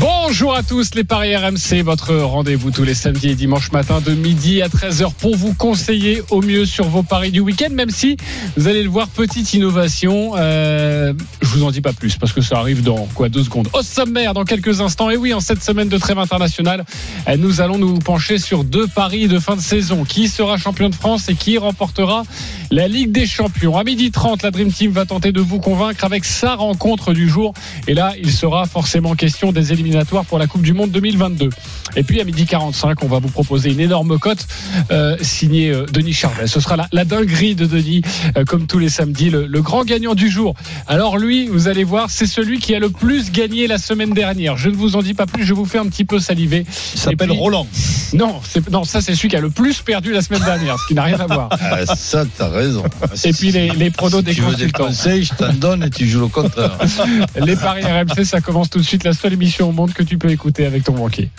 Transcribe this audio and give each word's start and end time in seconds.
Bonjour 0.00 0.54
à 0.54 0.62
tous 0.62 0.94
les 0.94 1.04
Paris 1.04 1.36
RMC, 1.36 1.82
votre 1.84 2.14
rendez-vous 2.14 2.70
tous 2.70 2.84
les 2.84 2.94
samedis 2.94 3.28
et 3.28 3.34
dimanches 3.34 3.70
matin 3.70 4.00
de 4.00 4.14
midi 4.14 4.62
à 4.62 4.68
13h 4.68 5.12
pour 5.12 5.36
vous 5.36 5.52
conseiller 5.52 6.22
au 6.30 6.40
mieux 6.40 6.64
sur 6.64 6.86
vos 6.86 7.02
paris 7.02 7.30
du 7.30 7.40
week-end, 7.40 7.68
même 7.70 7.90
si 7.90 8.16
vous 8.56 8.66
allez 8.66 8.82
le 8.82 8.88
voir, 8.88 9.08
petite 9.08 9.52
innovation. 9.52 10.32
Euh, 10.38 11.12
je 11.42 11.48
vous 11.48 11.64
en 11.64 11.70
dis 11.70 11.82
pas 11.82 11.92
plus 11.92 12.16
parce 12.16 12.32
que 12.32 12.40
ça 12.40 12.56
arrive 12.56 12.82
dans 12.82 13.08
quoi 13.14 13.28
deux 13.28 13.44
secondes. 13.44 13.68
Au 13.74 13.82
sommaire 13.82 14.32
dans 14.32 14.44
quelques 14.44 14.80
instants. 14.80 15.10
Et 15.10 15.16
oui, 15.18 15.34
en 15.34 15.40
cette 15.40 15.62
semaine 15.62 15.88
de 15.88 15.98
trêve 15.98 16.18
internationale, 16.18 16.86
euh, 17.28 17.36
nous 17.36 17.60
allons 17.60 17.76
nous 17.76 17.98
pencher 17.98 18.38
sur 18.38 18.64
deux 18.64 18.86
paris 18.86 19.28
de 19.28 19.38
fin 19.38 19.56
de 19.56 19.60
saison. 19.60 20.04
Qui 20.04 20.28
sera 20.28 20.56
champion 20.56 20.88
de 20.88 20.94
France 20.94 21.28
et 21.28 21.34
qui 21.34 21.58
remportera 21.58 22.22
la 22.70 22.88
Ligue 22.88 23.12
des 23.12 23.26
Champions? 23.26 23.76
À 23.76 23.84
midi 23.84 24.10
30, 24.10 24.44
la 24.44 24.50
Dream 24.50 24.72
Team 24.72 24.92
va 24.92 25.04
tenter 25.04 25.32
de 25.32 25.40
vous 25.42 25.58
convaincre 25.58 26.04
avec 26.04 26.24
sa 26.24 26.54
rencontre 26.54 27.12
du 27.12 27.28
jour. 27.28 27.52
Et 27.86 27.92
là, 27.92 28.14
il 28.18 28.32
sera 28.32 28.64
forcément 28.64 29.14
question 29.14 29.52
des 29.52 29.72
éliminatoires 29.90 30.24
pour 30.24 30.38
la 30.38 30.46
Coupe 30.46 30.62
du 30.62 30.72
Monde 30.72 30.90
2022. 30.92 31.50
Et 31.96 32.04
puis 32.04 32.20
à 32.20 32.24
midi 32.24 32.46
45, 32.46 33.02
on 33.02 33.08
va 33.08 33.18
vous 33.18 33.28
proposer 33.28 33.70
une 33.72 33.80
énorme 33.80 34.18
cote 34.18 34.46
euh, 34.92 35.16
signée 35.20 35.70
euh, 35.70 35.86
Denis 35.92 36.12
Charvet. 36.12 36.46
Ce 36.46 36.60
sera 36.60 36.76
la, 36.76 36.88
la 36.92 37.04
dinguerie 37.04 37.56
de 37.56 37.66
Denis, 37.66 38.02
euh, 38.36 38.44
comme 38.44 38.66
tous 38.66 38.78
les 38.78 38.88
samedis, 38.88 39.30
le, 39.30 39.46
le 39.46 39.62
grand 39.62 39.84
gagnant 39.84 40.14
du 40.14 40.30
jour. 40.30 40.54
Alors 40.86 41.18
lui, 41.18 41.48
vous 41.48 41.66
allez 41.66 41.82
voir, 41.82 42.08
c'est 42.10 42.26
celui 42.26 42.60
qui 42.60 42.74
a 42.74 42.78
le 42.78 42.90
plus 42.90 43.32
gagné 43.32 43.66
la 43.66 43.78
semaine 43.78 44.12
dernière. 44.14 44.56
Je 44.56 44.68
ne 44.68 44.76
vous 44.76 44.94
en 44.94 45.02
dis 45.02 45.14
pas 45.14 45.26
plus, 45.26 45.44
je 45.44 45.54
vous 45.54 45.64
fais 45.64 45.78
un 45.78 45.86
petit 45.86 46.04
peu 46.04 46.20
saliver. 46.20 46.64
Il 46.94 47.00
s'appelle 47.00 47.32
Roland. 47.32 47.66
Non, 48.12 48.40
non, 48.70 48.84
ça 48.84 49.00
c'est 49.00 49.14
celui 49.14 49.28
qui 49.28 49.36
a 49.36 49.40
le 49.40 49.50
plus 49.50 49.80
perdu 49.80 50.12
la 50.12 50.22
semaine 50.22 50.42
dernière, 50.44 50.78
ce 50.78 50.86
qui 50.86 50.94
n'a 50.94 51.02
rien 51.02 51.18
à 51.18 51.26
voir. 51.26 51.48
Ah, 51.72 51.94
ça, 51.94 52.24
t'as 52.36 52.48
raison. 52.48 52.82
Et 53.24 53.32
puis 53.32 53.52
les, 53.52 53.70
les 53.70 53.90
pronos 53.90 54.22
des 54.22 54.34
tu 54.34 54.40
veux 54.40 54.48
des 54.56 54.70
consultants. 54.70 54.86
conseils, 54.86 55.24
je 55.24 55.34
t'en 55.34 55.52
donne 55.52 55.84
et 55.84 55.90
tu 55.90 56.06
joues 56.06 56.20
le 56.20 56.26
contraire. 56.26 56.76
Les 57.36 57.54
paris 57.54 57.82
RMC, 57.84 58.24
ça 58.24 58.40
commence 58.40 58.70
tout 58.70 58.78
de 58.78 58.84
suite. 58.84 59.04
La 59.04 59.12
seule 59.12 59.34
émission 59.34 59.68
au 59.68 59.72
monde 59.72 59.79
que 59.86 60.02
tu 60.02 60.18
peux 60.18 60.30
écouter 60.30 60.66
avec 60.66 60.84
ton 60.84 60.92
banquier. 60.92 61.30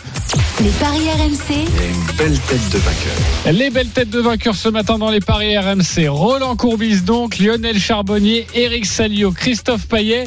Les 0.62 0.70
paris 0.70 1.08
RMC, 1.10 1.54
une 1.54 2.16
belle 2.16 2.38
tête 2.38 2.68
de 2.70 2.78
vainqueur. 2.78 3.52
Les 3.52 3.70
belles 3.70 3.88
têtes 3.88 4.10
de 4.10 4.20
vainqueurs 4.20 4.54
ce 4.56 4.68
matin 4.68 4.98
dans 4.98 5.10
les 5.10 5.20
paris 5.20 5.56
RMC. 5.56 6.08
Roland 6.08 6.56
Courbis 6.56 7.02
donc, 7.02 7.38
Lionel 7.38 7.78
Charbonnier, 7.78 8.46
Eric 8.54 8.86
Salio, 8.86 9.32
Christophe 9.32 9.86
Payet 9.86 10.24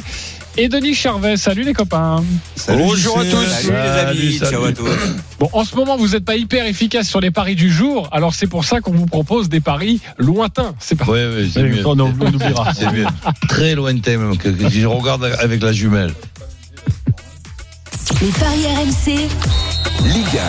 et 0.58 0.68
Denis 0.68 0.94
Charvet. 0.94 1.36
Salut 1.36 1.62
les 1.64 1.74
copains. 1.74 2.22
Bonjour 2.68 3.18
à 3.20 3.24
tous. 3.24 3.44
Salut 3.44 3.72
les 3.72 4.22
amis, 4.24 4.38
ciao 4.38 4.64
à 4.64 4.72
tous. 4.72 4.86
Bon, 5.38 5.50
en 5.52 5.64
ce 5.64 5.76
moment, 5.76 5.98
vous 5.98 6.08
n'êtes 6.08 6.24
pas 6.24 6.36
hyper 6.36 6.64
efficace 6.64 7.06
sur 7.06 7.20
les 7.20 7.30
paris 7.30 7.56
du 7.56 7.70
jour. 7.70 8.08
Alors 8.10 8.32
c'est 8.32 8.46
pour 8.46 8.64
ça 8.64 8.80
qu'on 8.80 8.92
vous 8.92 9.04
propose 9.04 9.50
des 9.50 9.60
paris 9.60 10.00
lointains. 10.16 10.74
C'est 10.78 10.94
pas 10.96 11.04
Oui, 11.06 11.18
oui, 11.36 11.50
c'est 11.52 11.62
mieux. 11.62 11.86
on 11.86 11.98
oubliera. 11.98 12.72
C'est 12.72 12.90
mieux. 12.90 13.04
Très 13.46 13.74
lointain 13.74 14.16
même, 14.16 14.38
que, 14.38 14.48
que 14.48 14.68
je 14.70 14.86
regarde 14.86 15.24
avec 15.38 15.62
la 15.62 15.72
jumelle. 15.72 16.14
Les 18.22 18.30
paris 18.30 18.64
RMC, 18.66 19.28
Ligue 20.04 20.40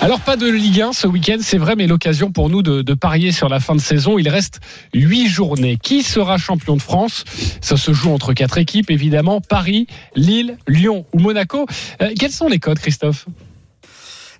Alors 0.00 0.20
pas 0.20 0.36
de 0.36 0.50
Ligue 0.50 0.80
1 0.80 0.92
ce 0.92 1.06
week-end, 1.06 1.36
c'est 1.40 1.58
vrai, 1.58 1.76
mais 1.76 1.86
l'occasion 1.86 2.32
pour 2.32 2.50
nous 2.50 2.62
de, 2.62 2.82
de 2.82 2.94
parier 2.94 3.30
sur 3.30 3.48
la 3.48 3.60
fin 3.60 3.76
de 3.76 3.80
saison. 3.80 4.18
Il 4.18 4.28
reste 4.28 4.60
huit 4.92 5.28
journées. 5.28 5.78
Qui 5.80 6.02
sera 6.02 6.36
champion 6.36 6.74
de 6.74 6.82
France? 6.82 7.24
Ça 7.60 7.76
se 7.76 7.92
joue 7.92 8.10
entre 8.10 8.32
quatre 8.32 8.58
équipes, 8.58 8.90
évidemment. 8.90 9.40
Paris, 9.40 9.86
Lille, 10.16 10.58
Lyon 10.66 11.06
ou 11.12 11.20
Monaco. 11.20 11.66
Euh, 12.02 12.10
quels 12.18 12.32
sont 12.32 12.48
les 12.48 12.58
codes, 12.58 12.80
Christophe? 12.80 13.26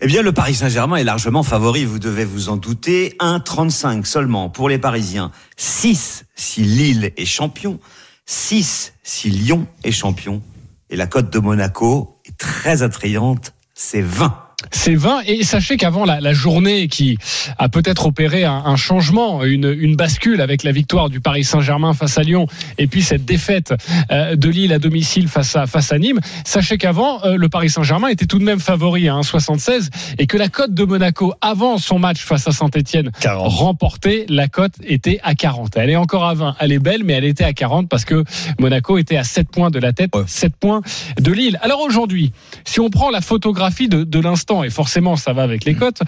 Eh 0.01 0.07
bien, 0.07 0.23
le 0.23 0.33
Paris 0.33 0.55
Saint-Germain 0.55 0.97
est 0.97 1.05
largement 1.05 1.45
favori, 1.45 1.85
vous 1.85 2.01
devez 2.01 2.25
vous 2.25 2.48
en 2.48 2.57
douter. 2.57 3.17
1,35 3.21 4.05
seulement 4.05 4.48
pour 4.48 4.69
les 4.69 4.79
Parisiens. 4.79 5.31
6 5.57 6.25
si 6.35 6.63
Lille 6.63 7.13
est 7.17 7.27
champion. 7.27 7.79
6 8.27 8.95
si 9.05 9.31
Lyon 9.31 9.69
est 9.85 9.93
champion. 9.93 10.43
Et 10.91 10.97
la 10.97 11.07
cote 11.07 11.33
de 11.33 11.39
Monaco 11.39 12.14
très 12.39 12.83
attrayante, 12.83 13.55
c'est 13.74 14.02
20. 14.02 14.44
C'est 14.70 14.95
20 14.95 15.23
et 15.27 15.42
sachez 15.45 15.77
qu'avant 15.77 16.05
la, 16.05 16.20
la 16.20 16.33
journée 16.33 16.89
qui 16.89 17.19
a 17.58 17.69
peut-être 17.69 18.07
opéré 18.07 18.45
un, 18.45 18.63
un 18.67 18.77
changement, 18.77 19.45
une, 19.45 19.75
une 19.79 19.97
bascule 19.97 20.41
avec 20.41 20.63
la 20.63 20.73
victoire 20.73 21.08
du 21.11 21.20
Paris 21.20 21.45
Saint-Germain 21.45 21.92
face 21.95 22.19
à 22.19 22.23
Lyon 22.23 22.47
et 22.79 22.86
puis 22.86 23.02
cette 23.02 23.25
défaite 23.25 23.75
euh, 24.11 24.36
de 24.36 24.48
Lille 24.48 24.73
à 24.73 24.79
domicile 24.79 25.29
face 25.29 25.57
à, 25.57 25.67
face 25.67 25.92
à 25.92 25.98
Nîmes, 25.98 26.20
sachez 26.45 26.79
qu'avant 26.79 27.25
euh, 27.25 27.36
le 27.36 27.48
Paris 27.48 27.70
Saint-Germain 27.70 28.08
était 28.08 28.27
tout 28.27 28.39
de 28.39 28.45
même 28.45 28.61
favori 28.61 29.08
à 29.08 29.14
1,76 29.14 29.89
et 30.19 30.27
que 30.27 30.36
la 30.36 30.48
cote 30.48 30.75
de 30.75 30.85
Monaco 30.85 31.35
avant 31.41 31.79
son 31.79 31.98
match 31.98 32.20
face 32.25 32.46
à 32.48 32.52
Saint-Etienne 32.52 33.11
40. 33.20 33.52
remporté, 33.52 34.27
la 34.29 34.48
cote 34.48 34.75
était 34.85 35.20
à 35.23 35.35
40. 35.35 35.77
Elle 35.77 35.91
est 35.91 35.96
encore 35.96 36.25
à 36.25 36.35
20, 36.35 36.57
elle 36.61 36.73
est 36.73 36.79
belle 36.79 37.02
mais 37.05 37.14
elle 37.14 37.25
était 37.25 37.45
à 37.45 37.52
40 37.52 37.89
parce 37.89 38.05
que 38.05 38.25
Monaco 38.58 38.98
était 38.98 39.17
à 39.17 39.25
7 39.25 39.48
points 39.48 39.70
de 39.70 39.79
la 39.79 39.92
tête, 39.92 40.14
Ouais. 40.14 40.23
7 40.27 40.55
points 40.57 40.81
de 41.19 41.33
Lille. 41.33 41.58
Alors 41.63 41.81
aujourd'hui, 41.81 42.33
si 42.64 42.81
on 42.81 42.91
prend 42.91 43.11
la 43.11 43.20
photographie 43.20 43.89
de, 43.89 44.05
de 44.05 44.19
l'instant, 44.20 44.54
et 44.63 44.70
forcément 44.70 45.17
ça 45.17 45.33
va 45.33 45.42
avec 45.42 45.65
les 45.65 45.75
cotes, 45.75 46.03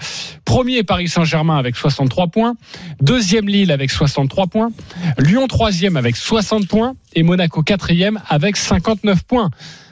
premier 0.45 0.83
Paris 0.83 1.09
Saint-Germain 1.09 1.57
avec 1.57 1.75
63 1.75 2.27
points, 2.27 2.55
deuxième 3.01 3.47
Lille 3.47 3.71
avec 3.71 3.91
63 3.91 4.47
points, 4.47 4.69
Lyon 5.17 5.47
troisième 5.47 5.97
avec 5.97 6.15
60 6.15 6.67
points, 6.67 6.95
et 7.13 7.23
Monaco 7.23 7.63
quatrième 7.63 8.21
avec 8.29 8.55
59 8.55 9.23
points. 9.23 9.49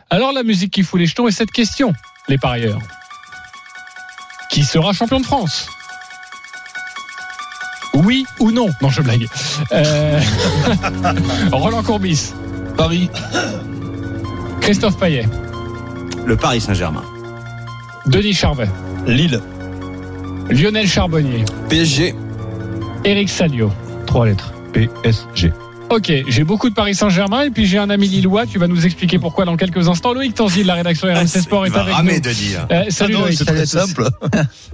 Alors 0.09 0.31
la 0.31 0.43
musique 0.43 0.71
qui 0.71 0.83
fout 0.83 0.99
les 0.99 1.07
jetons 1.07 1.27
est 1.27 1.31
cette 1.31 1.51
question, 1.51 1.93
les 2.29 2.37
parieurs. 2.37 2.79
Qui 4.49 4.63
sera 4.63 4.93
champion 4.93 5.19
de 5.19 5.25
France? 5.25 5.67
Oui 7.95 8.25
ou 8.39 8.51
non? 8.51 8.67
Non, 8.81 8.89
je 8.89 9.01
blague. 9.01 9.27
Euh, 9.71 10.21
Roland 11.51 11.83
Courbis, 11.83 12.33
Paris, 12.77 13.09
Christophe 14.61 14.97
Payet, 14.97 15.25
Le 16.25 16.35
Paris 16.35 16.61
Saint-Germain. 16.61 17.03
Denis 18.07 18.33
Charvet, 18.33 18.69
Lille, 19.07 19.41
Lionel 20.49 20.87
Charbonnier, 20.87 21.43
PSG. 21.69 22.13
Eric 23.03 23.29
Salio. 23.29 23.71
Trois 24.05 24.27
lettres. 24.27 24.53
PSG. 24.73 25.51
Ok, 25.91 26.11
j'ai 26.27 26.43
beaucoup 26.43 26.69
de 26.69 26.73
Paris 26.73 26.95
Saint-Germain 26.95 27.43
et 27.43 27.51
puis 27.51 27.65
j'ai 27.65 27.77
un 27.77 27.89
ami 27.89 28.07
lillois. 28.07 28.45
Tu 28.47 28.57
vas 28.59 28.67
nous 28.67 28.85
expliquer 28.85 29.19
pourquoi 29.19 29.45
dans 29.45 29.55
quelques 29.55 29.87
instants. 29.87 30.13
Loïc 30.13 30.33
Tanzi 30.33 30.63
de 30.63 30.67
la 30.67 30.73
rédaction 30.73 31.07
RMC 31.07 31.27
Sport 31.27 31.67
est 31.67 31.69
va 31.69 31.81
avec 31.81 31.93
ramer 31.93 32.15
nous. 32.15 32.19
Denis. 32.21 32.55
Euh, 32.71 32.85
salut 32.89 33.13
Ah 33.15 33.19
non, 33.19 33.25
Loïc. 33.25 33.37
c'est 33.37 33.45
très 33.45 33.65
simple. 33.65 34.09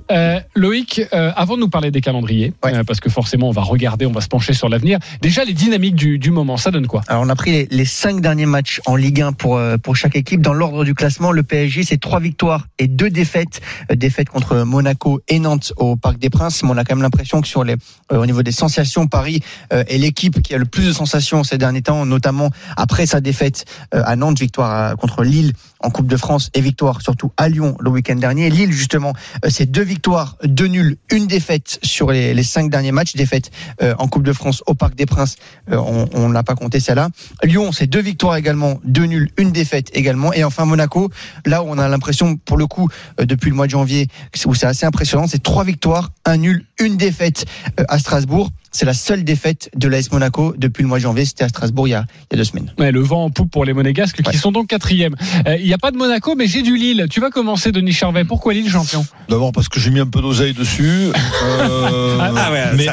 Euh, 0.09 0.41
Loïc, 0.55 0.99
euh, 1.13 1.31
avant 1.37 1.55
de 1.55 1.61
nous 1.61 1.69
parler 1.69 1.89
des 1.89 2.01
calendriers, 2.01 2.53
euh, 2.65 2.83
parce 2.83 2.99
que 2.99 3.09
forcément 3.09 3.47
on 3.47 3.51
va 3.51 3.61
regarder, 3.61 4.05
on 4.05 4.11
va 4.11 4.19
se 4.19 4.27
pencher 4.27 4.51
sur 4.51 4.67
l'avenir. 4.67 4.99
Déjà 5.21 5.45
les 5.45 5.53
dynamiques 5.53 5.95
du, 5.95 6.19
du 6.19 6.31
moment, 6.31 6.57
ça 6.57 6.69
donne 6.69 6.85
quoi? 6.87 7.01
Alors 7.07 7.23
on 7.23 7.29
a 7.29 7.35
pris 7.35 7.51
les, 7.51 7.67
les 7.71 7.85
cinq 7.85 8.19
derniers 8.19 8.45
matchs 8.47 8.81
en 8.85 8.97
Ligue 8.97 9.21
1 9.21 9.31
pour 9.31 9.55
euh, 9.55 9.77
pour 9.77 9.95
chaque 9.95 10.17
équipe. 10.17 10.41
Dans 10.41 10.51
l'ordre 10.53 10.83
du 10.83 10.95
classement, 10.95 11.31
le 11.31 11.43
PSG 11.43 11.83
c'est 11.83 11.97
trois 11.97 12.19
victoires 12.19 12.67
et 12.77 12.87
deux 12.87 13.09
défaites. 13.09 13.61
Défaites 13.95 14.27
contre 14.27 14.63
Monaco 14.63 15.21
et 15.29 15.39
Nantes 15.39 15.71
au 15.77 15.95
Parc 15.95 16.17
des 16.19 16.29
Princes. 16.29 16.61
Mais 16.63 16.71
on 16.71 16.77
a 16.77 16.83
quand 16.83 16.95
même 16.95 17.03
l'impression 17.03 17.39
que 17.39 17.47
sur 17.47 17.63
les 17.63 17.75
euh, 18.11 18.17
au 18.17 18.25
niveau 18.25 18.43
des 18.43 18.51
sensations, 18.51 19.07
Paris 19.07 19.41
euh, 19.71 19.85
est 19.87 19.97
l'équipe 19.97 20.41
qui 20.41 20.53
a 20.53 20.57
le 20.57 20.65
plus 20.65 20.85
de 20.87 20.91
sensations 21.05 21.43
ces 21.43 21.57
derniers 21.57 21.81
temps, 21.81 22.05
notamment 22.05 22.49
après 22.77 23.05
sa 23.05 23.21
défaite 23.21 23.65
euh, 23.93 24.03
à 24.05 24.15
Nantes, 24.15 24.39
victoire 24.39 24.71
à- 24.71 24.95
contre 24.95 25.23
Lille 25.23 25.53
en 25.79 25.89
Coupe 25.89 26.07
de 26.07 26.17
France 26.17 26.49
et 26.53 26.61
victoire 26.61 27.01
surtout 27.01 27.31
à 27.37 27.49
Lyon 27.49 27.75
le 27.79 27.89
week-end 27.89 28.15
dernier. 28.15 28.49
Lille 28.49 28.71
justement, 28.71 29.13
euh, 29.43 29.49
c'est 29.49 29.69
deux 29.69 29.83
victoires, 29.83 30.37
deux 30.43 30.67
nuls, 30.67 30.97
une 31.11 31.27
défaite 31.27 31.79
sur 31.83 32.11
les, 32.11 32.43
cinq 32.43 32.69
derniers 32.69 32.91
matchs. 32.91 33.15
Défaite 33.15 33.51
euh, 33.81 33.95
en 33.97 34.07
Coupe 34.07 34.23
de 34.23 34.33
France 34.33 34.63
au 34.67 34.73
Parc 34.73 34.95
des 34.95 35.05
Princes, 35.05 35.35
euh, 35.71 35.77
on 36.13 36.29
n'a 36.29 36.43
pas 36.43 36.55
compté 36.55 36.79
celle-là. 36.79 37.09
Lyon, 37.43 37.71
c'est 37.71 37.87
deux 37.87 38.01
victoires 38.01 38.35
également, 38.35 38.79
deux 38.83 39.05
nuls, 39.05 39.29
une 39.37 39.51
défaite 39.51 39.89
également. 39.93 40.33
Et 40.33 40.43
enfin 40.43 40.65
Monaco, 40.65 41.09
là 41.45 41.63
où 41.63 41.67
on 41.69 41.77
a 41.77 41.87
l'impression, 41.87 42.35
pour 42.37 42.57
le 42.57 42.67
coup, 42.67 42.89
euh, 43.19 43.25
depuis 43.25 43.49
le 43.49 43.55
mois 43.55 43.65
de 43.65 43.71
janvier, 43.71 44.07
où 44.45 44.53
c'est 44.53 44.67
assez 44.67 44.85
impressionnant, 44.85 45.27
c'est 45.27 45.41
trois 45.41 45.63
victoires, 45.63 46.11
un 46.25 46.37
nul, 46.37 46.65
une 46.79 46.97
défaite 46.97 47.45
euh, 47.79 47.85
à 47.87 47.97
Strasbourg. 47.99 48.49
C'est 48.73 48.85
la 48.85 48.93
seule 48.93 49.23
défaite 49.25 49.69
de 49.75 49.87
l'AS 49.89 50.11
Monaco 50.11 50.53
depuis 50.57 50.83
le 50.83 50.87
mois 50.87 50.90
de 50.97 51.03
janvier. 51.03 51.25
C'était 51.25 51.43
à 51.43 51.49
Strasbourg 51.49 51.87
il 51.87 51.91
y 51.91 51.93
a, 51.95 52.05
il 52.31 52.33
y 52.33 52.35
a 52.35 52.37
deux 52.37 52.43
semaines. 52.43 52.71
Ouais, 52.79 52.91
Le 52.91 52.99
vent 53.01 53.25
en 53.25 53.29
poupe 53.29 53.51
pour 53.51 53.65
les 53.65 53.73
Monégasques 53.73 54.21
qui 54.21 54.37
sont 54.37 54.51
donc 54.51 54.67
quatrième. 54.67 55.15
Euh, 55.47 55.57
Il 55.57 55.65
n'y 55.65 55.73
a 55.73 55.77
pas 55.77 55.91
de 55.91 55.97
Monaco, 55.97 56.35
mais 56.35 56.47
j'ai 56.47 56.61
du 56.61 56.75
Lille. 56.77 57.07
Tu 57.09 57.19
vas 57.19 57.29
commencer, 57.29 57.71
Denis 57.71 57.91
Charvet. 57.93 58.23
Pourquoi 58.25 58.53
Lille 58.53 58.69
champion? 58.69 59.05
D'abord 59.29 59.51
parce 59.51 59.69
que 59.69 59.79
j'ai 59.79 59.89
mis 59.91 59.99
un 59.99 60.07
peu 60.07 60.21
d'oseille 60.21 60.53
dessus. 60.53 61.09
Euh, 61.43 62.17
Ah 62.43 62.51
ouais, 62.51 62.63
mais 62.77 62.87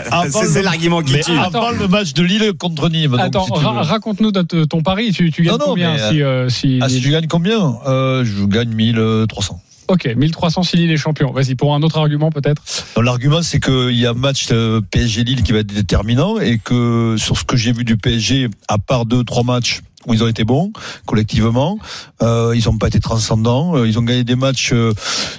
c'est 0.46 0.62
l'argument 0.62 1.02
qui 1.02 1.18
tue. 1.20 1.32
avant 1.38 1.70
le 1.70 1.86
match 1.88 2.12
de 2.14 2.22
Lille 2.22 2.52
contre 2.58 2.88
Nîmes. 2.88 3.14
Attends, 3.18 3.44
si 3.46 3.52
tu 3.52 3.58
ra- 3.58 3.72
veux. 3.74 3.78
raconte-nous 3.80 4.32
ton 4.32 4.82
pari. 4.82 5.12
Tu, 5.12 5.30
tu 5.30 5.42
gagnes 5.42 5.52
Non, 5.52 5.58
non, 5.58 5.64
combien 5.66 5.94
mais, 5.94 6.08
si, 6.10 6.22
euh, 6.22 6.48
si 6.48 6.78
Ah, 6.82 6.88
si 6.88 6.96
Lille- 6.96 7.04
je 7.04 7.10
gagne 7.10 7.26
combien? 7.28 7.76
Euh, 7.86 8.24
Je 8.24 8.44
gagne 8.44 8.70
1300. 8.70 9.60
Ok, 9.88 10.06
1300 10.06 10.62
si 10.62 10.76
Lille 10.76 10.90
est 10.90 10.96
champion. 10.96 11.32
Vas-y, 11.32 11.54
pour 11.54 11.74
un 11.74 11.82
autre 11.82 11.98
argument 11.98 12.30
peut-être. 12.30 12.62
L'argument, 13.02 13.42
c'est 13.42 13.58
qu'il 13.58 13.98
y 13.98 14.06
a 14.06 14.10
un 14.10 14.14
match 14.14 14.48
euh, 14.52 14.80
PSG 14.90 15.24
Lille 15.24 15.42
qui 15.42 15.52
va 15.52 15.60
être 15.60 15.72
déterminant 15.72 16.38
et 16.38 16.58
que 16.58 17.16
sur 17.18 17.38
ce 17.38 17.44
que 17.44 17.56
j'ai 17.56 17.72
vu 17.72 17.84
du 17.84 17.96
PSG, 17.96 18.48
à 18.68 18.78
part 18.78 19.06
deux, 19.06 19.24
trois 19.24 19.42
matchs 19.42 19.80
où 20.06 20.14
ils 20.14 20.22
ont 20.22 20.28
été 20.28 20.44
bons 20.44 20.72
collectivement. 21.06 21.78
Euh, 22.22 22.54
ils 22.56 22.64
n'ont 22.66 22.78
pas 22.78 22.86
été 22.86 23.00
transcendants. 23.00 23.76
Euh, 23.76 23.86
Ils 23.88 23.98
ont 23.98 24.02
gagné 24.02 24.22
des 24.24 24.36
matchs 24.36 24.70
euh, 24.72 24.92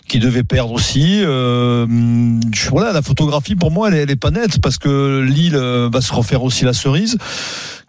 qu'ils 0.08 0.20
devaient 0.20 0.44
perdre 0.44 0.74
aussi. 0.74 1.22
Euh, 1.24 1.88
je- 2.54 2.70
voilà, 2.70 2.92
la 2.92 3.02
photographie 3.02 3.56
pour 3.56 3.72
moi, 3.72 3.88
elle, 3.88 3.94
est- 3.96 4.02
elle 4.04 4.12
est 4.12 4.16
pas 4.16 4.32
nette 4.32 4.62
parce 4.62 4.78
que 4.78 5.22
Lille 5.22 5.56
euh, 5.56 5.90
va 5.92 6.02
se 6.02 6.14
refaire 6.14 6.44
aussi 6.44 6.66
la 6.66 6.74
cerise. 6.74 7.18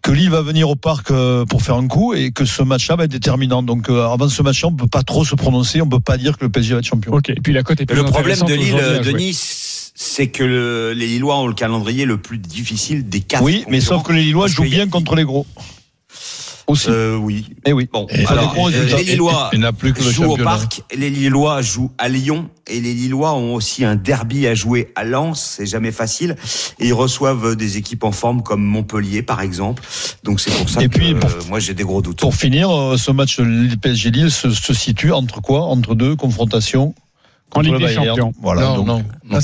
Que 0.03 0.13
Lille 0.13 0.31
va 0.31 0.41
venir 0.41 0.71
au 0.71 0.77
parc 0.77 1.13
pour 1.51 1.61
faire 1.63 1.75
un 1.75 1.87
coup 1.87 2.15
et 2.15 2.31
que 2.31 2.47
ce 2.47 2.63
match-là 2.63 2.97
va 2.97 3.05
être 3.05 3.11
déterminant. 3.11 3.63
Donc 3.63 3.91
avant 3.91 4.29
ce 4.31 4.43
match-là, 4.43 4.69
on 4.69 4.73
peut 4.73 4.87
pas 4.87 5.03
trop 5.03 5.27
se 5.27 5.35
prononcer. 5.35 5.83
On 5.83 5.89
peut 5.89 6.01
pas 6.01 6.17
dire 6.17 6.39
que 6.39 6.45
le 6.45 6.51
PSG 6.51 6.73
va 6.73 6.79
être 6.79 6.87
champion. 6.87 7.13
Ok. 7.13 7.29
Et 7.29 7.35
puis 7.35 7.53
la 7.53 7.63
cote 7.63 7.83
est 7.83 7.87
plus 7.87 7.97
Le 7.97 8.05
problème 8.05 8.39
de 8.49 8.55
Lille, 8.55 8.77
à 8.77 9.03
jouer. 9.03 9.13
Denis, 9.13 9.39
c'est 9.95 10.29
que 10.29 10.43
le- 10.43 10.93
les 10.95 11.07
Lillois 11.07 11.39
ont 11.39 11.47
le 11.47 11.53
calendrier 11.53 12.07
le 12.07 12.17
plus 12.17 12.39
difficile 12.39 13.11
des 13.11 13.21
quatre. 13.21 13.43
Oui, 13.43 13.65
mais 13.69 13.81
sauf 13.83 14.03
que 14.03 14.13
les 14.15 14.23
Lillois 14.23 14.47
jouent 14.47 14.63
bien 14.63 14.89
contre 14.89 15.17
les 15.17 15.25
gros. 15.25 15.47
Aussi. 16.71 16.89
Euh, 16.89 17.17
oui. 17.17 17.47
Eh 17.67 17.73
oui. 17.73 17.89
Bon, 17.93 18.07
Et 18.11 18.27
alors, 18.27 18.55
les 18.69 18.77
euh, 18.77 18.97
les 18.97 19.05
Lillois 19.05 19.51
Il 19.53 19.61
n'a 19.61 19.73
plus 19.73 19.93
que 19.93 20.03
le 20.03 20.11
jouent 20.11 20.33
au 20.33 20.37
parc, 20.37 20.83
les 20.95 21.11
Lillois 21.11 21.63
jouent 21.63 21.91
à 21.99 22.09
Lyon 22.09 22.49
et 22.67 22.81
les 22.81 22.95
Lillois 22.95 23.33
ont 23.35 23.55
aussi 23.55 23.85
un 23.85 23.97
derby 23.97 24.47
à 24.47 24.55
jouer 24.55 24.93
à 24.97 25.05
Lens, 25.05 25.55
c'est 25.59 25.67
jamais 25.67 25.93
facile 25.93 26.37
et 26.79 26.87
ils 26.89 26.93
reçoivent 26.95 27.57
des 27.57 27.77
équipes 27.77 28.05
en 28.05 28.13
forme 28.13 28.43
comme 28.43 28.63
Montpellier 28.63 29.23
par 29.23 29.41
exemple. 29.41 29.83
Donc 30.25 30.41
c'est 30.41 30.51
pour 30.53 30.69
ça 30.69 30.83
Et 30.83 30.89
que 30.89 30.99
puis, 30.99 31.15
pour- 31.15 31.29
euh, 31.31 31.41
moi 31.49 31.59
j'ai 31.59 31.75
des 31.75 31.85
gros 31.85 32.03
doutes. 32.03 32.21
Pour 32.21 32.35
finir, 32.35 32.71
euh, 32.71 32.97
ce 32.97 33.11
match 33.11 33.41
PSG 33.83 34.11
Lille 34.11 34.31
se, 34.31 34.51
se 34.51 34.73
situe 34.75 35.13
entre 35.13 35.41
quoi? 35.41 35.63
Entre 35.67 35.95
deux 35.95 36.17
confrontations 36.17 36.95
En 37.53 37.61
Ligue 37.63 37.73
le 37.73 37.79
des. 37.81 37.95
Champions. 37.95 38.33
Voilà. 38.41 38.63
Non, 38.63 38.77
donc- 38.77 38.87
non. 38.87 39.05
Non. 39.29 39.41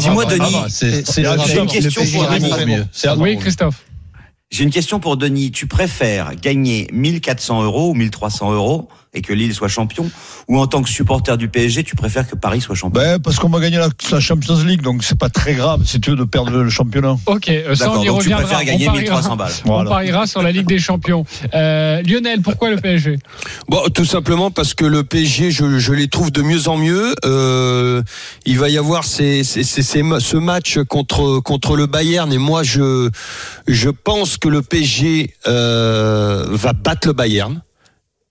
Dis-moi, 0.00 0.24
Denis, 0.26 0.44
c'est- 0.68 1.02
une 1.58 1.66
question 1.66 2.02
pour 2.12 2.28
Denis. 2.30 2.50
oui. 3.18 3.38
Christophe. 3.38 3.82
J'ai 4.52 4.62
une 4.62 4.70
question 4.70 5.00
pour 5.00 5.16
Denis. 5.16 5.50
Tu 5.50 5.66
préfères 5.66 6.36
gagner 6.40 6.86
1400 6.92 7.64
euros 7.64 7.90
ou 7.90 7.94
1300 7.94 8.52
euros 8.52 8.88
et 9.12 9.20
que 9.22 9.32
Lille 9.32 9.54
soit 9.54 9.66
champion 9.68 10.08
ou 10.46 10.58
en 10.60 10.66
tant 10.68 10.82
que 10.82 10.90
supporter 10.90 11.36
du 11.38 11.48
PSG, 11.48 11.82
tu 11.82 11.96
préfères 11.96 12.28
que 12.28 12.36
Paris 12.36 12.60
soit 12.60 12.74
champion? 12.76 13.00
Ben, 13.02 13.18
parce 13.18 13.38
qu'on 13.38 13.48
va 13.48 13.58
gagner 13.60 13.78
la, 13.78 13.88
la 14.12 14.20
Champions 14.20 14.62
League, 14.62 14.82
donc 14.82 15.02
c'est 15.02 15.18
pas 15.18 15.30
très 15.30 15.54
grave 15.54 15.82
si 15.86 16.00
tu 16.00 16.10
veux 16.10 16.16
de 16.16 16.24
perdre 16.24 16.50
le 16.52 16.68
championnat. 16.70 17.16
Ok, 17.26 17.48
euh, 17.48 17.74
ça 17.74 17.86
D'accord, 17.86 18.00
on 18.00 18.02
y 18.04 18.06
donc 18.06 18.16
tu 18.22 18.22
reviendra. 18.28 18.42
préfères 18.44 18.60
On 18.62 18.64
gagner 18.66 18.86
pariera- 18.86 19.16
1300 19.16 19.36
balles. 19.36 19.52
On 19.64 19.68
Voilà. 19.68 19.90
pariera 19.90 20.26
sur 20.28 20.42
la 20.42 20.52
Ligue 20.52 20.66
des 20.66 20.78
Champions. 20.78 21.24
Euh, 21.54 22.02
Lionel, 22.02 22.42
pourquoi 22.42 22.70
le 22.70 22.76
PSG 22.76 23.18
Bon, 23.68 23.80
tout 23.92 24.04
simplement 24.04 24.50
parce 24.52 24.74
que 24.74 24.84
le 24.84 25.02
PSG, 25.02 25.50
je, 25.50 25.78
je 25.78 25.92
les 25.92 26.08
trouve 26.08 26.30
de 26.30 26.42
mieux 26.42 26.68
en 26.68 26.76
mieux. 26.76 27.14
Euh, 27.24 28.02
il 28.44 28.58
va 28.58 28.68
y 28.68 28.76
avoir 28.78 29.02
ces, 29.04 29.42
ces- 29.42 29.64
ces- 29.64 29.82
ces- 29.82 30.02
ce 30.20 30.36
match 30.36 30.78
contre 30.88 31.40
contre 31.40 31.74
le 31.76 31.86
Bayern 31.86 32.32
et 32.32 32.38
moi 32.38 32.62
je 32.62 33.10
je 33.66 33.88
pense 33.88 34.35
que 34.38 34.48
le 34.48 34.62
PSG 34.62 35.34
euh, 35.46 36.46
va 36.50 36.72
battre 36.72 37.08
le 37.08 37.12
Bayern 37.12 37.60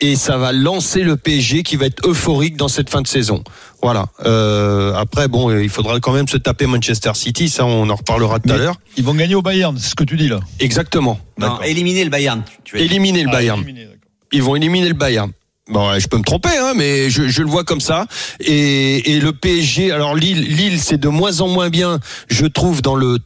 et 0.02 0.16
ça 0.16 0.38
va 0.38 0.52
lancer 0.52 1.04
le 1.04 1.16
PSG 1.16 1.63
qui 1.63 1.78
va 1.78 1.86
être 1.86 2.06
euphorique 2.07 2.57
dans 2.57 2.68
cette 2.68 2.90
fin 2.90 3.02
de 3.02 3.07
saison. 3.07 3.44
Voilà. 3.81 4.07
Euh, 4.25 4.94
après, 4.94 5.28
bon, 5.28 5.57
il 5.57 5.69
faudra 5.69 6.00
quand 6.00 6.12
même 6.12 6.28
se 6.28 6.38
taper 6.38 6.66
Manchester 6.66 7.12
City, 7.13 7.50
ça 7.50 7.66
on 7.66 7.90
en 7.90 7.96
reparlera 7.96 8.40
tout 8.40 8.52
à 8.52 8.57
l'heure. 8.57 8.75
Ils 8.98 9.04
vont 9.04 9.13
gagner 9.13 9.36
au 9.36 9.42
Bayern, 9.42 9.78
c'est 9.78 9.90
ce 9.90 9.96
que 9.96 10.04
tu 10.04 10.18
dis 10.18 10.28
là. 10.28 10.40
Exactement. 10.60 11.19
Non, 11.38 11.62
éliminer 11.62 12.04
le 12.04 12.10
Bayern. 12.10 12.44
Tu, 12.63 12.78
Éliminer 12.80 13.24
le 13.24 13.31
Bayern. 13.31 13.63
Ah, 13.66 13.72
d'accord. 13.72 13.90
ils 14.34 14.44
vont 14.44 14.56
éliminer 14.56 14.90
le 14.90 14.96
Bayern. 14.96 15.31
Bon, 15.68 15.90
ouais, 15.90 16.00
je 16.00 16.07
peux 16.07 16.18
me 16.18 16.24
tromper, 16.24 16.56
hein, 16.60 16.74
mais 16.75 17.10
je, 17.10 17.28
je 17.28 17.42
le 17.42 17.50
vois 17.50 17.63
comme 17.63 17.81
ça. 17.81 18.06
Et, 18.40 19.13
et 19.13 19.19
le 19.19 19.34
PSG, 19.34 19.92
alors 19.92 20.13
Lille, 20.13 20.44
Lille, 20.44 20.80
c'est 20.80 21.00
de 21.00 21.07
moins 21.07 21.42
en 21.42 21.48
moins 21.48 21.69
bien, 21.69 22.00
je 22.28 22.46
trouve, 22.46 22.84
dans 22.84 22.96
le 22.96 23.18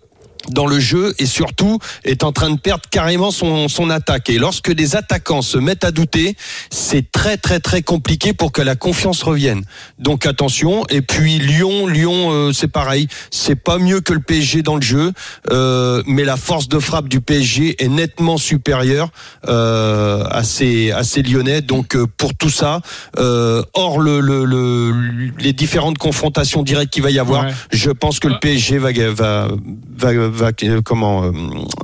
dans 0.47 0.65
le 0.65 0.79
jeu 0.79 1.13
et 1.19 1.25
surtout 1.25 1.79
est 2.03 2.23
en 2.23 2.31
train 2.31 2.49
de 2.49 2.59
perdre 2.59 2.83
carrément 2.89 3.31
son, 3.31 3.67
son 3.67 3.89
attaque. 3.89 4.29
Et 4.29 4.39
lorsque 4.39 4.69
les 4.69 4.95
attaquants 4.95 5.41
se 5.41 5.57
mettent 5.57 5.83
à 5.83 5.91
douter, 5.91 6.35
c'est 6.71 7.11
très 7.11 7.37
très 7.37 7.59
très 7.59 7.81
compliqué 7.81 8.33
pour 8.33 8.51
que 8.51 8.61
la 8.61 8.75
confiance 8.75 9.21
revienne. 9.21 9.63
Donc 9.99 10.25
attention. 10.25 10.85
Et 10.89 11.01
puis 11.01 11.39
Lyon, 11.39 11.87
Lyon, 11.87 12.31
euh, 12.31 12.53
c'est 12.53 12.67
pareil. 12.67 13.07
C'est 13.31 13.55
pas 13.55 13.77
mieux 13.77 14.01
que 14.01 14.13
le 14.13 14.21
PSG 14.21 14.61
dans 14.63 14.75
le 14.75 14.81
jeu, 14.81 15.11
euh, 15.51 16.01
mais 16.07 16.23
la 16.23 16.37
force 16.37 16.67
de 16.69 16.79
frappe 16.79 17.09
du 17.09 17.21
PSG 17.21 17.83
est 17.83 17.87
nettement 17.89 18.37
supérieure 18.37 19.09
euh, 19.47 20.23
à 20.29 20.43
ces 20.43 20.91
à 20.91 21.03
ces 21.03 21.21
Lyonnais. 21.21 21.61
Donc 21.61 21.95
euh, 21.95 22.05
pour 22.17 22.33
tout 22.33 22.49
ça, 22.49 22.81
euh, 23.17 23.61
hors 23.73 23.99
le, 23.99 24.19
le, 24.19 24.45
le- 24.45 25.31
les 25.39 25.53
différentes 25.53 25.97
confrontations 25.97 26.63
directes 26.63 26.93
qu'il 26.93 27.03
va 27.03 27.11
y 27.11 27.19
avoir, 27.19 27.45
Ouais. 27.45 27.53
je 27.71 27.91
pense 27.91 28.19
que 28.19 28.27
le 28.27 28.39
PSG 28.39 28.77
va 28.77 28.91
va 29.11 29.47
va, 29.97 30.28
va, 30.29 30.51
euh, 30.63 30.81
comment 30.81 31.23
euh, 31.23 31.31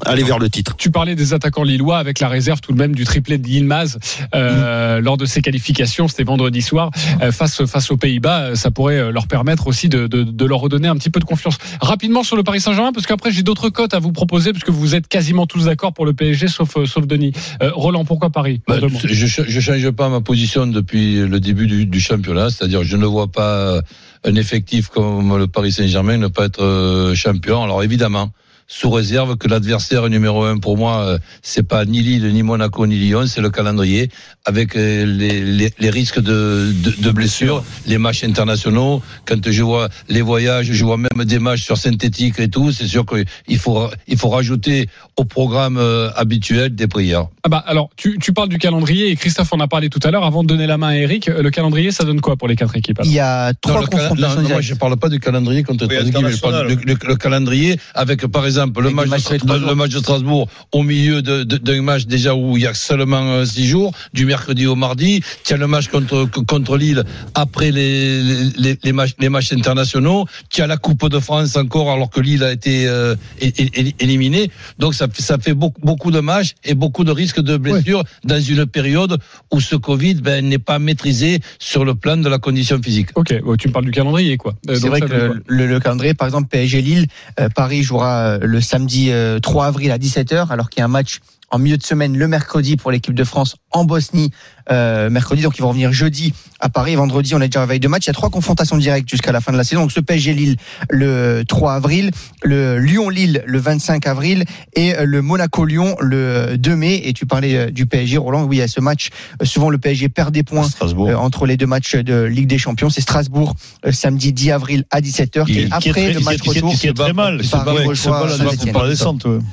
aller 0.06 0.24
vers 0.24 0.40
le 0.40 0.50
titre. 0.50 0.76
Tu 0.78 0.92
parlais 0.92 1.16
des 1.16 1.34
attaquants 1.34 1.64
lillois 1.64 1.98
avec 1.98 2.20
la 2.20 2.28
réserve 2.28 2.62
tout 2.62 2.72
de 2.72 2.78
même 2.78 2.96
du 2.96 3.04
triplé 3.04 3.38
de 3.38 3.48
Yilmaz 3.48 3.98
euh, 4.34 5.02
lors 5.02 5.18
de 5.18 5.26
ses 5.26 5.42
qualifications, 5.42 6.08
c'était 6.08 6.24
vendredi 6.24 6.62
soir 6.62 6.92
euh, 7.22 7.32
face 7.32 7.66
face 7.66 7.92
aux 7.92 7.98
Pays-Bas. 7.98 8.56
Ça 8.56 8.72
pourrait 8.72 9.12
leur 9.12 9.28
permettre 9.28 9.68
aussi 9.68 9.90
de, 9.90 10.08
de, 10.08 10.24
de 10.24 10.46
leur 10.46 10.60
redonner 10.60 10.88
un 10.88 10.96
petit 10.96 11.10
peu 11.10 11.20
de 11.20 11.26
confiance. 11.26 11.58
Rapidement 11.82 12.24
sur 12.24 12.36
le 12.36 12.44
Paris 12.44 12.62
Saint-Germain, 12.62 12.92
parce 12.94 13.08
qu'après 13.08 13.32
j'ai 13.32 13.44
d'autres 13.44 13.70
cotes 13.70 13.94
à 13.94 14.00
vous 14.00 14.12
proposer, 14.12 14.52
puisque 14.52 14.70
vous 14.70 14.96
êtes 14.96 15.08
quasiment 15.08 15.46
tous 15.46 15.66
d'accord 15.66 15.94
pour 15.94 16.06
le 16.06 16.14
PSG, 16.14 16.48
sauf 16.48 16.78
euh, 16.78 16.86
sauf 16.86 17.08
Denis. 17.08 17.34
Euh, 17.62 17.72
Roland, 17.74 18.06
pourquoi 18.06 18.30
Paris? 18.30 18.62
Bah, 18.68 18.78
je, 19.04 19.26
je 19.26 19.60
change 19.60 19.90
pas 19.92 20.10
ma 20.10 20.22
position 20.22 20.68
depuis 20.68 21.16
le 21.16 21.40
début 21.40 21.68
du, 21.68 21.86
du 21.86 22.00
championnat, 22.00 22.50
c'est-à-dire 22.50 22.84
je 22.84 22.98
ne 22.98 23.06
vois 23.06 23.28
pas 23.28 23.82
un 24.26 24.36
effectif 24.36 24.90
comme 24.90 25.38
le 25.38 25.48
Paris 25.48 25.72
Saint-Germain 25.72 26.18
ne 26.18 26.28
pas 26.28 26.46
être 26.46 26.64
euh, 26.64 27.16
champion. 27.16 27.64
Alors 27.64 27.84
évidemment, 27.84 28.32
sous 28.68 28.90
réserve 28.90 29.38
que 29.38 29.48
l'adversaire 29.48 30.10
numéro 30.10 30.44
un 30.44 30.58
pour 30.58 30.76
moi, 30.78 31.02
euh, 31.06 31.18
c'est 31.44 31.68
pas 31.68 31.86
ni 31.86 32.02
Lille, 32.02 32.28
ni 32.34 32.42
Monaco, 32.42 32.88
ni 32.88 32.96
Lyon, 32.98 33.26
c'est 33.28 33.42
le 33.42 33.50
calendrier 33.52 34.10
avec 34.44 34.76
euh, 34.76 35.06
les, 35.06 35.40
les, 35.42 35.72
les 35.78 35.90
risques 35.92 36.20
de, 36.20 36.72
de, 36.84 36.92
de 37.00 37.12
blessures, 37.12 37.64
les 37.86 37.98
matchs 38.00 38.24
internationaux. 38.24 39.04
Quand 39.26 39.50
je 39.52 39.62
vois 39.64 39.90
les 40.10 40.22
voyages, 40.24 40.72
je 40.72 40.84
vois 40.86 40.98
même 40.98 41.26
des 41.26 41.38
matchs 41.40 41.64
sur 41.64 41.78
synthétique 41.78 42.40
et 42.40 42.48
tout. 42.50 42.72
C'est 42.72 42.88
sûr 42.88 43.06
qu'il 43.06 43.58
faut 43.60 43.88
il 44.08 44.18
faut 44.18 44.30
rajouter 44.30 44.90
au 45.16 45.26
programme 45.26 45.78
euh, 45.78 46.10
habituel 46.16 46.74
des 46.74 46.88
prières. 46.88 47.28
Ah 47.44 47.50
bah 47.50 47.64
alors 47.68 47.90
tu, 47.96 48.18
tu 48.20 48.34
parles 48.34 48.50
du 48.50 48.58
calendrier 48.58 49.10
et 49.12 49.16
Christophe 49.16 49.54
en 49.54 49.60
a 49.60 49.68
parlé 49.68 49.90
tout 49.90 50.00
à 50.04 50.10
l'heure. 50.10 50.24
Avant 50.26 50.42
de 50.42 50.48
donner 50.48 50.66
la 50.66 50.78
main 50.80 50.88
à 50.90 50.96
Eric, 50.96 51.28
le 51.28 51.50
calendrier 51.52 51.92
ça 51.92 52.04
donne 52.04 52.20
quoi 52.22 52.36
pour 52.36 52.48
les 52.48 52.56
quatre 52.56 52.76
équipes 52.76 53.00
Il 53.04 53.12
y 53.12 53.20
a 53.20 53.54
trois 53.54 53.76
cala- 53.76 53.88
confrontations 53.88 54.36
non, 54.38 54.42
non, 54.44 54.50
moi, 54.50 54.62
je 54.62 54.74
parle 54.74 54.98
pas 54.98 55.10
du 55.10 55.20
calendrier 55.20 55.62
contre 55.64 55.86
Oui, 55.88 55.96
trois 55.96 56.08
équipes, 56.08 56.28
je 56.36 56.42
parle 56.42 56.68
du 56.68 56.74
international. 56.74 56.98
le, 57.04 57.08
le 57.10 57.16
calendrier 57.16 57.80
avec, 57.94 58.26
par 58.26 58.44
exemple, 58.46 58.55
le 58.82 58.88
Avec 58.88 58.96
match, 58.96 59.06
des 59.06 59.10
matchs 59.12 59.22
de, 59.22 59.26
sur 59.26 59.34
les 59.34 59.40
trois 59.40 59.58
le 59.60 59.76
match 59.76 59.92
de 59.92 60.00
Strasbourg 60.00 60.48
au 60.72 60.84
milieu 60.84 61.22
d'un 61.22 61.82
match 61.82 62.06
déjà 62.06 62.36
où 62.36 62.58
il 62.58 62.64
y 62.64 62.68
a 62.68 62.74
seulement 62.74 63.22
euh, 63.34 63.46
six 63.46 63.66
jours, 63.68 63.92
du 64.14 64.26
mercredi 64.26 64.66
au 64.68 64.76
mardi. 64.76 65.22
As 65.52 65.58
le 65.58 65.68
match 65.68 65.88
contre, 65.88 66.26
contre 66.46 66.78
Lille 66.78 67.04
après 67.34 67.72
les, 67.72 68.22
les, 68.58 68.78
les, 68.84 68.92
matchs, 68.92 69.14
les 69.20 69.30
matchs 69.30 69.54
internationaux. 69.54 70.26
Tu 70.50 70.62
as 70.62 70.68
la 70.68 70.78
Coupe 70.78 71.10
de 71.10 71.20
France 71.20 71.56
encore 71.56 71.92
alors 71.92 72.10
que 72.10 72.20
Lille 72.22 72.44
a 72.44 72.52
été 72.52 72.88
euh, 72.88 73.16
é- 73.42 73.48
é- 73.58 73.80
é- 73.88 73.96
éliminé. 74.00 74.52
Donc 74.80 74.94
ça, 74.96 75.08
fait- 75.08 75.22
ça 75.22 75.38
fait 75.38 75.54
beaucoup, 75.54 75.82
beaucoup 75.82 76.12
de 76.12 76.20
matchs 76.20 76.54
et 76.64 76.74
beaucoup 76.76 77.04
de 77.04 77.12
risques 77.12 77.42
de 77.42 77.58
blessures 77.58 78.04
dans 78.24 78.40
une 78.42 78.66
période 78.66 79.20
où 79.52 79.60
ce 79.62 79.76
Covid 79.76 80.16
ben, 80.16 80.46
n'est 80.48 80.58
pas 80.60 80.80
maîtrisé 80.80 81.40
sur 81.60 81.86
le 81.86 81.96
plan 81.96 82.18
de 82.18 82.30
la 82.30 82.38
condition 82.38 82.82
physique. 82.82 83.10
Ok, 83.16 83.34
bon, 83.44 83.56
tu 83.56 83.68
me 83.68 83.74
parles 83.74 83.86
du 83.86 83.92
calendrier 83.92 84.38
quoi. 84.38 84.54
Euh, 84.70 84.76
C'est 84.80 84.88
vrai 84.90 85.02
que 85.02 85.08
le, 85.14 85.44
le- 85.48 85.68
le 85.68 85.80
calendrier, 85.80 86.14
par 86.14 86.28
exemple, 86.28 86.48
PSG 86.50 86.82
Lille, 86.82 87.08
euh, 87.40 87.50
Paris 87.56 87.84
jouera 87.84 88.26
euh, 88.26 88.40
le 88.46 88.62
samedi 88.62 89.12
euh, 89.12 89.40
3 89.40 89.68
avril 89.68 89.92
à 89.92 89.98
17h, 89.98 90.50
alors 90.50 90.70
qu'il 90.70 90.80
y 90.80 90.82
a 90.82 90.86
un 90.86 90.90
match 90.90 91.20
en 91.56 91.60
milieu 91.60 91.78
de 91.78 91.84
semaine 91.84 92.18
le 92.18 92.28
mercredi 92.28 92.76
pour 92.76 92.92
l'équipe 92.92 93.14
de 93.14 93.24
France 93.24 93.56
en 93.72 93.86
Bosnie 93.86 94.30
euh, 94.72 95.10
mercredi. 95.10 95.42
Donc 95.42 95.58
ils 95.58 95.62
vont 95.62 95.70
revenir 95.70 95.94
jeudi 95.94 96.34
à 96.60 96.68
Paris. 96.70 96.96
Vendredi, 96.96 97.34
on 97.34 97.40
est 97.42 97.48
déjà 97.48 97.64
à 97.64 97.66
veille 97.66 97.80
de 97.80 97.88
match. 97.88 98.06
Il 98.06 98.08
y 98.08 98.10
a 98.10 98.14
trois 98.14 98.30
confrontations 98.30 98.78
directes 98.78 99.08
jusqu'à 99.10 99.32
la 99.32 99.40
fin 99.40 99.54
de 99.54 99.58
la 99.58 99.64
saison. 99.64 99.82
Donc 99.84 99.92
ce 99.94 100.02
PSG 100.02 100.34
Lille 100.34 100.58
le 100.90 101.44
3 101.48 101.74
avril, 101.76 102.12
le 102.44 102.78
Lyon 102.80 103.10
Lille 103.10 103.42
le 103.46 103.60
25 103.60 104.06
avril 104.06 104.44
et 104.74 104.94
le 105.02 105.22
Monaco 105.22 105.64
Lyon 105.66 105.96
le 106.02 106.58
2 106.58 106.76
mai. 106.76 107.02
Et 107.06 107.14
tu 107.14 107.26
parlais 107.26 107.56
euh, 107.56 107.72
du 107.72 107.86
PSG, 107.86 108.18
Roland. 108.18 108.44
Oui, 108.44 108.62
a 108.62 108.68
ce 108.68 108.82
match. 108.82 109.10
Euh, 109.42 109.46
Souvent 109.46 109.70
le 109.70 109.78
PSG 109.78 110.10
perd 110.10 110.34
des 110.34 110.44
points 110.44 110.68
euh, 110.82 111.16
entre 111.16 111.46
les 111.46 111.56
deux 111.56 111.68
matchs 111.68 111.96
de 111.96 112.24
Ligue 112.24 112.48
des 112.48 112.58
Champions. 112.58 112.90
C'est 112.90 113.00
Strasbourg 113.02 113.56
euh, 113.86 113.92
samedi 113.94 114.34
10 114.34 114.52
avril 114.52 114.84
à 114.92 115.00
17h. 115.00 115.46
Il- 115.48 115.52
Et 115.52 115.54
qui 115.56 115.62
est 115.62 115.68
après 115.72 115.90
très- 115.92 116.14
le 116.14 116.20
qui 116.20 116.26
match 116.26 116.36
est- 116.36 116.40
qui 116.40 116.50
est- 116.50 116.54
retour 116.56 116.74
qui 116.76 116.88
est 116.88 116.94
très 116.94 117.14
mal. 117.14 117.38
Paris 117.38 117.48
C'est 117.50 117.52
pas- 117.52 117.72
reçoit 117.72 118.24
ouais, 118.24 118.30
la 118.30 118.38
la 118.38 118.44
ouais. 118.46 118.56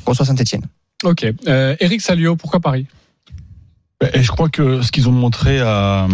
reçoit 0.07 0.27
Saint-Etienne. 0.27 0.63
Ok, 1.03 1.27
euh, 1.49 1.77
Eric 1.81 2.01
Salio, 2.01 2.37
pourquoi 2.37 2.61
Paris? 2.61 2.87
Et 4.15 4.23
je 4.23 4.31
crois 4.31 4.49
que 4.49 4.83
ce 4.83 4.91
qu'ils 4.91 5.09
ont 5.09 5.13
montré 5.13 5.61
à, 5.61 6.09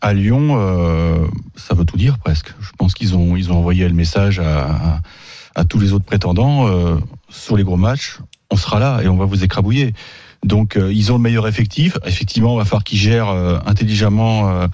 à 0.00 0.12
Lyon, 0.14 0.56
euh, 0.56 1.26
ça 1.56 1.74
veut 1.74 1.84
tout 1.84 1.96
dire 1.96 2.18
presque. 2.18 2.54
Je 2.60 2.70
pense 2.78 2.94
qu'ils 2.94 3.14
ont, 3.16 3.36
ils 3.36 3.52
ont 3.52 3.56
envoyé 3.56 3.86
le 3.86 3.94
message 3.94 4.40
à, 4.40 5.00
à, 5.54 5.64
tous 5.64 5.78
les 5.78 5.92
autres 5.92 6.04
prétendants 6.04 6.66
euh, 6.68 6.96
sur 7.28 7.56
les 7.56 7.64
gros 7.64 7.76
matchs. 7.76 8.18
On 8.50 8.56
sera 8.56 8.78
là 8.78 9.00
et 9.02 9.08
on 9.08 9.16
va 9.16 9.26
vous 9.26 9.44
écrabouiller. 9.44 9.92
Donc 10.42 10.76
euh, 10.76 10.92
ils 10.92 11.12
ont 11.12 11.16
le 11.16 11.22
meilleur 11.22 11.46
effectif. 11.46 11.98
Effectivement, 12.06 12.54
on 12.54 12.56
va 12.56 12.64
falloir 12.64 12.84
qu'ils 12.84 12.98
gèrent 12.98 13.28
intelligemment 13.66 14.68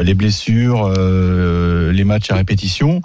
les 0.00 0.14
blessures, 0.14 0.90
les 0.90 2.04
matchs 2.04 2.30
à 2.30 2.34
répétition. 2.34 3.00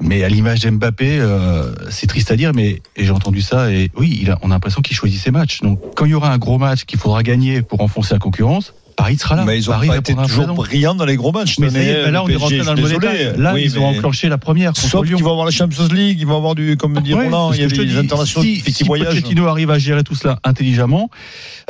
Mais 0.00 0.24
à 0.24 0.28
l'image 0.28 0.60
d'Mbappé, 0.60 1.18
euh, 1.20 1.74
c'est 1.90 2.06
triste 2.06 2.30
à 2.30 2.36
dire, 2.36 2.52
mais 2.54 2.80
j'ai 2.96 3.10
entendu 3.10 3.42
ça 3.42 3.70
et 3.70 3.90
oui, 3.96 4.18
il 4.22 4.30
a, 4.30 4.38
on 4.42 4.50
a 4.50 4.54
l'impression 4.54 4.80
qu'il 4.80 4.96
choisit 4.96 5.20
ses 5.20 5.30
matchs. 5.30 5.60
Donc 5.60 5.78
quand 5.94 6.06
il 6.06 6.12
y 6.12 6.14
aura 6.14 6.32
un 6.32 6.38
gros 6.38 6.58
match 6.58 6.84
qu'il 6.84 6.98
faudra 6.98 7.22
gagner 7.22 7.62
pour 7.62 7.82
enfoncer 7.82 8.14
la 8.14 8.18
concurrence, 8.18 8.74
Paris 8.96 9.16
sera 9.18 9.36
là. 9.36 9.44
Mais 9.44 9.58
ils 9.58 9.68
ont 9.68 9.72
Paris 9.72 9.88
pas 9.88 9.96
été 9.98 10.14
toujours 10.14 10.44
présent. 10.44 10.54
brillants 10.54 10.94
dans 10.94 11.04
les 11.04 11.16
gros 11.16 11.32
matchs. 11.32 11.58
Mais 11.58 11.70
là, 12.10 12.22
on 12.22 12.28
est 12.28 12.36
rentré 12.36 12.58
dans 12.58 12.74
le 12.74 12.82
désolé. 12.82 12.98
détail. 13.08 13.32
Là, 13.38 13.52
Oui, 13.54 13.62
ils 13.64 13.78
ont 13.78 13.86
enclenché 13.86 14.28
la 14.28 14.38
première 14.38 14.76
Sauf 14.76 15.06
qu'ils 15.06 15.16
vont 15.16 15.30
avoir 15.30 15.44
la 15.46 15.50
Champions 15.52 15.88
League, 15.92 16.18
ils 16.20 16.26
vont 16.26 16.36
avoir 16.36 16.54
du, 16.54 16.76
comme 16.76 16.98
dit 17.00 17.14
Ouais, 17.14 17.24
Roland, 17.24 17.52
il 17.52 17.60
y 17.60 17.64
a 17.64 17.68
des 17.68 17.96
internationaux 17.96 18.44
si, 18.44 18.62
qui 18.62 18.72
si. 18.72 18.84
Pochettino 18.84 19.46
arrive 19.46 19.70
à 19.70 19.78
gérer 19.78 20.02
tout 20.04 20.14
cela 20.14 20.38
intelligemment, 20.44 21.10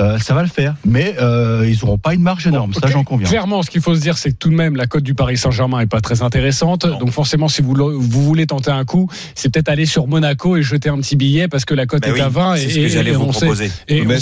euh, 0.01 0.19
ça 0.19 0.35
va 0.35 0.43
le 0.43 0.49
faire. 0.49 0.75
Mais 0.85 1.15
euh, 1.21 1.67
ils 1.69 1.79
n'auront 1.85 1.99
pas 1.99 2.15
une 2.15 2.23
marge 2.23 2.47
énorme, 2.47 2.73
ça 2.75 2.89
j'en 2.89 3.05
conviens. 3.05 3.29
Clairement, 3.29 3.63
ce 3.63 3.71
qu'il 3.71 3.81
faut 3.83 3.95
se 3.95 4.01
dire, 4.01 4.17
c'est 4.19 4.31
que 4.33 4.37
tout 4.37 4.49
de 4.51 4.55
même, 4.55 4.77
la 4.77 4.87
cote 4.87 5.03
du 5.05 5.15
Paris 5.15 5.37
Saint-Germain 5.37 5.81
est 5.81 5.87
pas 5.87 6.01
très 6.01 6.23
intéressante. 6.23 6.87
Donc 6.87 7.11
forcément, 7.11 7.49
si 7.49 7.63
vous, 7.63 7.75
le- 7.75 7.85
vous 7.95 8.23
voulez 8.25 8.47
tenter 8.47 8.71
un 8.71 8.85
coup, 8.85 9.09
c'est 9.35 9.53
peut-être 9.53 9.69
aller 9.69 9.87
sur 9.87 10.07
Monaco 10.07 10.57
et 10.57 10.63
jeter 10.63 10.89
un 10.89 10.99
petit 10.99 11.17
billet 11.17 11.49
parce 11.49 11.65
que 11.65 11.75
la 11.75 11.87
cote 11.87 12.03
Bah 12.03 12.09
est 12.09 12.13
oui, 12.13 12.21
à 12.21 12.29
20 12.29 12.55
et, 12.55 12.59
c'est 12.61 12.69
ce 12.71 12.75
que 12.81 12.89
j'allais 12.89 13.13
vous 13.13 13.25
on 13.25 13.33
sait- 13.33 13.41
proposer. 13.47 13.71
oui, 13.91 14.05
mais 14.07 14.15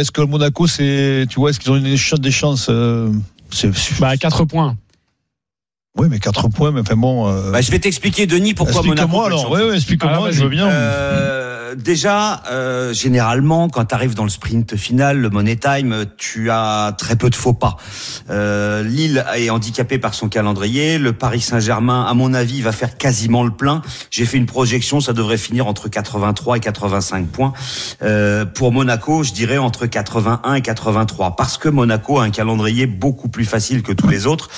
est-ce 0.00 0.10
que 0.12 0.20
Monaco, 0.22 0.66
c'est, 0.66 1.26
tu 1.28 1.40
vois, 1.40 1.50
est-ce 1.50 1.60
qu'ils 1.60 1.70
ont 1.72 1.76
une 1.76 1.96
chance, 2.10 2.20
des 2.20 2.30
chances 2.30 2.66
euh, 2.70 3.12
c'est, 3.50 3.70
Bah, 4.00 4.16
4 4.16 4.44
points. 4.44 4.76
Oui, 5.98 6.06
mais 6.10 6.18
4 6.20 6.48
points, 6.48 6.70
mais 6.70 6.80
enfin 6.80 6.96
bon. 6.96 7.28
euh, 7.28 7.50
Bah, 7.50 7.60
je 7.60 7.70
vais 7.70 7.78
t'expliquer, 7.78 8.26
Denis, 8.26 8.54
pourquoi 8.54 8.82
Monaco. 8.82 8.92
explique-moi 8.92 9.26
alors. 9.26 9.50
Oui, 9.50 9.60
oui, 9.68 9.74
explique-moi, 9.74 10.26
Ah, 10.28 10.30
je 10.30 10.42
veux 10.44 10.48
bien. 10.48 10.68
Euh, 10.68 11.49
déjà, 11.76 12.42
euh, 12.50 12.92
généralement, 12.92 13.68
quand 13.68 13.84
tu 13.84 13.94
arrives 13.94 14.14
dans 14.14 14.24
le 14.24 14.30
sprint 14.30 14.76
final, 14.76 15.18
le 15.18 15.30
Money 15.30 15.56
Time, 15.56 16.04
tu 16.16 16.50
as 16.50 16.94
très 16.96 17.16
peu 17.16 17.30
de 17.30 17.34
faux 17.34 17.52
pas. 17.52 17.76
Euh, 18.30 18.82
Lille 18.82 19.24
est 19.36 19.50
handicapé 19.50 19.98
par 19.98 20.14
son 20.14 20.28
calendrier. 20.28 20.98
Le 20.98 21.12
Paris 21.12 21.40
Saint-Germain, 21.40 22.04
à 22.04 22.14
mon 22.14 22.34
avis, 22.34 22.62
va 22.62 22.72
faire 22.72 22.96
quasiment 22.96 23.44
le 23.44 23.50
plein. 23.50 23.82
J'ai 24.10 24.24
fait 24.24 24.36
une 24.36 24.46
projection, 24.46 25.00
ça 25.00 25.12
devrait 25.12 25.38
finir 25.38 25.66
entre 25.66 25.88
83 25.88 26.56
et 26.56 26.60
85 26.60 27.26
points. 27.28 27.52
Euh, 28.02 28.44
pour 28.44 28.72
Monaco, 28.72 29.22
je 29.22 29.32
dirais 29.32 29.58
entre 29.58 29.86
81 29.86 30.54
et 30.54 30.62
83, 30.62 31.36
parce 31.36 31.58
que 31.58 31.68
Monaco 31.68 32.18
a 32.18 32.24
un 32.24 32.30
calendrier 32.30 32.86
beaucoup 32.86 33.28
plus 33.28 33.44
facile 33.44 33.82
que 33.82 33.92
tous 33.92 34.08
les 34.08 34.26
autres. 34.26 34.48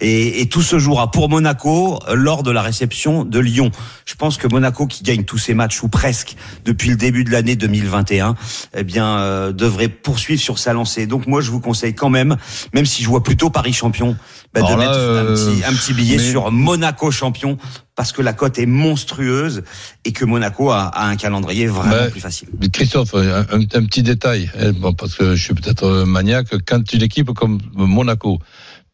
Et, 0.00 0.40
et 0.40 0.48
tout 0.48 0.62
se 0.62 0.78
jouera 0.78 1.10
pour 1.10 1.28
Monaco 1.28 1.98
euh, 2.08 2.14
lors 2.14 2.42
de 2.42 2.50
la 2.50 2.62
réception 2.62 3.24
de 3.24 3.38
Lyon. 3.38 3.70
Je 4.04 4.14
pense 4.14 4.36
que 4.36 4.46
Monaco, 4.48 4.86
qui 4.86 5.02
gagne 5.02 5.24
tous 5.24 5.38
ses 5.38 5.54
matchs 5.54 5.82
ou 5.82 5.88
presque 5.88 6.36
depuis 6.64 6.90
le 6.90 6.96
début 6.96 7.24
de 7.24 7.30
l'année 7.30 7.56
2021, 7.56 8.34
eh 8.76 8.84
bien, 8.84 9.18
euh, 9.18 9.52
devrait 9.52 9.88
poursuivre 9.88 10.40
sur 10.40 10.58
sa 10.58 10.72
lancée. 10.72 11.06
Donc 11.06 11.26
moi, 11.26 11.40
je 11.40 11.50
vous 11.50 11.60
conseille 11.60 11.94
quand 11.94 12.10
même, 12.10 12.36
même 12.74 12.86
si 12.86 13.02
je 13.02 13.08
vois 13.08 13.22
plutôt 13.22 13.50
Paris 13.50 13.72
champion, 13.72 14.16
bah, 14.52 14.62
de 14.62 14.68
là, 14.68 14.76
mettre 14.76 14.92
euh, 14.94 15.22
un, 15.32 15.34
petit, 15.34 15.64
un 15.64 15.72
petit 15.72 15.92
billet 15.94 16.16
mais- 16.16 16.30
sur 16.30 16.50
Monaco 16.50 17.10
champion, 17.10 17.56
parce 17.96 18.12
que 18.12 18.22
la 18.22 18.32
cote 18.32 18.58
est 18.58 18.66
monstrueuse 18.66 19.62
et 20.04 20.12
que 20.12 20.24
Monaco 20.24 20.70
a, 20.70 20.84
a 20.84 21.06
un 21.06 21.16
calendrier 21.16 21.66
vraiment 21.66 21.92
Ouais. 21.94 22.10
plus 22.10 22.20
facile. 22.20 22.48
Christophe, 22.72 23.14
un, 23.14 23.44
un- 23.50 23.84
petit 23.84 24.02
détail, 24.02 24.50
bon, 24.78 24.92
parce 24.94 25.14
que 25.14 25.34
je 25.36 25.42
suis 25.42 25.54
peut-être 25.54 25.84
euh, 25.84 26.04
maniaque, 26.06 26.48
quand 26.66 26.92
une 26.92 27.02
équipe 27.02 27.30
comme 27.32 27.58
Monaco 27.74 28.38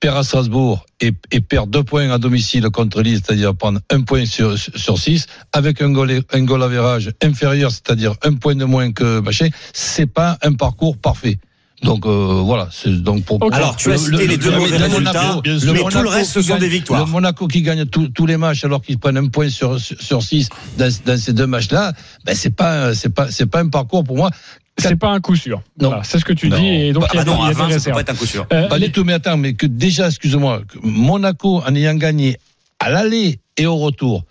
perd 0.00 0.16
à 0.18 0.22
Strasbourg 0.22 0.84
et, 1.00 1.12
et 1.30 1.40
perd 1.40 1.70
deux 1.70 1.82
points 1.82 2.10
à 2.10 2.18
domicile 2.18 2.68
contre 2.70 3.02
Lille, 3.02 3.20
c'est-à-dire 3.24 3.54
prendre 3.54 3.80
un 3.90 4.02
point 4.02 4.24
sur, 4.26 4.56
sur 4.58 4.98
six, 4.98 5.26
avec 5.52 5.80
un 5.82 5.90
goal, 5.90 6.22
un 6.32 6.42
goal 6.44 6.62
average 6.62 7.10
inférieur, 7.22 7.70
c'est-à-dire 7.70 8.14
un 8.22 8.34
point 8.34 8.54
de 8.54 8.64
moins 8.64 8.92
que 8.92 9.20
machin, 9.20 9.48
c'est 9.72 10.06
pas 10.06 10.38
un 10.42 10.52
parcours 10.54 10.96
parfait. 10.98 11.38
Donc 11.82 12.06
euh, 12.06 12.40
voilà, 12.42 12.68
c'est 12.72 13.02
donc 13.02 13.24
pour. 13.24 13.38
Alors, 13.52 13.76
tu 13.76 13.92
as 13.92 13.98
cité 13.98 14.26
les 14.26 14.38
deux 14.38 14.50
le- 14.50 14.56
mauvais 14.58 14.78
le 14.78 14.84
résultats, 14.84 15.12
Monaco- 15.12 15.42
mais 15.44 15.52
le 15.52 15.60
tout 15.60 15.66
le 15.66 15.82
Monaco 15.82 16.08
reste, 16.08 16.30
ce 16.32 16.38
qui 16.38 16.44
sont 16.46 16.52
gagne- 16.54 16.60
des 16.60 16.68
victoires. 16.68 17.04
Le 17.04 17.10
Monaco 17.12 17.48
qui 17.48 17.60
gagne 17.60 17.84
tous- 17.84 18.08
tous 18.08 18.24
les 18.24 18.38
matchs 18.38 18.64
alors 18.64 18.80
qu'ils 18.80 18.98
prennent 18.98 19.18
un 19.18 19.26
point 19.28 19.50
sur 19.50 19.78
sur, 19.78 20.00
sur 20.00 20.22
six 20.22 20.48
dans, 20.78 20.90
dans 21.04 21.18
ces 21.18 21.34
deux 21.34 21.46
matchs-là, 21.46 21.92
ben 22.24 22.34
c'est 22.34 22.48
pas 22.56 22.94
c'est 22.94 23.10
pas 23.10 23.30
c'est 23.30 23.44
pas 23.44 23.60
un 23.60 23.68
parcours 23.68 24.04
pour 24.04 24.16
moi. 24.16 24.30
C'est 24.78 24.96
pas 24.96 25.10
un 25.10 25.20
coup 25.20 25.36
sûr. 25.36 25.62
Non. 25.80 25.88
Voilà, 25.88 26.04
c'est 26.04 26.18
ce 26.18 26.24
que 26.24 26.32
tu 26.32 26.48
Non. 26.48 26.58
dis 26.58 26.66
et 26.66 26.92
donc 26.92 27.02
Bah, 27.04 27.08
il 27.14 27.16
y 27.16 27.20
a, 27.20 27.24
bah 27.24 27.30
non, 27.32 27.38
il 27.38 27.40
y 27.40 27.44
a 27.44 27.46
à 27.46 27.48
des 27.68 27.74
20, 27.74 27.78
ça 27.78 27.90
peut 27.90 27.94
pas 27.94 28.00
être 28.02 28.10
un 28.10 28.14
coup 28.14 28.26
sûr. 28.26 28.46
Euh, 28.52 28.68
Pas 28.68 28.78
les- 28.78 28.86
du 28.88 28.92
tout, 28.92 29.04
mais 29.04 29.14
attends, 29.14 29.36
mais 29.36 29.54
que 29.54 29.66
déjà, 29.66 30.08
excuse-moi, 30.08 30.62
que 30.68 30.78
Monaco, 30.82 31.62
en 31.66 31.74
ayant 31.74 31.94
gagné 31.94 32.36
à 32.78 32.90
l'aller 32.90 33.38
et 33.56 33.66
au 33.66 33.76
retour, 33.76 34.24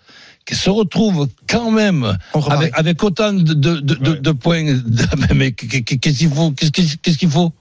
qui 0.46 0.54
se 0.54 0.70
retrouve 0.70 1.28
quand 1.48 1.72
même 1.72 2.16
avec, 2.48 2.70
avec 2.78 3.02
autant 3.02 3.32
de, 3.32 3.42
de, 3.54 3.80
de, 3.80 3.94
de- 3.96 4.14
de 4.14 4.30
points. 4.30 4.62
Mais 5.34 5.50
qu'est-ce 5.50 6.18
qu'il 6.18 6.30
faut? 6.30 6.52
Qu'est-ce 6.52 6.70
qu'il 6.70 6.96
qu'est-ce 6.98 7.18
qu'il 7.18 7.30
faut? 7.30 7.52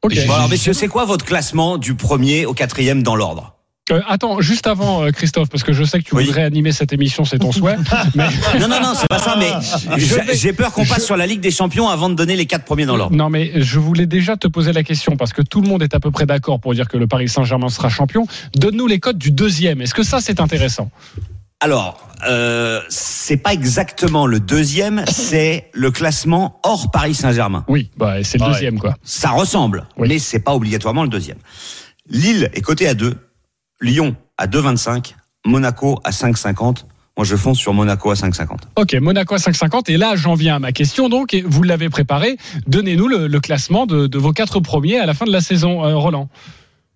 Ok. 0.00 0.14
Bon, 0.26 0.32
alors, 0.32 0.48
messieurs, 0.48 0.72
c'est 0.72 0.88
quoi 0.88 1.04
votre 1.04 1.26
classement 1.26 1.76
du 1.76 1.94
premier 1.94 2.46
au 2.46 2.54
quatrième 2.54 3.02
dans 3.02 3.14
l'ordre? 3.14 3.54
Euh, 3.90 4.00
attends, 4.06 4.40
juste 4.40 4.68
avant, 4.68 5.02
euh, 5.02 5.10
Christophe, 5.10 5.48
parce 5.48 5.64
que 5.64 5.72
je 5.72 5.82
sais 5.82 5.98
que 5.98 6.04
tu 6.04 6.14
Oui. 6.14 6.26
voudrais 6.26 6.44
animer 6.44 6.70
cette 6.70 6.92
émission, 6.92 7.24
c'est 7.24 7.40
ton 7.40 7.50
souhait. 7.50 7.74
mais 8.14 8.28
Non, 8.60 8.68
non, 8.68 8.80
non, 8.80 8.92
c'est 8.96 9.08
pas 9.08 9.18
ça, 9.18 9.34
mais 9.36 9.50
j'ai 9.98 10.36
j'ai 10.36 10.52
peur 10.52 10.72
qu'on 10.72 10.84
passe 10.86 11.04
sur 11.04 11.16
la 11.16 11.26
Ligue 11.26 11.40
des 11.40 11.50
Champions 11.50 11.88
avant 11.88 12.08
de 12.08 12.14
donner 12.14 12.36
les 12.36 12.46
quatre 12.46 12.64
premiers 12.64 12.86
dans 12.86 12.96
l'ordre. 12.96 13.16
non, 13.16 13.28
mais 13.28 13.50
je 13.60 13.80
voulais 13.80 14.06
déjà 14.06 14.36
te 14.36 14.46
poser 14.46 14.72
la 14.72 14.84
question 14.84 15.16
parce 15.16 15.32
que 15.32 15.42
tout 15.42 15.60
le 15.60 15.68
monde 15.68 15.82
est 15.82 15.94
à 15.96 16.00
peu 16.00 16.12
près 16.12 16.26
d'accord 16.26 16.60
pour 16.60 16.72
dire 16.74 16.86
que 16.88 16.96
le 16.96 17.08
Paris 17.08 17.28
Saint-Germain 17.28 17.70
sera 17.70 17.88
champion. 17.88 18.26
Donne-nous 18.54 18.86
les 18.86 19.00
codes 19.00 19.18
du 19.18 19.32
deuxième. 19.32 19.80
Est-ce 19.82 19.94
que 19.94 20.04
ça 20.04 20.20
c'est 20.20 20.38
intéressant? 20.40 20.88
Alors, 21.58 22.08
euh, 22.28 22.80
c'est 22.88 23.36
pas 23.36 23.52
exactement 23.52 24.26
le 24.26 24.38
deuxième, 24.38 25.04
c'est 25.10 25.70
le 25.72 25.90
classement 25.90 26.60
hors 26.62 26.90
Paris 26.92 27.14
Saint-Germain. 27.14 27.64
Oui, 27.66 27.90
bah 27.96 28.22
c'est 28.22 28.38
le 28.38 28.44
Ah 28.44 28.46
ouais. 28.48 28.52
deuxième 28.54 28.78
quoi. 28.78 28.94
Ça 29.02 29.30
ressemble, 29.30 29.86
Oui. 29.96 30.08
mais 30.08 30.18
c'est 30.20 30.38
pas 30.40 30.54
obligatoirement 30.54 31.02
le 31.02 31.08
deuxième. 31.08 31.38
Lille 32.08 32.48
est 32.54 32.60
coté 32.62 32.86
à 32.88 32.94
2, 32.94 33.16
Lyon 33.82 34.16
à 34.38 34.46
2,25, 34.46 35.14
Monaco 35.44 35.98
à 36.04 36.10
5,50. 36.10 36.84
Moi, 37.16 37.26
je 37.26 37.36
fonce 37.36 37.58
sur 37.58 37.74
Monaco 37.74 38.10
à 38.10 38.14
5,50. 38.14 38.56
Ok, 38.76 38.94
Monaco 38.94 39.34
à 39.34 39.38
5,50. 39.38 39.90
Et 39.92 39.98
là, 39.98 40.14
j'en 40.16 40.34
viens 40.34 40.56
à 40.56 40.58
ma 40.58 40.72
question. 40.72 41.10
Donc, 41.10 41.34
et 41.34 41.42
vous 41.42 41.62
l'avez 41.62 41.90
préparé. 41.90 42.38
Donnez-nous 42.66 43.06
le, 43.06 43.26
le 43.26 43.40
classement 43.40 43.84
de, 43.84 44.06
de 44.06 44.18
vos 44.18 44.32
quatre 44.32 44.60
premiers 44.60 44.98
à 44.98 45.04
la 45.04 45.12
fin 45.12 45.26
de 45.26 45.32
la 45.32 45.42
saison, 45.42 45.84
euh, 45.84 45.94
Roland. 45.96 46.30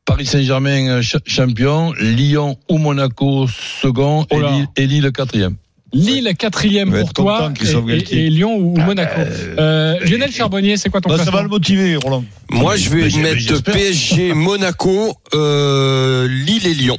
Paris 0.06 0.24
Saint-Germain 0.24 1.02
ch- 1.02 1.18
champion, 1.26 1.92
Lyon 2.00 2.56
ou 2.70 2.78
Monaco 2.78 3.46
second 3.48 4.22
et 4.30 4.36
Oh. 4.36 4.48
Lille, 4.48 4.66
et 4.76 4.86
Lille 4.86 5.12
quatrième. 5.12 5.56
Lille 5.96 6.32
quatrième 6.38 6.92
pour 6.92 7.12
toi 7.12 7.48
content, 7.48 7.64
et, 7.64 7.68
et- 7.68 7.96
Galtier. 7.98 8.26
et 8.26 8.30
Lyon 8.30 8.56
ou 8.56 8.76
Monaco. 8.76 9.20
Euh, 9.58 9.98
Lionel 10.00 10.30
Charbonnier, 10.32 10.76
c'est 10.76 10.88
quoi 10.90 11.00
ton 11.00 11.08
Bah, 11.08 11.18
ça 11.18 11.30
va 11.30 11.42
le 11.42 11.48
motiver, 11.48 11.96
Roland. 11.96 12.24
Moi, 12.50 12.76
je 12.76 12.90
vais 12.90 13.08
mettre. 13.20 13.62
PSG, 13.62 14.32
Monaco, 14.34 15.14
euh, 15.34 16.28
Lille 16.28 16.66
et 16.66 16.74
Lyon. 16.74 16.98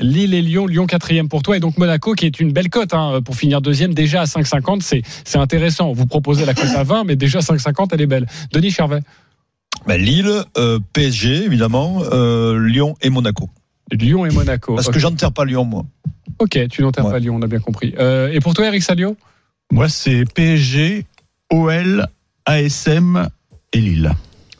Lille 0.00 0.34
et 0.34 0.42
Lyon, 0.42 0.66
Lyon 0.66 0.86
quatrième 0.86 1.28
pour 1.28 1.42
toi 1.42 1.56
et 1.56 1.60
donc 1.60 1.78
Monaco 1.78 2.14
qui 2.14 2.26
est 2.26 2.40
une 2.40 2.52
belle 2.52 2.68
cote 2.68 2.92
hein, 2.94 3.20
pour 3.24 3.36
finir 3.36 3.60
deuxième 3.60 3.94
déjà 3.94 4.22
à 4.22 4.24
5,50 4.24 4.80
c'est 4.82 5.02
c'est 5.24 5.38
intéressant. 5.38 5.92
Vous 5.92 6.06
proposez 6.06 6.44
la 6.44 6.52
cote 6.52 6.70
à 6.76 6.82
20 6.82 7.04
mais 7.04 7.14
déjà 7.14 7.38
5,50 7.38 7.90
elle 7.92 8.00
est 8.00 8.06
belle. 8.06 8.26
Denis 8.52 8.72
Charvet. 8.72 9.00
Ben, 9.86 10.00
Lille, 10.00 10.30
euh, 10.58 10.80
PSG, 10.92 11.44
évidemment, 11.44 12.02
euh, 12.12 12.58
Lyon 12.58 12.96
et 13.02 13.10
Monaco. 13.10 13.48
Lyon 13.94 14.26
et 14.26 14.30
Monaco. 14.30 14.74
Parce 14.74 14.88
que 14.88 14.98
j'enterre 14.98 15.32
pas 15.32 15.44
Lyon, 15.44 15.64
moi. 15.64 15.84
Ok, 16.38 16.58
tu 16.68 16.82
n'enterres 16.82 17.06
Ouais. 17.06 17.12
pas 17.12 17.18
Lyon, 17.18 17.36
on 17.36 17.42
a 17.42 17.46
bien 17.46 17.60
compris. 17.60 17.94
Euh, 17.98 18.30
et 18.32 18.40
pour 18.40 18.54
toi 18.54 18.66
Eric 18.66 18.82
Salio 18.82 19.16
Moi, 19.72 19.88
c'est 19.88 20.24
PSG, 20.32 21.06
OL, 21.50 22.06
ASM 22.46 23.28
et 23.72 23.80
Lille. 23.80 24.12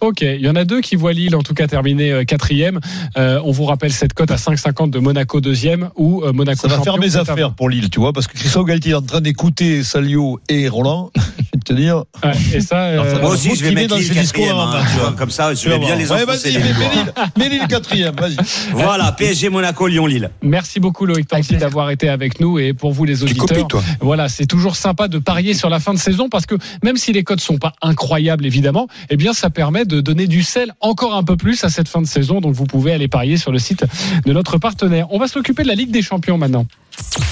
Ok, 0.04 0.20
il 0.20 0.40
y 0.42 0.48
en 0.50 0.54
a 0.54 0.64
deux 0.66 0.82
qui 0.82 0.96
voient 0.96 1.14
Lille 1.14 1.34
en 1.34 1.40
tout 1.42 1.54
cas 1.54 1.66
terminer 1.66 2.12
euh, 2.12 2.24
quatrième. 2.24 2.78
Euh, 3.16 3.40
on 3.42 3.52
vous 3.52 3.64
rappelle 3.64 3.90
cette 3.90 4.12
cote 4.12 4.30
à 4.30 4.36
5,50 4.36 4.90
de 4.90 4.98
Monaco 4.98 5.40
deuxième 5.40 5.88
ou 5.96 6.22
euh, 6.22 6.32
Monaco 6.34 6.60
Ça 6.60 6.68
va 6.68 6.76
champion, 6.76 7.00
faire 7.00 7.16
à 7.16 7.20
affaires 7.22 7.48
20. 7.48 7.54
pour 7.56 7.70
Lille, 7.70 7.88
tu 7.88 8.00
vois, 8.00 8.12
parce 8.12 8.26
que 8.26 8.36
Christophe 8.36 8.66
Galtier 8.66 8.92
est 8.92 8.96
en 8.96 9.00
train 9.02 9.22
d'écouter 9.22 9.82
Salio 9.82 10.40
et 10.50 10.68
Roland. 10.68 11.10
je 11.16 11.20
vais 11.54 11.60
te 11.64 11.72
dire. 11.72 12.04
Ouais, 12.22 12.32
et 12.52 12.60
ça, 12.60 12.84
euh, 12.84 12.96
Moi 13.12 13.20
va 13.20 13.28
aussi, 13.28 13.54
je 13.56 13.64
vais 13.64 13.70
mettre 13.72 13.88
dans 13.90 13.96
Lille 13.96 14.12
quatrième. 14.12 14.56
hein, 14.56 14.82
tu 14.92 14.98
vois, 15.00 15.12
comme 15.12 15.30
ça, 15.30 15.54
je 15.54 15.68
vais 15.70 15.78
bien 15.78 15.96
les 15.96 16.12
Ouais, 16.12 16.22
enfoncer. 16.24 16.50
vas-y, 16.50 16.62
victoires. 16.62 17.28
Lille, 17.38 17.62
quatrième, 17.68 18.14
vas-y. 18.16 18.36
Voilà, 18.72 19.10
PSG, 19.12 19.48
Monaco, 19.48 19.86
Lyon, 19.86 20.06
Lille. 20.06 20.28
merci 20.42 20.80
beaucoup 20.80 21.06
Loïc 21.06 21.28
Tanti 21.28 21.56
d'avoir 21.56 21.90
été 21.90 22.10
avec 22.10 22.40
nous 22.40 22.58
et 22.58 22.74
pour 22.74 22.92
vous 22.92 23.06
les 23.06 23.16
Tu 23.16 23.22
auditeurs. 23.24 23.46
copies, 23.46 23.64
toi 23.68 23.82
Voilà, 24.00 24.28
c'est 24.28 24.46
toujours 24.46 24.76
sympa 24.76 25.08
de 25.08 25.18
parier 25.18 25.54
sur 25.54 25.70
la 25.70 25.80
fin 25.80 25.94
de 25.94 25.98
saison 25.98 26.28
parce 26.28 26.44
que 26.44 26.56
même 26.82 26.96
si 26.98 27.12
les 27.14 27.24
codes 27.24 27.40
sont 27.40 27.56
pas 27.56 27.72
incroyables 27.80 28.44
évidemment, 28.44 28.86
eh 29.08 29.16
bien 29.16 29.32
ça 29.32 29.48
permet 29.48 29.84
de 29.86 29.93
donner 30.00 30.26
du 30.26 30.42
sel 30.42 30.72
encore 30.80 31.14
un 31.14 31.24
peu 31.24 31.36
plus 31.36 31.64
à 31.64 31.68
cette 31.68 31.88
fin 31.88 32.00
de 32.02 32.06
saison. 32.06 32.40
Donc 32.40 32.54
vous 32.54 32.66
pouvez 32.66 32.92
aller 32.92 33.08
parier 33.08 33.36
sur 33.36 33.52
le 33.52 33.58
site 33.58 33.84
de 34.24 34.32
notre 34.32 34.58
partenaire. 34.58 35.06
On 35.10 35.18
va 35.18 35.28
s'occuper 35.28 35.62
de 35.62 35.68
la 35.68 35.74
Ligue 35.74 35.90
des 35.90 36.02
Champions 36.02 36.38
maintenant. 36.38 36.66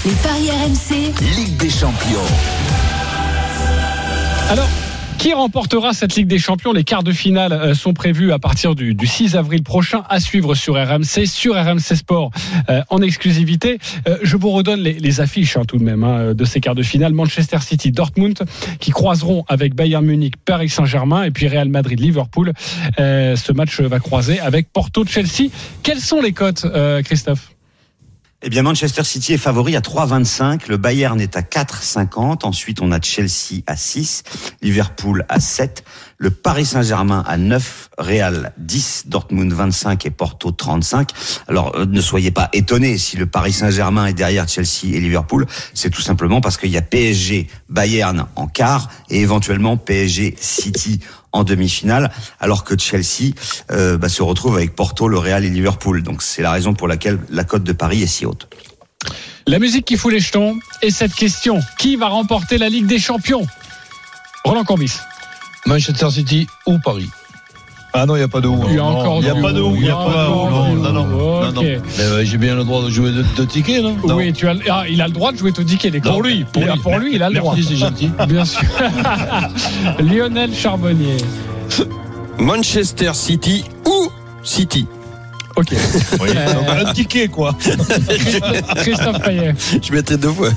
Les 0.05 0.11
paris 0.11 0.49
RMC, 0.49 1.13
Ligue 1.37 1.57
des 1.57 1.69
champions. 1.69 2.19
Alors. 4.49 4.82
Qui 5.23 5.31
remportera 5.31 5.93
cette 5.93 6.17
Ligue 6.17 6.27
des 6.27 6.37
Champions? 6.37 6.73
Les 6.73 6.83
quarts 6.83 7.01
de 7.01 7.13
finale 7.13 7.53
euh, 7.53 7.73
sont 7.73 7.93
prévus 7.93 8.33
à 8.33 8.39
partir 8.39 8.75
du, 8.75 8.93
du 8.93 9.07
6 9.07 9.37
avril 9.37 9.63
prochain 9.63 10.03
à 10.09 10.19
suivre 10.19 10.53
sur 10.53 10.73
RMC, 10.75 11.27
sur 11.27 11.55
RMC 11.55 11.95
Sport 11.95 12.29
euh, 12.69 12.81
en 12.89 13.01
exclusivité. 13.01 13.79
Euh, 14.05 14.17
je 14.21 14.35
vous 14.35 14.49
redonne 14.49 14.81
les, 14.81 15.21
affiches 15.21 15.55
hein, 15.55 15.63
tout 15.65 15.77
de 15.77 15.83
même 15.85 16.03
hein, 16.03 16.33
de 16.33 16.43
ces 16.43 16.59
quarts 16.59 16.75
de 16.75 16.83
finale. 16.83 17.13
Manchester 17.13 17.59
City, 17.61 17.93
Dortmund 17.93 18.37
qui 18.81 18.91
croiseront 18.91 19.45
avec 19.47 19.75
Bayern 19.75 20.05
Munich, 20.05 20.33
Paris 20.43 20.67
Saint-Germain 20.67 21.23
et 21.23 21.31
puis 21.31 21.47
Real 21.47 21.69
Madrid, 21.69 22.01
Liverpool. 22.01 22.51
Euh, 22.99 23.37
ce 23.37 23.53
match 23.53 23.79
va 23.79 23.99
croiser 24.01 24.41
avec 24.41 24.73
Porto, 24.73 25.05
Chelsea. 25.05 25.49
Quelles 25.83 26.01
sont 26.01 26.21
les 26.21 26.33
cotes, 26.33 26.67
Christophe? 27.05 27.52
Eh 28.45 28.49
bien, 28.49 28.61
Manchester 28.61 29.05
City 29.05 29.31
est 29.31 29.37
favori 29.37 29.77
à 29.77 29.79
3,25. 29.79 30.67
Le 30.67 30.75
Bayern 30.75 31.21
est 31.21 31.37
à 31.37 31.41
4,50. 31.41 32.45
Ensuite, 32.45 32.81
on 32.81 32.91
a 32.91 32.99
Chelsea 32.99 33.61
à 33.67 33.77
6, 33.77 34.23
Liverpool 34.61 35.25
à 35.29 35.39
7, 35.39 35.85
le 36.17 36.29
Paris 36.29 36.65
Saint-Germain 36.65 37.23
à 37.25 37.37
9, 37.37 37.89
Real 37.97 38.51
10, 38.57 39.05
Dortmund 39.07 39.53
25 39.53 40.05
et 40.05 40.09
Porto 40.09 40.51
35. 40.51 41.11
Alors, 41.47 41.73
euh, 41.77 41.85
ne 41.85 42.01
soyez 42.01 42.31
pas 42.31 42.49
étonnés 42.51 42.97
si 42.97 43.15
le 43.15 43.27
Paris 43.27 43.53
Saint-Germain 43.53 44.07
est 44.07 44.13
derrière 44.13 44.49
Chelsea 44.49 44.87
et 44.93 44.99
Liverpool. 44.99 45.45
C'est 45.73 45.89
tout 45.89 46.01
simplement 46.01 46.41
parce 46.41 46.57
qu'il 46.57 46.69
y 46.69 46.77
a 46.77 46.81
PSG, 46.81 47.47
Bayern 47.69 48.25
en 48.35 48.47
quart 48.47 48.89
et 49.09 49.21
éventuellement 49.21 49.77
PSG 49.77 50.35
City 50.37 50.99
en 51.33 51.43
demi-finale, 51.43 52.11
alors 52.39 52.63
que 52.63 52.79
Chelsea 52.79 53.33
euh, 53.71 53.97
bah, 53.97 54.07
se 54.07 54.21
retrouve 54.23 54.55
avec 54.55 54.75
Porto, 54.75 55.07
le 55.07 55.17
Real 55.17 55.43
et 55.43 55.49
Liverpool. 55.49 56.03
Donc 56.03 56.21
c'est 56.21 56.41
la 56.41 56.51
raison 56.51 56.73
pour 56.73 56.87
laquelle 56.87 57.19
la 57.29 57.43
cote 57.43 57.63
de 57.63 57.73
Paris 57.73 58.03
est 58.03 58.07
si 58.07 58.25
haute. 58.25 58.47
La 59.45 59.59
musique 59.59 59.85
qui 59.85 59.97
fout 59.97 60.13
les 60.13 60.21
jetons 60.21 60.57
et 60.81 60.91
cette 60.91 61.13
question 61.13 61.59
qui 61.77 61.97
va 61.97 62.07
remporter 62.07 62.57
la 62.57 62.69
Ligue 62.69 62.85
des 62.85 62.99
Champions? 62.99 63.45
Roland 64.45 64.63
Corbis. 64.63 64.93
Manchester 65.65 66.09
City 66.11 66.47
ou 66.65 66.77
Paris? 66.79 67.09
Ah 67.95 68.05
non, 68.07 68.15
il 68.15 68.19
n'y 68.19 68.23
a 68.23 68.27
pas 68.27 68.41
de 68.41 68.47
où. 68.47 68.59
Il 68.69 68.75
y 68.75 68.79
a 68.79 68.83
encore 68.83 69.17
Il 69.19 69.25
n'y 69.25 69.29
a 69.29 69.33
du 69.35 69.41
pas 69.41 69.53
de 69.53 69.61
où. 69.61 69.75
Il 69.75 69.83
n'y 69.83 69.89
a 69.89 69.95
pas 69.95 70.25
de 70.25 70.31
où. 70.31 70.75
du 70.75 70.81
Non, 70.81 70.91
non, 70.91 71.51
non. 71.51 71.63
euh, 71.99 72.23
J'ai 72.25 72.37
bien 72.39 72.55
le 72.55 72.63
droit 72.63 72.83
de 72.83 72.89
jouer 72.89 73.11
deux, 73.11 73.23
deux 73.37 73.45
tickets, 73.45 73.83
non? 73.83 73.95
Oui, 74.03 74.33
tu 74.33 74.47
as, 74.47 74.55
ah, 74.71 74.83
il 74.89 74.99
a 75.01 75.07
le 75.07 75.13
droit 75.13 75.31
de 75.31 75.37
jouer 75.37 75.51
au 75.57 75.63
ticket. 75.63 75.91
les 75.91 76.01
Non, 76.01 76.11
Pour 76.13 76.23
lui, 76.23 76.43
pour, 76.51 76.63
a- 76.93 76.97
lui, 76.97 77.15
il 77.15 77.21
a 77.23 77.29
le 77.29 77.37
droit. 77.37 77.53
Merci, 77.55 77.69
c'est 77.69 77.77
gentil. 77.77 78.09
Bien 78.27 78.45
sûr. 78.45 78.61
Lionel 79.99 80.53
Charbonnier. 80.53 81.17
Manchester 82.39 83.11
City 83.13 83.63
ou 83.85 84.09
City? 84.43 84.87
Ok. 85.55 85.67
Oui, 86.19 86.29
donc 86.33 86.67
un 86.87 86.93
ticket, 86.93 87.27
quoi. 87.27 87.55
Christophe, 87.59 88.73
Christophe 88.77 89.21
Payet. 89.21 89.53
Je 89.83 89.93
mettrai 89.93 90.17
deux 90.17 90.31
fois. 90.31 90.49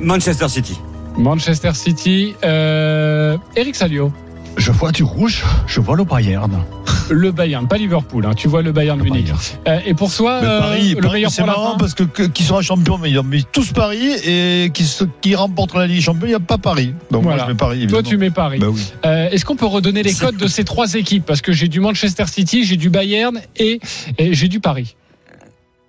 Manchester 0.00 0.48
City. 0.48 0.78
Manchester 1.18 1.72
City. 1.74 2.34
Euh, 2.44 3.36
Eric 3.56 3.74
Salio. 3.74 4.12
Je 4.56 4.72
vois 4.72 4.90
du 4.90 5.02
rouge, 5.02 5.44
je 5.66 5.80
vois 5.80 5.96
le 5.96 6.04
Bayern. 6.04 6.50
Le 7.10 7.30
Bayern, 7.30 7.68
pas 7.68 7.76
Liverpool. 7.76 8.24
hein. 8.26 8.32
Tu 8.34 8.48
vois 8.48 8.62
le 8.62 8.72
Bayern 8.72 8.98
Le 8.98 9.04
Munich. 9.04 9.26
Bayern. 9.26 9.38
Euh, 9.68 9.80
et 9.84 9.94
pour 9.94 10.10
soi, 10.10 10.40
euh, 10.42 10.60
Paris, 10.60 10.94
le 10.94 11.00
Paris, 11.02 11.12
meilleur 11.14 11.30
c'est 11.30 11.44
marrant 11.44 11.72
fin 11.72 11.78
parce 11.78 11.94
que, 11.94 12.02
que- 12.04 12.22
qui 12.22 12.42
sera 12.42 12.62
champion, 12.62 12.96
mais 12.98 13.10
ils 13.10 13.18
ont 13.18 13.22
mis 13.22 13.44
tous 13.52 13.72
Paris 13.72 14.12
et 14.24 14.70
qui, 14.72 14.84
qui 15.20 15.34
remportent 15.36 15.74
la 15.74 15.86
Ligue 15.86 15.96
des 15.98 16.02
Champions, 16.02 16.24
il 16.26 16.30
n'y 16.30 16.34
a 16.34 16.40
pas 16.40 16.58
Paris. 16.58 16.94
Donc 17.10 17.22
Voilà. 17.24 17.36
moi 17.36 17.46
je 17.46 17.52
mets 17.52 17.56
Paris. 17.56 17.86
Toi, 17.86 18.02
tu 18.02 18.16
mets 18.16 18.30
Paris. 18.30 18.58
Bah 18.58 18.68
oui. 18.70 18.92
Euh, 19.04 19.28
Est-ce 19.30 19.44
qu'on 19.44 19.56
peut 19.56 19.66
redonner 19.66 20.02
les 20.02 20.14
codes 20.14 20.36
de 20.36 20.46
ces 20.48 20.64
trois 20.64 20.94
équipes? 20.94 21.26
Parce 21.26 21.42
que 21.42 21.52
j'ai 21.52 21.68
du 21.68 21.80
Manchester 21.80 22.24
City, 22.26 22.64
j'ai 22.64 22.76
du 22.78 22.88
Bayern 22.90 23.40
et, 23.56 23.78
et 24.18 24.32
j'ai 24.34 24.48
du 24.48 24.60
Paris. 24.60 24.96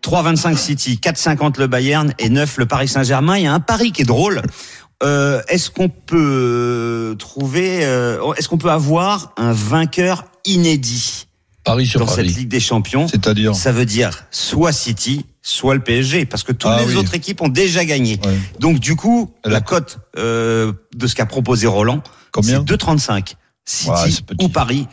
3,25 0.04 0.56
City, 0.56 1.00
4,50 1.02 1.60
le 1.60 1.68
Bayern 1.68 2.14
et 2.20 2.30
9 2.30 2.58
le 2.60 2.66
Paris 2.66 2.88
Saint-Germain. 2.88 3.38
Il 3.38 3.44
y 3.44 3.48
a 3.48 3.54
un 3.54 3.60
pari 3.60 3.92
qui 3.92 4.04
est 4.04 4.06
drôle. 4.06 4.42
Euh, 5.04 5.42
est-ce 5.48 5.70
qu'on 5.70 5.90
peut 5.90 7.16
trouver, 7.20 7.86
euh, 7.86 8.34
est-ce 8.34 8.50
qu'on 8.50 8.58
peut 8.58 8.72
avoir 8.72 9.34
un 9.38 9.54
vainqueur 9.54 10.26
inédit 10.46 11.28
Paris 11.64 11.86
sur 11.86 12.00
dans 12.00 12.06
Paris. 12.06 12.28
cette 12.30 12.38
Ligue 12.38 12.48
des 12.48 12.60
Champions 12.62 13.08
C'est-à-dire. 13.08 13.54
Ça 13.54 13.72
veut 13.72 13.86
dire 13.86 14.24
soit 14.32 14.72
City, 14.72 15.26
soit 15.42 15.76
le 15.76 15.82
PSG, 15.82 16.26
parce 16.26 16.44
que 16.44 16.52
toutes 16.54 16.72
Ah 16.74 16.80
les 16.80 16.88
oui. 16.88 16.96
autres 16.96 17.14
équipes 17.14 17.42
ont 17.42 17.50
déjà 17.50 17.84
gagné. 17.86 18.20
Ouais. 18.26 18.38
Donc 18.60 18.80
du 18.80 18.96
coup, 18.96 19.34
la 19.46 19.62
cote 19.62 20.00
euh, 20.18 20.72
de 20.96 21.08
ce 21.08 21.14
qu'a 21.14 21.26
proposé 21.26 21.68
Roland, 21.68 22.02
Combien 22.32 22.64
c'est 22.68 22.74
2,35. 22.76 23.34
City 23.66 23.90
Ouais, 23.92 24.36
ou 24.46 24.48
Paris, 24.50 24.88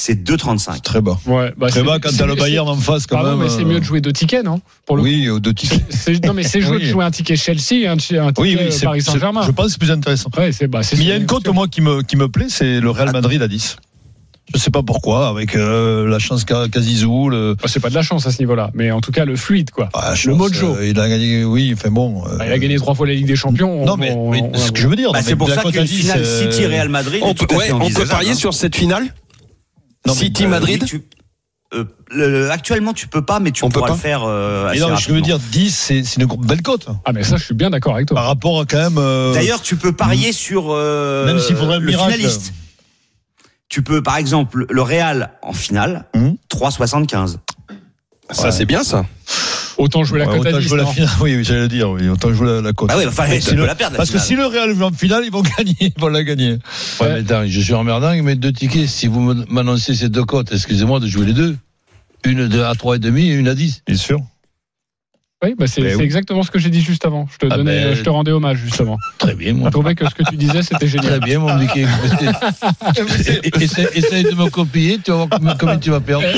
c'est 0.00 0.14
2,35. 0.22 0.74
C'est 0.74 0.80
très 0.82 1.00
bas. 1.00 1.18
Ouais, 1.26 1.52
bah, 1.56 1.68
Très 1.68 1.80
c'est- 1.80 1.84
bas 1.86 1.98
quand 2.00 2.10
t'as 2.16 2.26
le 2.26 2.34
Bayern 2.36 2.68
en 2.68 2.76
face, 2.76 3.06
quand 3.06 3.16
Pardon, 3.16 3.36
même. 3.36 3.40
mais 3.46 3.48
c'est 3.48 3.62
euh, 3.62 3.64
mieux 3.66 3.80
de 3.80 3.84
jouer 3.84 4.00
deux 4.00 4.12
tickets, 4.12 4.44
non 4.44 4.60
Pour 4.86 4.96
le 4.96 5.02
Oui, 5.02 5.28
aux 5.28 5.40
deux 5.40 5.52
tickets. 5.52 5.84
C'est- 5.90 6.24
non, 6.24 6.34
mais 6.34 6.44
c'est 6.44 6.60
jouer 6.62 6.76
Oui. 6.76 6.82
de 6.84 6.88
jouer 6.88 7.04
un 7.04 7.10
ticket 7.10 7.36
Chelsea 7.36 7.72
et 7.82 7.86
un, 7.88 7.96
ti- 7.96 8.16
un 8.16 8.28
ticket 8.28 8.40
Oui, 8.42 8.56
oui, 8.58 8.66
euh, 8.66 8.70
c'est, 8.70 8.84
Paris 8.86 9.02
Saint-Germain. 9.02 9.42
je 9.44 9.50
pense 9.50 9.66
que 9.66 9.72
c'est 9.72 9.78
plus 9.80 9.90
intéressant. 9.90 10.30
Ouais, 10.38 10.52
c'est 10.52 10.68
bah, 10.68 10.82
c'est 10.82 10.96
Mais 10.96 11.02
il 11.02 11.08
y 11.08 11.12
a 11.12 11.16
une 11.16 11.26
cote, 11.26 11.48
moi, 11.48 11.66
qui 11.68 11.80
me, 11.80 12.02
qui 12.02 12.16
me 12.16 12.28
plaît, 12.28 12.46
c'est 12.48 12.80
le 12.80 12.90
Real 12.90 13.10
Madrid 13.12 13.42
à 13.42 13.48
10. 13.48 13.76
Je 14.54 14.58
sais 14.58 14.70
pas 14.70 14.82
pourquoi, 14.82 15.28
avec 15.28 15.54
euh, 15.56 16.06
la 16.08 16.18
chance 16.18 16.44
qu'a 16.44 16.68
qu'a 16.68 16.80
Zizou, 16.80 17.28
le, 17.28 17.54
Bah, 17.60 17.68
c'est 17.68 17.80
pas 17.80 17.90
de 17.90 17.94
la 17.94 18.00
chance 18.00 18.26
à 18.26 18.30
ce 18.30 18.38
niveau-là, 18.38 18.70
mais 18.72 18.90
en 18.90 19.02
tout 19.02 19.12
cas 19.12 19.26
le 19.26 19.36
fluide 19.36 19.70
quoi. 19.72 19.90
Ah, 19.92 20.14
le 20.24 20.34
mojo. 20.34 20.74
euh, 20.74 20.88
il 20.88 20.98
a 20.98 21.06
gagné, 21.06 21.44
oui, 21.44 21.72
enfin 21.76 21.90
bon. 21.90 22.22
euh, 22.26 22.38
Bah, 22.38 22.46
il 22.46 22.52
a 22.52 22.58
gagné 22.58 22.76
trois 22.76 22.94
fois 22.94 23.06
la 23.06 23.12
Ligue 23.12 23.26
des 23.26 23.36
Champions. 23.36 23.84
Non, 23.84 23.92
on- 23.92 23.96
mais, 23.98 24.10
on- 24.12 24.30
mais 24.30 24.40
on- 24.42 24.56
ce 24.58 24.70
que 24.72 24.78
je 24.80 24.88
veux 24.88 24.96
dire. 24.96 25.12
Bah, 25.12 25.18
non, 25.20 25.24
c'est 25.28 25.36
pour 25.36 25.50
la 25.50 25.56
ça 25.56 25.62
qu'une 25.70 25.84
10, 25.84 25.98
finale 26.00 26.22
euh, 26.24 26.50
City-Real 26.50 26.88
Madrid 26.88 27.20
On 27.22 27.28
est 27.32 27.34
tout 27.34 27.44
peut, 27.46 27.56
à 27.56 27.58
ouais, 27.58 27.66
fait 27.66 27.72
on 27.72 27.90
peut 27.90 28.06
parier 28.06 28.30
hein. 28.30 28.34
sur 28.34 28.54
cette 28.54 28.74
finale 28.74 29.04
Non, 30.08 30.14
mais, 30.14 30.20
City 30.20 30.44
euh, 30.44 30.48
Madrid 30.48 30.84
tu- 30.84 31.02
euh, 31.74 31.84
le- 32.10 32.50
actuellement, 32.50 32.92
tu 32.94 33.06
peux 33.08 33.22
pas, 33.22 33.40
mais 33.40 33.50
tu 33.50 33.62
On 33.64 33.68
peut 33.68 33.74
pourras 33.74 33.88
pas 33.88 33.94
le 33.94 34.00
faire. 34.00 34.22
Euh, 34.24 34.64
mais 34.64 34.70
assez 34.70 34.80
non, 34.80 34.96
je 34.96 35.12
veux 35.12 35.20
dire, 35.20 35.38
10, 35.38 35.70
c'est, 35.76 36.02
c'est 36.02 36.20
une 36.20 36.26
belle 36.26 36.62
cote. 36.62 36.86
Ah 37.04 37.12
mais 37.12 37.22
ça 37.24 37.36
je 37.36 37.44
suis 37.44 37.54
bien 37.54 37.70
d'accord 37.70 37.94
avec 37.94 38.08
toi. 38.08 38.14
Par 38.16 38.26
rapport 38.26 38.60
à 38.60 38.64
quand 38.64 38.78
même. 38.78 38.96
euh, 38.98 39.34
D'ailleurs, 39.34 39.60
tu 39.62 39.76
peux 39.76 39.92
parier 39.92 40.32
sur 40.32 40.68
euh, 40.70 41.26
Même 41.26 41.38
s'il 41.38 41.56
faudrait 41.56 41.78
le 41.78 41.86
miracle. 41.86 42.12
finaliste. 42.14 42.52
Tu 43.68 43.82
peux, 43.82 44.02
par 44.02 44.16
exemple, 44.16 44.64
le 44.70 44.82
Real 44.82 45.32
en 45.42 45.52
finale, 45.52 46.06
Hum. 46.14 46.36
3,75. 46.48 47.36
Ça, 48.30 48.44
Ouais. 48.44 48.50
c'est 48.50 48.64
bien 48.64 48.82
ça. 48.82 49.04
Autant 49.78 50.02
jouer 50.04 50.18
la 50.18 50.26
ouais, 50.28 50.36
cote 50.38 50.46
à 50.46 50.50
autant 50.50 50.58
10. 50.58 50.68
jouer 50.68 50.78
la 50.78 50.86
finale. 50.86 51.08
Oui, 51.20 51.34
oui, 51.36 51.44
j'allais 51.44 51.60
le 51.62 51.68
dire, 51.68 51.88
oui, 51.90 52.08
autant 52.08 52.32
jouer 52.34 52.46
la, 52.48 52.60
la 52.60 52.72
cote. 52.72 52.90
Ah 52.92 52.96
oui, 52.98 53.04
enfin, 53.06 53.26
le- 53.28 53.64
la 53.64 53.74
perdre. 53.76 53.92
la 53.92 53.96
Parce 53.98 54.10
que 54.10 54.18
si 54.18 54.34
le 54.34 54.44
Real 54.46 54.74
joue 54.74 54.82
en 54.82 54.90
finale, 54.90 55.22
ils 55.24 55.30
vont 55.30 55.42
gagner, 55.58 55.76
ils 55.80 55.92
vont 56.00 56.08
la 56.08 56.24
gagner. 56.24 56.58
Ouais, 57.00 57.12
mais 57.12 57.20
attends, 57.20 57.46
je 57.46 57.60
suis 57.60 57.74
emmerdant, 57.74 58.12
mais 58.22 58.34
deux 58.34 58.52
tickets. 58.52 58.88
Si 58.88 59.06
vous 59.06 59.20
m'annoncez 59.48 59.94
ces 59.94 60.08
deux 60.08 60.24
cotes, 60.24 60.52
excusez-moi 60.52 60.98
de 61.00 61.06
jouer 61.06 61.26
les 61.26 61.32
deux. 61.32 61.56
Une 62.24 62.48
de 62.48 62.60
à 62.60 62.72
3,5 62.72 63.16
et 63.18 63.26
une 63.34 63.46
à 63.48 63.54
10. 63.54 63.82
Bien 63.86 63.96
sûr. 63.96 64.18
Oui, 65.44 65.54
bah 65.56 65.66
c'est 65.68 65.94
oui. 65.94 66.02
exactement 66.02 66.42
ce 66.42 66.50
que 66.50 66.58
j'ai 66.58 66.68
dit 66.68 66.80
juste 66.80 67.04
avant. 67.06 67.28
Je 67.32 67.38
te 67.38 67.46
Ah 67.48 67.56
donnais, 67.58 67.84
ben, 67.84 67.94
je 67.94 68.02
te 68.02 68.10
rendais 68.10 68.32
hommage 68.32 68.58
justement. 68.58 68.98
Très 69.18 69.34
bien, 69.36 69.50
Je 69.50 69.54
moi. 69.54 69.70
trouvais 69.70 69.94
que 69.94 70.04
ce 70.08 70.12
que 70.12 70.24
tu 70.28 70.34
disais 70.36 70.62
c'était 70.62 70.78
Très 70.78 70.88
génial. 70.88 71.20
bien, 71.20 71.38
mon 71.38 71.54
Mickey. 71.56 71.86
Essaye, 73.60 73.86
essaye 73.94 74.24
de 74.24 74.34
me 74.34 74.50
copier, 74.50 74.98
tu 75.04 75.12
vas 75.12 75.18
voir 75.18 75.28
combien, 75.30 75.54
combien 75.56 75.78
tu 75.78 75.90
vas 75.90 76.00
perdre. 76.00 76.24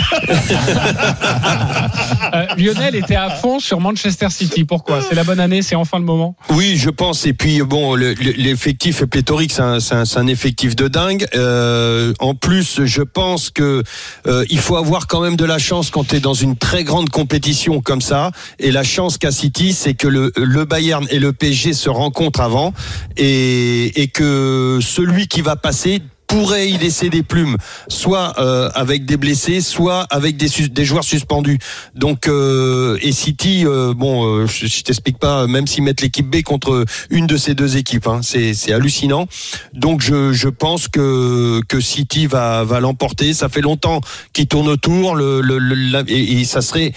Euh, 2.33 2.47
Lionel 2.57 2.95
était 2.95 3.17
à 3.17 3.29
fond 3.31 3.59
sur 3.59 3.81
Manchester 3.81 4.29
City. 4.31 4.65
Pourquoi? 4.65 5.01
C'est 5.03 5.17
la 5.17 5.25
bonne 5.25 5.41
année, 5.41 5.63
c'est 5.63 5.75
enfin 5.75 5.99
le 5.99 6.05
moment? 6.05 6.37
Oui, 6.51 6.77
je 6.77 6.89
pense. 6.91 7.27
Et 7.27 7.33
puis 7.33 7.61
bon, 7.63 7.97
le- 7.97 8.13
le- 8.15 8.33
l'effectif 8.33 9.03
est 9.03 9.07
pléthorique, 9.09 9.51
c'est 9.51 9.63
un, 9.63 9.81
c'est 9.81 9.95
un- 9.97 10.05
c'est 10.05 10.19
un 10.19 10.29
effectif 10.29 10.77
de 10.77 10.87
dingue. 10.87 11.27
Euh, 11.35 12.13
en 12.21 12.35
plus, 12.37 12.85
je 12.85 13.03
pense 13.03 13.51
que 13.51 13.83
euh, 14.29 14.45
il 14.49 14.59
faut 14.61 14.77
avoir 14.77 15.09
quand 15.09 15.21
même 15.23 15.35
de 15.37 15.45
la 15.45 15.59
chance 15.59 15.91
quand 15.91 16.07
tu 16.07 16.17
es 16.17 16.21
dans 16.21 16.35
une 16.35 16.57
très 16.57 16.85
grande 16.85 17.09
compétition 17.09 17.81
comme 17.81 18.01
ça. 18.03 18.31
Et 18.61 18.71
la 18.71 18.85
chance 18.91 19.17
qu'a 19.19 19.31
City, 19.31 19.73
c'est 19.73 19.95
que 19.95 20.09
le, 20.09 20.33
le 20.37 20.65
Bayern 20.65 21.07
et 21.11 21.19
le 21.19 21.33
PSG 21.33 21.73
se 21.73 21.89
rencontrent 21.89 22.41
avant 22.41 22.75
et, 23.17 24.03
et 24.03 24.09
que 24.09 24.79
celui 24.83 25.29
qui 25.29 25.41
va 25.41 25.57
passer 25.57 26.03
pourrait 26.31 26.71
y 26.71 26.79
laisser 26.79 27.11
des 27.11 27.25
plumes, 27.25 27.57
soit 27.89 28.35
euh, 28.39 28.71
avec 28.75 29.05
des 29.05 29.17
blessés, 29.17 29.61
soit 29.61 30.03
avec 30.11 30.37
des, 30.37 30.49
des 30.69 30.85
joueurs 30.85 31.03
suspendus. 31.03 31.59
Donc 31.97 32.29
euh, 32.29 32.99
et 33.03 33.11
City, 33.11 33.65
euh, 33.67 33.95
bon, 33.95 34.47
je, 34.47 34.67
je 34.67 34.83
t'explique 34.83 35.19
pas, 35.19 35.49
même 35.49 35.67
s'ils 35.67 35.83
mettent 35.83 36.03
l'équipe 36.03 36.31
B 36.31 36.43
contre 36.43 36.85
une 37.11 37.27
de 37.27 37.37
ces 37.37 37.55
deux 37.55 37.77
équipes, 37.77 38.07
hein, 38.07 38.21
c'est 38.23 38.73
hallucinant. 38.73 39.27
Donc 39.73 40.03
je, 40.03 40.33
je 40.33 40.49
pense 40.49 40.87
que 40.87 41.63
que 41.69 41.81
City 41.81 42.29
va 42.29 42.63
va 42.63 42.79
l'emporter. 42.79 43.35
Ça 43.35 43.49
fait 43.49 43.61
longtemps 43.63 44.01
qu'il 44.33 44.47
tourne 44.47 44.69
autour, 44.69 45.17
le, 45.17 45.41
le, 45.41 46.05
et 46.09 46.45
ça 46.45 46.61
serait 46.61 46.93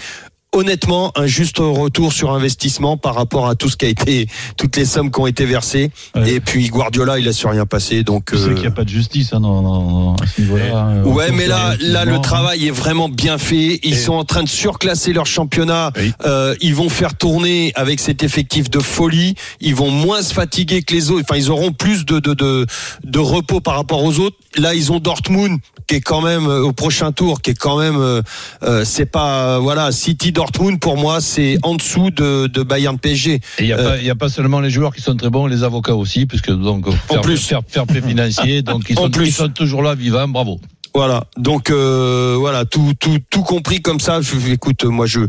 honnêtement 0.54 1.12
un 1.16 1.26
juste 1.26 1.58
retour 1.58 2.12
sur 2.12 2.32
investissement 2.32 2.96
par 2.96 3.14
rapport 3.14 3.48
à 3.48 3.54
tout 3.54 3.68
ce 3.68 3.76
qui 3.76 3.84
a 3.86 3.88
été 3.88 4.26
toutes 4.56 4.76
les 4.76 4.84
sommes 4.84 5.10
qui 5.10 5.20
ont 5.20 5.26
été 5.26 5.44
versées 5.44 5.90
Ouais. 6.14 6.30
et 6.34 6.40
puis 6.40 6.68
Guardiola 6.68 7.18
il 7.18 7.26
a 7.28 7.32
su 7.32 7.46
rien 7.46 7.66
passer 7.66 8.02
donc 8.04 8.32
euh, 8.32 8.52
qu'il 8.54 8.60
n'y 8.62 8.66
a 8.66 8.70
pas 8.70 8.84
de 8.84 8.88
justice 8.88 9.32
hein, 9.32 9.40
dans, 9.40 9.62
dans- 9.62 10.14
à 10.16 10.26
ce 10.26 10.40
niveau-là. 10.40 10.78
hein. 10.78 11.02
Ouais, 11.04 11.30
mais 11.32 11.46
là, 11.46 11.74
là, 11.80 12.04
le 12.04 12.20
travail 12.20 12.66
est 12.66 12.70
vraiment 12.70 13.08
bien 13.08 13.36
fait. 13.38 13.80
Ils 13.82 13.94
Et- 13.94 13.96
sont 13.96 14.14
en 14.14 14.24
train 14.24 14.42
de 14.44 14.48
surclasser 14.48 15.12
leur 15.12 15.26
championnat. 15.26 15.90
Oui. 15.96 16.12
Euh, 16.24 16.54
ils 16.60 16.74
vont 16.74 16.88
faire 16.88 17.14
tourner 17.16 17.72
avec 17.74 17.98
cet 18.00 18.22
effectif 18.22 18.70
de 18.70 18.78
folie. 18.78 19.34
Ils 19.60 19.74
vont 19.74 19.90
moins 19.90 20.22
se 20.22 20.32
fatiguer 20.32 20.82
que 20.82 20.94
les 20.94 21.10
autres. 21.10 21.24
Enfin, 21.28 21.38
ils 21.38 21.50
auront 21.50 21.72
plus 21.72 22.04
de 22.06 22.20
de 22.20 22.32
de, 22.34 22.66
de 23.04 23.18
repos 23.18 23.60
par 23.60 23.74
rapport 23.74 24.02
aux 24.04 24.18
autres. 24.20 24.36
Là, 24.56 24.74
ils 24.74 24.92
ont 24.92 25.00
Dortmund 25.00 25.58
qui 25.86 25.96
est 25.96 26.00
quand 26.00 26.22
même 26.22 26.46
euh, 26.46 26.62
au 26.62 26.72
prochain 26.72 27.12
tour, 27.12 27.42
qui 27.42 27.50
est 27.50 27.54
quand 27.58 27.76
même, 27.78 27.96
euh, 27.98 28.22
euh, 28.62 28.84
c'est 28.86 29.04
pas, 29.04 29.58
voilà, 29.58 29.92
City 29.92 30.32
Dortmund 30.32 30.43
pour 30.80 30.96
moi, 30.96 31.20
c'est 31.20 31.58
en 31.62 31.74
dessous 31.74 32.10
de, 32.10 32.46
de 32.46 32.62
Bayern 32.62 32.98
PSG. 32.98 33.34
Et 33.34 33.40
il 33.60 33.66
n'y 33.66 33.72
a, 33.72 33.78
Euh, 33.78 34.10
a 34.10 34.14
pas 34.14 34.28
seulement 34.28 34.60
les 34.60 34.70
joueurs 34.70 34.94
qui 34.94 35.02
sont 35.02 35.16
très 35.16 35.30
bons, 35.30 35.46
les 35.46 35.62
avocats 35.62 35.94
aussi, 35.94 36.26
puisque 36.26 36.50
donc 36.50 36.90
faire, 37.08 37.20
plus. 37.20 37.38
faire, 37.38 37.60
faire 37.66 37.86
play 37.86 38.00
financier, 38.06 38.62
donc 38.62 38.84
ils 38.88 38.96
sont, 38.96 39.10
plus. 39.10 39.28
ils 39.28 39.32
sont 39.32 39.48
toujours 39.48 39.82
là, 39.82 39.94
vivants, 39.94 40.28
bravo. 40.28 40.60
Voilà, 40.96 41.24
donc 41.36 41.70
euh, 41.70 42.36
voilà, 42.38 42.64
tout, 42.64 42.92
tout, 43.00 43.18
tout 43.28 43.42
compris 43.42 43.82
comme 43.82 43.98
ça. 43.98 44.20
Je, 44.20 44.52
écoute, 44.52 44.84
moi 44.84 45.06
je 45.06 45.20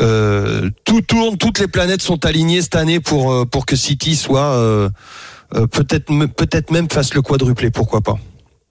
euh, 0.00 0.70
tout 0.84 1.00
tourne, 1.00 1.36
toutes 1.36 1.58
les 1.58 1.66
planètes 1.66 2.02
sont 2.02 2.24
alignées 2.24 2.62
cette 2.62 2.76
année 2.76 3.00
pour 3.00 3.32
euh, 3.32 3.44
pour 3.44 3.66
que 3.66 3.74
City 3.74 4.14
soit 4.14 4.52
euh, 4.54 4.88
euh, 5.56 5.66
peut-être 5.66 6.06
peut-être 6.36 6.70
même 6.70 6.88
fasse 6.88 7.14
le 7.14 7.22
quadruplé, 7.22 7.72
pourquoi 7.72 8.00
pas. 8.00 8.16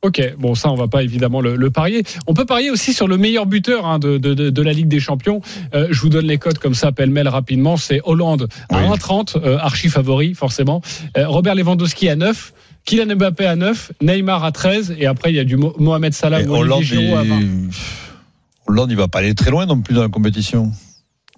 Ok, 0.04 0.20
bon 0.40 0.56
ça 0.56 0.72
on 0.72 0.76
va 0.76 0.88
pas 0.88 1.04
évidemment 1.04 1.42
le, 1.42 1.56
le 1.56 1.70
parier. 1.70 2.04
On 2.26 2.34
peut 2.34 2.46
parier 2.46 2.72
aussi 2.72 2.92
sur 2.94 3.08
le 3.08 3.18
meilleur 3.18 3.46
buteur 3.46 3.86
hein, 3.86 4.00
de, 4.00 4.18
de, 4.18 4.34
de, 4.34 4.50
de 4.50 4.62
la 4.64 4.74
Ligue 4.74 4.88
des 4.88 5.00
Champions. 5.00 5.42
Euh, 5.76 5.88
je 5.92 6.02
vous 6.02 6.10
donne 6.10 6.26
les 6.26 6.40
codes 6.40 6.58
comme 6.58 6.74
ça, 6.74 6.92
pêle-mêle 6.92 7.28
rapidement. 7.28 7.78
C'est 7.78 8.02
Hollande 8.04 8.48
à 8.70 8.80
Oui. 8.80 8.88
1,30, 8.98 9.38
euh, 9.44 9.58
archi 9.60 9.90
favori 9.90 10.34
forcément. 10.34 10.82
Euh, 11.18 11.28
Robert 11.28 11.54
Lewandowski 11.54 12.10
à 12.10 12.16
9. 12.16 12.54
Kylian 12.84 13.16
Mbappé 13.16 13.46
à 13.46 13.56
9, 13.56 13.92
Neymar 14.02 14.44
à 14.44 14.52
13 14.52 14.96
et 14.98 15.06
après 15.06 15.32
il 15.32 15.36
y 15.36 15.40
a 15.40 15.44
du 15.44 15.56
Mo- 15.56 15.76
Mohamed 15.78 16.14
Salah 16.16 16.42
Et 16.42 16.48
ou 16.48 16.56
Hollande, 16.56 16.80
Olivier 16.80 17.02
Giroud 17.02 17.20
à 17.20 17.24
20. 17.24 17.40
il... 17.40 17.70
Hollande, 18.66 18.90
il 18.90 18.98
va 18.98 19.08
pas 19.08 19.20
aller 19.20 19.36
très 19.36 19.52
loin 19.52 19.68
non 19.68 19.80
plus 19.82 19.94
dans 19.94 20.02
la 20.02 20.10
compétition. 20.10 20.72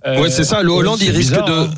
Euh, 0.07 0.21
Ouais, 0.21 0.29
c'est 0.29 0.45
ça. 0.45 0.63
Le 0.63 0.71
Hollande, 0.71 0.99
c'est 0.99 1.07
il 1.07 1.11
risque 1.11 1.31
bizarre, 1.31 1.47
de, 1.49 1.53
hein. 1.53 1.69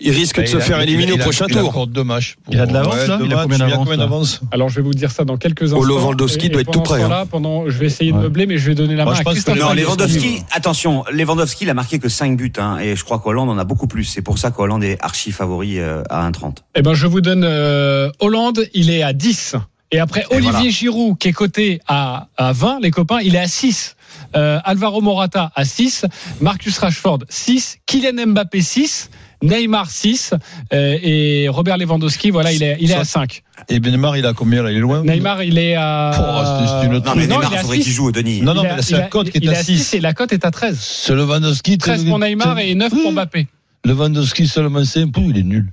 Il 0.00 0.10
risque 0.12 0.36
de 0.36 0.42
Il 0.42 0.48
se 0.48 0.56
a- 0.56 0.60
faire 0.60 0.80
il 0.82 0.88
éliminer 0.88 1.12
au 1.12 1.16
il 1.16 1.20
a- 1.20 1.24
prochain 1.24 1.46
il 1.48 1.56
a 1.56 1.60
tour. 1.60 1.68
encore 1.70 1.86
deux 1.86 2.04
matchs. 2.04 2.36
pour- 2.42 2.54
Il 2.54 2.60
a 2.60 2.66
de 2.66 2.72
l'avance 2.72 2.94
Ouais, 2.94 3.06
là 3.06 3.16
deux 3.18 3.24
Il 3.26 3.32
a 3.32 3.36
matchs, 3.36 3.42
combien 3.44 3.56
il 3.58 3.62
a 3.62 3.66
d'avance 3.66 3.78
combien 3.84 3.96
là 3.98 4.04
d'avance? 4.04 4.40
Alors 4.52 4.68
je 4.68 4.76
vais 4.76 4.82
vous 4.82 4.94
dire 4.94 5.10
ça 5.10 5.24
dans 5.24 5.36
quelques 5.36 5.62
instants. 5.64 5.78
Oh, 5.80 5.84
Lewandowski 5.84 6.48
doit 6.50 6.62
être 6.62 6.70
tout 6.70 6.80
pendant 6.80 6.84
prêt, 6.84 7.02
hein. 7.02 7.26
pendant, 7.30 7.68
je 7.68 7.78
vais 7.78 7.86
essayer 7.86 8.12
de 8.12 8.16
meubler, 8.18 8.46
mais 8.46 8.58
je 8.58 8.66
vais 8.66 8.74
donner 8.74 8.96
la 8.96 9.04
Moi, 9.04 9.12
main 9.12 9.16
je 9.16 9.20
à 9.20 9.24
pense 9.24 9.42
que 9.44 9.50
Non. 9.58 9.72
Lewandowski, 9.74 10.42
attention, 10.52 11.04
Lewandowski, 11.12 11.64
il 11.64 11.70
a 11.70 11.74
marqué 11.74 11.98
que 11.98 12.08
5 12.08 12.36
buts, 12.36 12.52
hein, 12.58 12.78
et 12.78 12.96
je 12.96 13.04
crois 13.04 13.18
qu'Hollande 13.18 13.50
en 13.50 13.58
a 13.58 13.64
beaucoup 13.64 13.86
plus. 13.86 14.04
C'est 14.04 14.22
pour 14.22 14.38
ça 14.38 14.50
qu'Hollande 14.50 14.84
est 14.84 14.96
archi 15.00 15.32
favori 15.32 15.78
euh, 15.78 16.02
à 16.10 16.26
1,30. 16.30 16.58
Eh 16.74 16.82
ben, 16.82 16.94
je 16.94 17.06
vous 17.06 17.20
donne 17.20 17.44
euh, 17.44 18.10
Hollande, 18.20 18.60
il 18.74 18.90
est 18.90 19.02
à 19.02 19.12
10. 19.12 19.56
Et 19.92 19.98
après, 19.98 20.20
Et 20.30 20.36
Olivier 20.36 20.52
voilà. 20.52 20.68
Giroud, 20.68 21.18
qui 21.18 21.26
est 21.28 21.32
coté 21.32 21.80
à, 21.88 22.28
à 22.36 22.52
20, 22.52 22.78
les 22.80 22.92
copains, 22.92 23.18
il 23.22 23.34
est 23.34 23.40
à 23.40 23.48
6. 23.48 23.96
Euh, 24.36 24.60
Alvaro 24.64 25.00
Morata 25.00 25.50
à 25.56 25.64
6. 25.64 26.06
Marcus 26.40 26.78
Rashford 26.78 27.18
6. 27.28 27.78
Kylian 27.86 28.26
Mbappé 28.28 28.60
6. 28.62 29.10
Neymar 29.42 29.90
6. 29.90 30.34
Euh, 30.72 30.98
et 31.02 31.48
Robert 31.48 31.76
Lewandowski, 31.78 32.30
voilà, 32.30 32.52
il 32.52 32.62
est, 32.62 32.76
il 32.80 32.90
est 32.90 32.94
à 32.94 33.04
5. 33.04 33.42
Et 33.68 33.80
Neymar, 33.80 34.16
il 34.16 34.26
a 34.26 34.32
combien 34.32 34.62
là? 34.62 34.70
Il 34.70 34.76
est 34.76 34.80
loin 34.80 35.02
Neymar, 35.02 35.42
il 35.42 35.58
est 35.58 35.74
à. 35.76 36.10
Oh, 36.14 36.44
c'est- 36.66 36.80
c'est 36.80 36.86
une 36.86 37.02
Non, 37.02 37.14
mais 37.16 37.26
Non, 37.26 37.36
Neymar, 37.38 37.50
il 37.50 37.54
est 37.54 37.58
à 37.58 37.60
faudrait 37.62 37.76
six. 37.78 37.82
qu'il 37.84 37.92
joue, 37.92 38.12
Denis. 38.12 38.42
Non, 38.42 38.54
non, 38.54 38.62
il 38.64 38.76
mais 38.76 38.82
c'est 38.82 38.96
la 38.96 39.02
cote 39.02 39.30
qui 39.30 39.38
est 39.38 39.48
à 39.48 39.52
est 39.60 39.62
6. 39.62 39.94
et 39.94 40.00
la 40.00 40.12
cote 40.14 40.32
est 40.32 40.44
à 40.44 40.50
13. 40.50 40.78
Ce 40.80 41.12
Lewandowski, 41.12 41.78
13 41.78 42.04
pour 42.04 42.18
Neymar 42.18 42.58
et 42.58 42.74
9 42.74 42.90
pour 42.90 43.12
Mbappé. 43.12 43.46
Lewandowski 43.84 44.46
seulement 44.46 44.84
5 44.84 45.10
points, 45.12 45.24
il 45.28 45.38
est 45.38 45.42
nul. 45.42 45.66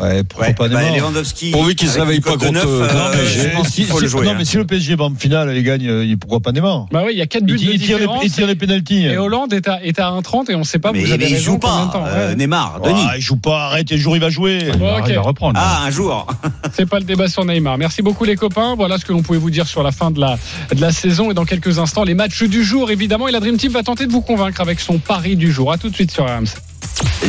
Ouais, 0.00 0.22
pourquoi 0.24 0.46
Ouais, 0.48 0.54
pas 0.54 0.68
bah, 0.68 0.82
Neymar 0.82 0.96
Lewandowski. 0.96 1.50
Pourvu 1.50 1.74
qu'il 1.74 1.88
se 1.88 1.98
réveille 1.98 2.20
pas 2.20 2.32
contre, 2.32 2.52
9, 2.52 2.64
euh, 2.66 2.88
euh, 2.88 3.12
PSG. 3.12 3.40
je 3.42 3.56
pense 3.56 3.68
si, 3.68 3.74
qu'il 3.74 3.84
faut 3.86 3.96
si- 3.98 4.04
le 4.04 4.08
jouer. 4.08 4.24
non, 4.26 4.32
hein. 4.32 4.34
mais 4.38 4.44
si 4.44 4.56
le 4.56 4.64
PSG 4.64 4.94
va 4.96 5.04
en 5.04 5.14
finale 5.14 5.56
et 5.56 5.62
gagne, 5.62 5.86
euh, 5.88 6.16
pourquoi 6.20 6.40
pas 6.40 6.52
Neymar 6.52 6.86
Bah 6.92 7.02
oui, 7.06 7.12
il 7.14 7.18
y 7.18 7.22
a 7.22 7.26
4 7.26 7.44
buts 7.44 7.56
il, 7.60 7.66
de 7.68 7.72
il 7.74 7.80
tire 7.80 7.98
les, 7.98 8.06
il 8.22 8.30
tire 8.32 8.46
les 8.46 8.54
pénalties. 8.54 9.04
Et 9.06 9.16
Hollande 9.16 9.52
est 9.52 9.66
à, 9.68 9.82
est 9.84 9.98
à 9.98 10.10
1,30 10.10 10.50
et 10.50 10.54
on 10.54 10.60
ne 10.60 10.64
sait 10.64 10.78
pas, 10.78 10.92
Mais, 10.92 11.00
vous 11.04 11.12
avez 11.12 11.24
mais 11.24 11.30
il 11.32 11.38
joue 11.38 11.58
pas. 11.58 11.86
de 11.86 11.92
temps. 11.92 12.04
euh, 12.06 12.30
Ouais. 12.30 12.36
Neymar, 12.36 12.80
Denis. 12.82 13.00
Ah, 13.08 13.14
il 13.16 13.22
joue 13.22 13.36
pas, 13.36 13.66
arrête, 13.66 13.90
le 13.90 13.96
jour 13.96 14.14
il 14.16 14.20
va 14.20 14.30
jouer. 14.30 14.58
Il 14.72 14.78
va- 14.78 14.98
Ok. 14.98 15.04
il 15.08 15.14
va 15.14 15.20
reprendre. 15.22 15.58
Ah, 15.60 15.82
un 15.86 15.90
jour. 15.90 16.26
C'est 16.74 16.86
pas 16.88 16.98
le 16.98 17.04
débat 17.04 17.28
sur 17.28 17.44
Neymar. 17.44 17.78
Merci 17.78 18.02
beaucoup 18.02 18.24
les 18.24 18.36
copains. 18.36 18.74
Voilà 18.76 18.98
ce 18.98 19.04
que 19.04 19.12
l'on 19.12 19.22
pouvait 19.22 19.38
vous 19.38 19.50
dire 19.50 19.66
sur 19.66 19.82
la 19.82 19.90
fin 19.92 20.10
de 20.10 20.20
la, 20.20 20.38
de 20.74 20.80
la 20.80 20.92
saison 20.92 21.30
et 21.30 21.34
dans 21.34 21.44
quelques 21.44 21.78
instants 21.78 22.04
les 22.04 22.14
matchs 22.14 22.44
du 22.44 22.62
jour 22.64 22.90
évidemment 22.90 23.28
et 23.28 23.32
la 23.32 23.40
Dream 23.40 23.56
Team 23.56 23.72
va 23.72 23.82
tenter 23.82 24.06
de 24.06 24.12
vous 24.12 24.20
convaincre 24.20 24.60
avec 24.60 24.80
son 24.80 24.98
pari 24.98 25.34
du 25.36 25.50
jour. 25.52 25.72
À 25.72 25.78
tout 25.78 25.88
de 25.90 25.94
suite 25.94 26.10
sur 26.12 26.24
RMC. 26.24 26.46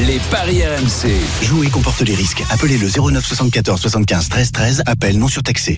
Les 0.06 0.20
paris 0.32 0.62
RMC. 0.64 1.12
Jouer 1.42 1.68
comporte 1.68 2.02
les 2.02 2.16
risques. 2.16 2.44
Appelez 2.50 2.78
le 2.78 2.88
09 2.88 3.26
74 3.26 3.80
75 3.80 4.30
13 4.30 4.52
13. 4.52 4.84
Appel 4.86 5.18
non 5.18 5.28
surtaxé. 5.28 5.78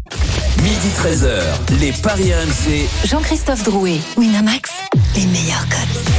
Midi 0.63 0.87
13h. 0.97 1.79
Les 1.79 1.91
paris 1.91 2.33
RMC. 2.33 2.87
Jean-Christophe 3.05 3.63
Drouet, 3.63 3.99
Winamax, 4.17 4.71
les 5.15 5.25
meilleurs 5.25 5.67
codes. 5.69 6.13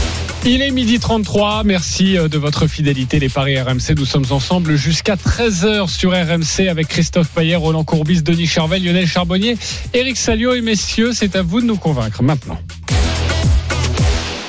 Il 0.44 0.60
est 0.60 0.72
midi 0.72 0.98
33. 0.98 1.62
Merci 1.64 2.18
euh, 2.18 2.26
de 2.26 2.36
votre 2.36 2.66
fidélité 2.66 3.20
les 3.20 3.28
paris 3.28 3.60
RMC. 3.60 3.94
Nous 3.96 4.04
sommes 4.04 4.26
ensemble 4.30 4.74
jusqu'à 4.74 5.14
13h 5.14 5.88
sur 5.88 6.10
RMC 6.10 6.68
avec 6.68 6.88
Christophe 6.88 7.28
Payet, 7.28 7.54
Roland 7.54 7.84
Courbis, 7.84 8.22
Denis 8.22 8.48
Charvet, 8.48 8.80
Lionel 8.80 9.06
Charbonnier, 9.06 9.56
Eric 9.94 10.16
Salio 10.16 10.54
et 10.54 10.60
messieurs, 10.60 11.12
c'est 11.12 11.36
à 11.36 11.42
vous 11.42 11.60
de 11.60 11.66
nous 11.66 11.76
convaincre 11.76 12.22
maintenant. 12.24 12.58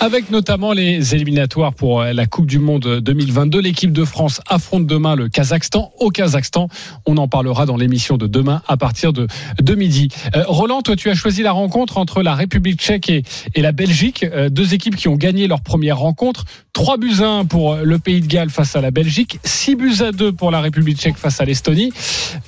Avec 0.03 0.31
notamment 0.31 0.73
les 0.73 1.15
éliminatoires 1.15 1.73
pour 1.73 2.01
euh, 2.01 2.11
la 2.11 2.25
Coupe 2.25 2.45
du 2.45 2.59
Monde 2.59 2.99
2022, 2.99 3.61
l'équipe 3.61 3.93
de 3.93 4.03
France 4.03 4.41
affronte 4.49 4.85
demain 4.85 5.15
le 5.15 5.29
Kazakhstan 5.29 5.93
au 5.97 6.09
Kazakhstan. 6.09 6.67
On 7.05 7.15
en 7.15 7.29
parlera 7.29 7.65
dans 7.65 7.77
l'émission 7.77 8.17
de 8.17 8.27
demain 8.27 8.61
à 8.67 8.75
partir 8.75 9.13
de, 9.13 9.27
de 9.61 9.75
midi. 9.75 10.09
Euh, 10.35 10.43
Roland, 10.45 10.81
toi, 10.81 10.97
tu 10.97 11.09
as 11.09 11.15
choisi 11.15 11.41
la 11.41 11.53
rencontre 11.53 11.97
entre 11.97 12.21
la 12.21 12.35
République 12.35 12.81
tchèque 12.81 13.09
et, 13.09 13.23
et 13.55 13.61
la 13.61 13.71
Belgique, 13.71 14.23
euh, 14.23 14.49
deux 14.49 14.73
équipes 14.73 14.97
qui 14.97 15.07
ont 15.07 15.15
gagné 15.15 15.47
leur 15.47 15.61
première 15.61 15.99
rencontre. 15.99 16.43
3 16.73 16.97
buts 16.97 17.21
à 17.21 17.27
1 17.27 17.45
pour 17.45 17.75
le 17.77 17.97
Pays 17.99 18.19
de 18.19 18.25
Galles 18.27 18.49
face 18.49 18.75
à 18.75 18.81
la 18.81 18.91
Belgique, 18.91 19.39
6 19.45 19.75
buts 19.75 19.93
à 20.01 20.11
2 20.11 20.33
pour 20.33 20.51
la 20.51 20.59
République 20.59 20.97
tchèque 20.97 21.17
face 21.17 21.39
à 21.39 21.45
l'Estonie. 21.45 21.93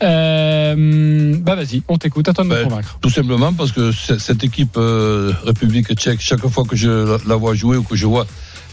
Euh, 0.03 1.37
bah 1.39 1.55
vas-y, 1.55 1.83
on 1.87 1.97
t'écoute, 1.97 2.27
à 2.27 2.33
toi 2.33 2.43
de 2.43 2.49
nous 2.49 2.55
Ben, 2.55 2.63
convaincre. 2.67 2.97
Tout 3.01 3.11
simplement 3.11 3.53
parce 3.53 3.71
que 3.71 3.91
cette 3.93 4.43
équipe 4.43 4.77
République 4.77 5.93
tchèque, 5.93 6.19
chaque 6.19 6.45
fois 6.47 6.65
que 6.65 6.75
je 6.75 6.89
la- 6.89 7.17
la 7.27 7.35
jouer 7.53 7.77
ou 7.77 7.83
que 7.83 7.95
je 7.95 8.05
vois 8.05 8.25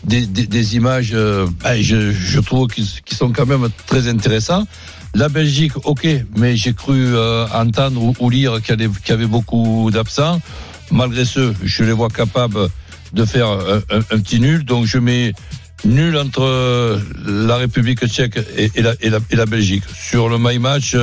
des, 0.04 0.76
images, 0.76 1.12
euh, 1.14 1.46
ben, 1.62 1.80
je, 1.80 2.40
trouve 2.40 2.68
qu'ils 2.68 3.16
sont 3.16 3.30
quand 3.30 3.46
même 3.46 3.68
très 3.86 4.08
intéressants. 4.08 4.66
La 5.14 5.28
Belgique, 5.28 5.72
ok, 5.84 6.06
mais 6.36 6.56
j'ai 6.56 6.72
cru 6.72 7.14
euh, 7.14 7.46
entendre 7.52 8.12
ou, 8.18 8.30
lire 8.30 8.62
qu'il 8.62 8.80
y, 8.80 9.08
y 9.08 9.12
avait 9.12 9.26
beaucoup 9.26 9.90
d'absents. 9.92 10.40
Malgré 10.90 11.24
ce, 11.24 11.52
je 11.62 11.84
les 11.84 11.92
vois 11.92 12.08
capables 12.08 12.68
de 13.12 13.24
faire 13.24 13.48
un, 13.90 14.00
petit 14.18 14.40
nul. 14.40 14.64
Donc 14.64 14.86
je 14.86 14.98
mets 14.98 15.34
nul 15.84 16.16
entre 16.16 16.42
euh, 16.42 16.98
la 17.26 17.56
République 17.56 18.06
tchèque 18.06 18.38
et, 18.56 18.82
la, 18.82 18.94
et, 19.00 19.10
la, 19.10 19.18
et 19.30 19.36
la 19.36 19.46
Belgique. 19.46 19.84
Sur 19.94 20.28
le 20.28 20.38
my 20.38 20.58
match, 20.58 20.96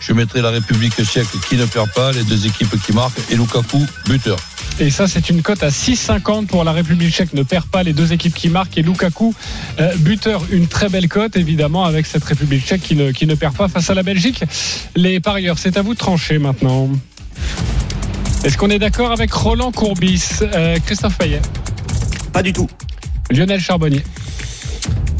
je 0.00 0.12
mettrai 0.12 0.40
la 0.40 0.50
République 0.50 1.02
tchèque 1.04 1.28
qui 1.48 1.56
ne 1.56 1.66
perd 1.66 1.90
pas, 1.90 2.12
les 2.12 2.24
deux 2.24 2.46
équipes 2.46 2.80
qui 2.84 2.92
marquent 2.92 3.18
et 3.30 3.36
Lukaku 3.36 3.84
buteur. 4.06 4.38
Et 4.82 4.90
ça, 4.90 5.06
c'est 5.06 5.30
une 5.30 5.42
cote 5.42 5.62
à 5.62 5.68
6,50 5.68 6.46
pour 6.46 6.64
la 6.64 6.72
République 6.72 7.14
tchèque. 7.14 7.34
Ne 7.34 7.44
perd 7.44 7.66
pas 7.66 7.84
les 7.84 7.92
deux 7.92 8.12
équipes 8.12 8.34
qui 8.34 8.48
marquent. 8.48 8.76
Et 8.78 8.82
Lukaku, 8.82 9.32
euh, 9.78 9.94
buteur, 9.98 10.42
une 10.50 10.66
très 10.66 10.88
belle 10.88 11.06
cote, 11.06 11.36
évidemment, 11.36 11.84
avec 11.84 12.04
cette 12.04 12.24
République 12.24 12.66
tchèque 12.66 12.82
qui 12.82 12.96
ne, 12.96 13.12
qui 13.12 13.28
ne 13.28 13.36
perd 13.36 13.54
pas 13.54 13.68
face 13.68 13.90
à 13.90 13.94
la 13.94 14.02
Belgique. 14.02 14.42
Les 14.96 15.20
parieurs, 15.20 15.56
c'est 15.56 15.76
à 15.76 15.82
vous 15.82 15.94
de 15.94 15.98
trancher 16.00 16.38
maintenant. 16.38 16.90
Est-ce 18.42 18.58
qu'on 18.58 18.70
est 18.70 18.80
d'accord 18.80 19.12
avec 19.12 19.32
Roland 19.32 19.70
Courbis, 19.70 20.40
euh, 20.42 20.76
Christophe 20.84 21.16
Payet, 21.16 21.40
Pas 22.32 22.42
du 22.42 22.52
tout. 22.52 22.68
Lionel 23.30 23.60
Charbonnier 23.60 24.02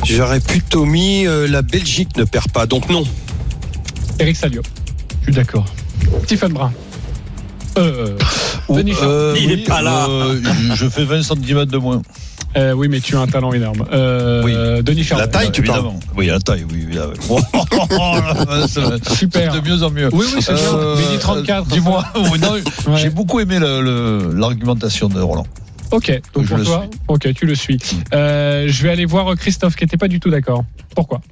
J'aurais 0.05 0.41
plutôt 0.41 0.87
mis 0.87 1.25
euh, 1.29 1.47
la 1.47 1.63
Belgique 1.63 2.17
ne 2.17 2.25
perd 2.25 2.51
pas. 2.51 2.67
Donc 2.67 2.89
non. 2.91 3.05
Eric 4.19 4.35
Salio 4.35 4.63
Je 5.21 5.27
suis 5.27 5.33
d'accord. 5.35 5.67
Stephen 6.25 6.53
Brun 6.53 6.73
euh, 7.79 8.19
Denis 8.69 8.93
Charvet. 8.93 9.07
Euh, 9.09 9.37
Il 9.41 9.51
est 9.53 9.67
pas 9.67 9.83
là. 9.83 10.07
euh, 10.09 10.41
je- 10.75 10.89
fais 10.89 11.05
20 11.05 11.23
cm 11.23 11.65
de 11.67 11.77
moins. 11.79 12.03
Euh, 12.55 12.73
oui, 12.73 12.89
mais 12.89 13.01
tu 13.01 13.17
as 13.17 13.21
un 13.21 13.27
talent 13.27 13.55
énorme. 13.55 13.83
Euh, 13.95 14.83
Denis 14.83 15.05
Charvet. 15.05 15.25
La 15.25 15.29
taille, 15.29 15.51
tu 15.53 15.63
parles. 15.63 15.87
Oui, 16.15 16.27
la 16.27 16.39
taille, 16.39 16.67
oui. 16.71 16.83
évidemment. 16.83 17.15
Oh, 17.31 17.39
oh, 17.51 17.87
oh, 17.91 19.15
Super. 19.15 19.55
De 19.55 19.67
mieux 19.67 19.83
en 19.83 19.91
mieux. 19.91 20.11
Oui, 20.13 20.27
oui, 20.35 20.43
c'est 20.43 20.53
bien. 20.53 20.63
Euh, 20.75 20.97
Midi 20.97 21.17
34. 21.19 21.67
Dis-moi. 21.69 22.05
oui, 22.15 22.39
Ouais. 22.89 22.97
J'ai 23.01 23.09
beaucoup 23.09 23.41
aimé 23.41 23.59
le- 23.59 23.81
le- 23.81 24.35
l'argumentation 24.39 25.09
de 25.09 25.19
Roland. 25.19 25.47
Ok, 25.93 26.21
donc 26.35 26.45
Je 26.45 26.55
pour 26.55 26.65
toi, 26.65 26.87
ok, 27.09 27.33
tu 27.35 27.47
le 27.47 27.55
suis. 27.55 27.79
Euh, 28.13 28.67
je 28.69 28.83
vais 28.83 28.91
aller 28.91 29.07
voir 29.07 29.35
Christophe 29.37 29.75
qui 29.75 29.85
n'était 29.85 29.97
pas 29.97 30.09
du 30.09 30.21
tout 30.21 30.29
d'accord. 30.29 30.63
Pourquoi? 30.95 31.23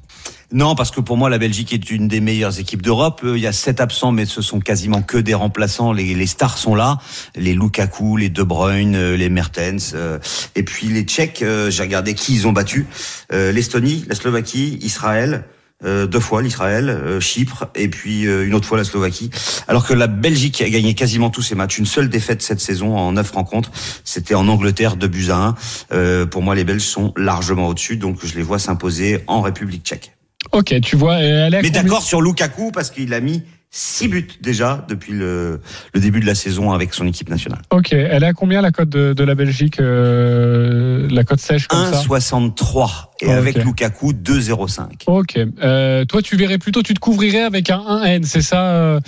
Non, 0.52 0.74
parce 0.74 0.90
que 0.90 1.00
pour 1.00 1.16
moi, 1.16 1.30
la 1.30 1.38
Belgique 1.38 1.72
est 1.72 1.90
une 1.90 2.08
des 2.08 2.20
meilleures 2.20 2.58
équipes 2.58 2.82
d'Europe. 2.82 3.20
Euh, 3.24 3.36
Il 3.38 3.42
y 3.42 3.46
a 3.46 3.52
sept 3.52 3.80
absents, 3.80 4.12
mais 4.12 4.26
ce 4.26 4.42
sont 4.42 4.60
quasiment 4.60 5.02
que 5.02 5.16
des 5.18 5.34
remplaçants. 5.34 5.92
Les, 5.92 6.14
les 6.14 6.26
stars 6.26 6.58
sont 6.58 6.74
là. 6.74 6.98
Les 7.36 7.54
Lukaku, 7.54 8.16
les 8.16 8.28
De 8.30 8.42
Bruyne, 8.42 8.96
euh, 8.96 9.16
les 9.16 9.28
Mertens. 9.28 9.92
euh, 9.94 10.18
Et 10.56 10.62
puis 10.62 10.88
les 10.88 11.02
Tchèques, 11.02 11.44
j'ai 11.68 11.82
regardé 11.82 12.14
qui 12.14 12.34
ils 12.34 12.46
ont 12.46 12.52
battu. 12.52 12.86
L'Estonie, 13.32 14.04
la 14.08 14.14
Slovaquie, 14.14 14.78
Israël. 14.82 15.44
euh, 15.84 16.06
deux 16.06 16.20
fois 16.20 16.42
l'Israël, 16.42 16.90
euh, 16.90 17.20
Chypre 17.20 17.68
et 17.74 17.88
puis 17.88 18.26
euh, 18.26 18.46
une 18.46 18.54
autre 18.54 18.66
fois 18.68 18.76
la 18.76 18.84
Slovaquie. 18.84 19.30
Alors 19.66 19.86
que 19.86 19.94
la 19.94 20.08
Belgique 20.08 20.60
a 20.60 20.68
gagné 20.68 20.94
quasiment 20.94 21.30
tous 21.30 21.42
ses 21.42 21.54
matchs. 21.54 21.78
Une 21.78 21.86
seule 21.86 22.10
défaite 22.10 22.42
cette 22.42 22.60
saison 22.60 22.98
en 22.98 23.12
neuf 23.12 23.30
rencontres, 23.30 23.70
c'était 24.04 24.34
en 24.34 24.46
Angleterre, 24.48 24.96
deux 24.96 25.08
buts 25.08 25.30
à 25.30 25.54
un. 25.90 26.26
Pour 26.26 26.42
moi, 26.42 26.54
les 26.54 26.64
Belges 26.64 26.82
sont 26.82 27.14
largement 27.16 27.68
au-dessus, 27.68 27.96
donc 27.96 28.18
je 28.22 28.34
les 28.34 28.42
vois 28.42 28.58
s'imposer 28.58 29.24
en 29.26 29.40
République 29.40 29.84
tchèque. 29.84 30.12
Ok, 30.52 30.80
tu 30.82 30.96
vois, 30.96 31.14
euh, 31.14 31.46
elle 31.46 31.54
est 31.54 31.58
à 31.58 31.62
Mais 31.62 31.70
d'accord 31.70 32.02
sur 32.02 32.20
Lukaku 32.22 32.72
parce 32.72 32.90
qu'il 32.90 33.14
a 33.14 33.20
mis 33.20 33.42
six 33.70 34.08
buts 34.08 34.26
déjà 34.40 34.84
depuis 34.88 35.12
le, 35.12 35.60
le 35.94 36.00
début 36.00 36.18
de 36.20 36.26
la 36.26 36.34
saison 36.34 36.72
avec 36.72 36.92
son 36.92 37.06
équipe 37.06 37.28
nationale. 37.28 37.60
Ok, 37.70 37.92
elle 37.92 38.24
est 38.24 38.26
à 38.26 38.32
combien 38.32 38.60
la 38.62 38.72
cote 38.72 38.88
de, 38.88 39.12
de 39.12 39.24
la 39.24 39.36
Belgique 39.36 39.78
euh, 39.78 41.06
La 41.10 41.22
cote 41.22 41.38
sèche 41.38 41.68
comme 41.68 41.84
ça? 41.84 42.02
1,63 42.02 43.09
et 43.22 43.26
Ok. 43.26 43.32
avec 43.32 43.64
Lukaku 43.64 44.12
2,05. 44.12 45.04
Ok. 45.06 45.38
Euh, 45.62 46.04
toi, 46.04 46.22
tu 46.22 46.36
verrais 46.36 46.58
plutôt, 46.58 46.82
tu 46.82 46.94
te 46.94 47.00
couvrirais 47.00 47.42
avec 47.42 47.68
un 47.70 47.78
1N, 47.78 48.24
c'est 48.24 48.40
ça 48.42 48.64
euh, 48.72 49.00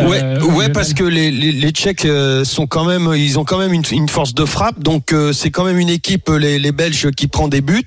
Ouais, 0.00 0.22
euh, 0.22 0.40
ouais, 0.42 0.68
parce 0.70 0.92
que 0.94 1.04
les, 1.04 1.30
les, 1.30 1.52
les 1.52 1.70
Tchèques 1.70 2.04
euh, 2.04 2.44
sont 2.44 2.66
quand 2.66 2.84
même, 2.84 3.12
ils 3.16 3.38
ont 3.38 3.44
quand 3.44 3.58
même 3.58 3.72
une, 3.72 3.84
une 3.92 4.08
force 4.08 4.34
de 4.34 4.44
frappe. 4.44 4.80
Donc 4.80 5.12
euh, 5.12 5.32
c'est 5.32 5.50
quand 5.50 5.64
même 5.64 5.78
une 5.78 5.88
équipe, 5.90 6.28
les, 6.30 6.58
les 6.58 6.72
Belges, 6.72 7.10
qui 7.12 7.26
prend 7.28 7.48
des 7.48 7.60
buts. 7.60 7.84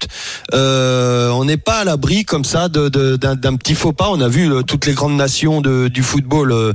Euh, 0.53 1.29
on 1.31 1.45
n'est 1.45 1.57
pas 1.57 1.79
à 1.79 1.83
l'abri 1.83 2.25
comme 2.25 2.45
ça 2.45 2.69
de- 2.69 2.89
de- 2.89 3.15
d'un 3.17 3.35
d'un 3.35 3.55
petit 3.55 3.75
faux 3.75 3.93
pas. 3.93 4.09
On 4.09 4.21
a 4.21 4.27
vu 4.27 4.51
euh, 4.51 4.61
toutes 4.61 4.85
les 4.85 4.93
grandes 4.93 5.15
nations 5.17 5.61
de, 5.61 5.87
du 5.87 6.03
football 6.03 6.51
euh, 6.51 6.73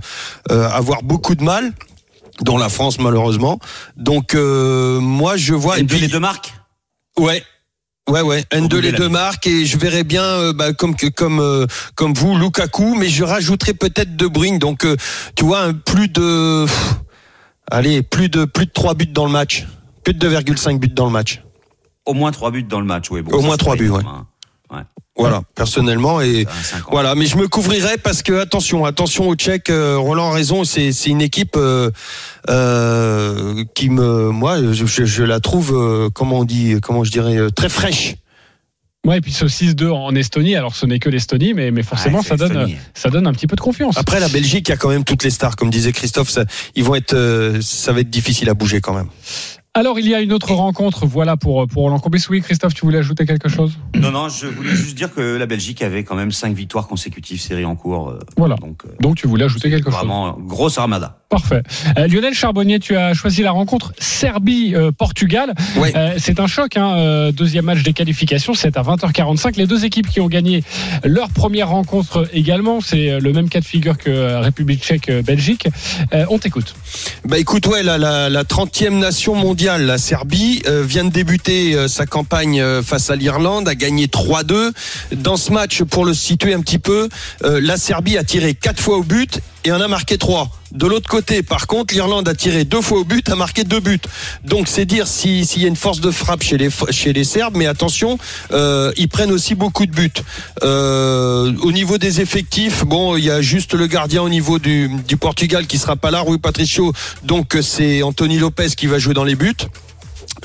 euh, 0.51 0.69
avoir 0.71 1.03
beaucoup 1.03 1.35
de 1.35 1.43
mal. 1.45 1.73
dont 2.43 2.57
la 2.59 2.69
France 2.69 2.99
malheureusement. 3.01 3.59
Donc 3.97 4.35
euh, 4.35 5.01
moi 5.01 5.37
je 5.37 5.55
vois 5.55 5.79
Et 5.79 5.81
et 5.81 5.85
puis 5.85 5.97
puis- 5.97 6.07
les 6.07 6.13
deux 6.13 6.21
marques 6.21 6.55
Ouais. 7.19 7.43
Ouais 8.09 8.23
ouais, 8.23 8.45
un 8.53 8.61
de 8.61 8.65
Au 8.65 8.69
bout 8.69 8.77
les 8.81 8.89
de 8.89 8.93
la 8.93 8.99
deux 8.99 9.09
marques 9.11 9.47
et 9.47 9.67
je 9.67 9.77
verrais 9.77 10.05
bien 10.05 10.23
euh, 10.23 10.53
bah, 10.55 10.73
comme 10.73 10.97
que 10.97 11.09
comme 11.09 11.41
euh, 11.41 11.67
comme 11.95 12.15
vous 12.15 12.37
Lukaku 12.39 12.95
mais 12.95 13.09
je 13.09 13.23
rajouterais 13.23 13.75
peut-être 13.75 14.17
De 14.17 14.27
Bruyne 14.27 14.59
donc 14.59 14.87
euh, 14.87 14.97
tu 15.35 15.45
vois 15.45 15.61
un 15.61 15.75
plus 15.75 16.09
de 16.09 16.65
pff, 16.65 16.95
allez, 17.71 18.03
plus 18.03 18.29
de 18.31 18.47
plus 18.47 18.65
de 18.67 18.73
3 18.73 18.95
buts 18.95 19.07
dans 19.07 19.27
le 19.27 19.33
match. 19.33 19.67
Plus 20.05 20.15
de 20.15 20.29
2,5 20.31 20.79
buts 20.79 20.89
dans 20.89 21.05
le 21.05 21.13
match. 21.13 21.43
Au 22.07 22.15
moins 22.15 22.31
trois 22.33 22.51
buts 22.51 22.63
dans 22.63 22.81
le 22.81 22.87
match, 22.87 23.11
oui. 23.11 23.21
Bon, 23.21 23.37
Au 23.37 23.43
moins 23.43 23.59
trois 23.59 23.77
buts, 23.77 23.91
ouais. 23.91 24.03
hein. 24.07 24.27
Voilà, 25.19 25.43
personnellement 25.57 26.21
et 26.21 26.47
voilà, 26.93 27.15
mais 27.17 27.27
je 27.27 27.37
me 27.37 27.49
couvrirai 27.49 27.99
parce 27.99 28.23
que 28.23 28.35
attention, 28.41 28.85
attention 28.85 29.29
aux 29.29 29.35
Tchèques. 29.35 29.69
euh, 29.71 29.97
Roland 29.99 30.31
a 30.31 30.35
raison, 30.35 30.63
c'est 30.65 30.93
c'est 30.93 31.11
une 31.11 31.21
équipe 31.23 31.57
euh, 31.57 31.91
euh, 32.49 33.65
qui 33.75 33.91
me, 33.91 34.31
moi, 34.31 34.59
je, 34.73 34.87
je- 34.87 35.05
je 35.05 35.23
la 35.25 35.41
trouve, 35.41 35.73
euh, 35.75 36.09
comment 36.13 36.39
on 36.41 36.45
dit, 36.45 36.77
comment 36.83 37.05
je 37.05 37.11
dirais, 37.11 37.37
euh, 37.37 37.51
très 37.51 37.69
fraîche. 37.69 38.15
Ouais, 39.07 39.19
et 39.19 39.21
puis 39.21 39.33
ce 39.33 39.47
6-2 39.47 39.91
en 39.91 40.15
Estonie, 40.15 40.55
alors 40.57 40.75
ce 40.75 40.85
n'est 40.85 40.99
que 40.99 41.09
l'Estonie, 41.09 41.55
mais, 41.55 41.71
mais 41.71 41.83
forcément 41.83 42.19
Ouais, 42.19 42.25
ça 42.25 42.37
donne, 42.37 42.69
ça 42.95 43.11
donne 43.11 43.27
un 43.27 43.33
petit 43.33 43.47
peu 43.47 43.57
de 43.57 43.61
confiance. 43.61 43.97
Après 43.97 44.21
la 44.21 44.29
Belgique, 44.29 44.69
il 44.69 44.73
y 44.73 44.75
a 44.75 44.77
quand 44.77 44.89
même 44.91 45.05
toutes 45.05 45.23
les 45.23 45.31
stars, 45.31 45.57
comme 45.57 45.71
disait 45.71 45.93
Christophe. 45.93 46.29
Ça, 46.31 46.45
ils 46.75 46.85
vont 46.85 46.95
être, 46.97 47.15
euh, 47.15 47.61
ça 47.63 47.93
va 47.93 48.01
être 48.01 48.11
difficile 48.11 48.51
à 48.51 48.55
bouger 48.55 48.81
quand 48.81 48.93
même. 48.95 49.09
Alors 49.75 49.99
il 50.01 50.09
y 50.09 50.15
a 50.15 50.21
une 50.21 50.33
autre 50.33 50.53
rencontre, 50.55 51.07
voilà 51.07 51.37
pour, 51.37 51.67
pour 51.69 51.83
Roland 51.85 51.99
Courbis. 52.01 52.25
Oui, 52.31 52.41
Christophe, 52.43 52.75
tu 52.75 52.85
voulais 52.85 52.99
ajouter 52.99 53.27
quelque 53.27 53.49
chose? 53.49 53.79
Non, 53.95 54.11
non, 54.11 54.29
je 54.29 54.47
voulais 54.47 54.75
juste 54.75 54.97
dire 54.97 55.15
que 55.15 55.37
la 55.37 55.47
Belgique 55.47 55.83
avait 55.83 56.03
quand 56.03 56.17
même 56.17 56.33
cinq 56.33 56.55
victoires 56.57 56.89
consécutives, 56.89 57.41
série 57.41 57.65
en 57.65 57.77
cours. 57.77 58.09
euh, 58.09 58.19
Voilà. 58.37 58.57
Donc, 58.57 58.83
euh, 58.85 58.89
Donc 59.01 59.17
tu 59.17 59.29
voulais 59.29 59.45
ajouter 59.45 59.71
quelque 59.71 59.85
chose? 59.91 59.95
vraiment, 59.95 60.37
grosse 60.41 60.79
armada. 60.79 61.19
Parfait. 61.29 61.63
Euh, 61.99 62.09
Lionel 62.09 62.33
Charbonnier, 62.35 62.81
tu 62.81 62.97
as 62.97 63.13
choisi 63.15 63.43
la 63.43 63.51
rencontre 63.53 63.93
Serbie-Portugal. 63.99 65.55
Ouais. 65.77 65.93
Euh, 65.95 66.15
c'est 66.19 66.41
un 66.41 66.47
choc, 66.47 66.77
hein, 66.77 66.97
euh, 66.97 67.33
deuxième 67.33 67.67
match 67.67 67.83
des 67.83 67.93
qualifications, 67.93 68.55
c'est 68.55 68.77
à 68.77 68.83
20h45. 68.83 69.57
Les 69.59 69.67
deux 69.67 69.85
équipes 69.85 70.09
qui 70.09 70.21
ont 70.21 70.29
gagné 70.29 70.65
leur 71.05 71.29
première 71.29 71.69
rencontre 71.69 72.27
également, 72.33 72.81
c'est 72.81 73.11
euh, 73.11 73.21
le 73.21 73.33
même 73.33 73.49
cas 73.51 73.61
de 73.61 73.65
figure 73.67 73.99
que 73.99 74.09
euh, 74.11 74.41
République 74.41 74.83
tchèque-Belgique. 74.83 75.69
Euh, 76.15 76.25
on 76.31 76.39
t'écoute. 76.39 76.75
Bah 77.27 77.39
écoute, 77.39 77.67
ouais, 77.67 77.83
la, 77.83 77.99
la, 77.99 78.31
la 78.31 78.45
30e 78.45 78.99
nation 78.99 79.35
mondiale, 79.35 79.68
la 79.77 79.99
Serbie, 79.99 80.63
euh, 80.67 80.83
vient 80.83 81.05
de 81.05 81.11
débuter 81.11 81.75
euh, 81.75 81.89
sa 81.89 82.07
campagne 82.07 82.61
euh, 82.61 82.83
face 82.83 83.11
à 83.11 83.17
l'Irlande, 83.17 83.69
a 83.69 83.75
gagné 83.75 84.07
3-2. 84.07 84.73
Dans 85.17 85.37
ce 85.37 85.53
match, 85.53 85.83
pour 85.83 86.07
le 86.07 86.15
situer 86.15 86.55
un 86.55 86.61
petit 86.61 86.79
peu, 86.79 87.09
la 87.43 87.77
Serbie 87.77 88.17
a 88.17 88.25
tiré 88.25 88.55
4 88.55 88.81
fois 88.81 88.97
au 88.97 89.03
but 89.03 89.41
et 89.69 89.73
en 89.73 89.81
a 89.83 89.89
marqué 89.89 90.17
3. 90.17 90.51
De 90.73 90.87
l'autre 90.87 91.09
côté, 91.11 91.43
par 91.43 91.67
contre, 91.67 91.93
l'Irlande 91.93 92.27
a 92.27 92.35
tiré 92.35 92.65
deux 92.65 92.81
fois 92.81 93.01
au 93.01 93.05
but, 93.05 93.29
a 93.29 93.37
marqué 93.37 93.65
deux 93.65 93.81
buts. 93.81 94.01
Donc 94.45 94.67
c'est 94.67 94.87
dire 94.87 95.07
si- 95.07 95.45
s'il 95.45 95.61
y 95.61 95.65
a 95.67 95.69
une 95.69 95.77
force 95.77 96.01
de 96.01 96.11
frappe 96.11 96.43
chez 96.43 96.57
les, 96.57 97.25
Serbes, 97.25 97.55
mais 97.57 97.67
attention, 97.67 98.19
euh, 98.53 98.93
ils 98.97 99.09
prennent 99.09 99.31
aussi 99.31 99.55
beaucoup 99.55 99.85
de 99.85 99.93
buts. 99.93 100.11
Euh, 100.63 101.53
au 101.61 101.71
niveau 101.73 101.99
des 101.99 102.23
effectifs, 102.23 102.85
bon, 102.87 103.17
il 103.17 103.25
y 103.25 103.31
a 103.31 103.43
juste 103.43 103.75
le 103.75 103.87
gardien 103.87 104.23
au 104.23 104.31
niveau 104.31 104.59
du, 104.59 104.91
Portugal 105.21 105.67
qui 105.67 105.77
sera 105.77 105.97
pas 105.97 106.11
là, 106.11 106.21
Rui 106.21 106.39
Patricio. 106.39 106.93
Donc 107.25 107.59
c'est 107.61 108.03
Anthony 108.03 108.39
Lopez 108.39 108.71
qui 108.75 108.87
va 108.87 108.99
jouer 108.99 109.13
dans 109.15 109.25
les 109.25 109.35
buts. 109.35 109.55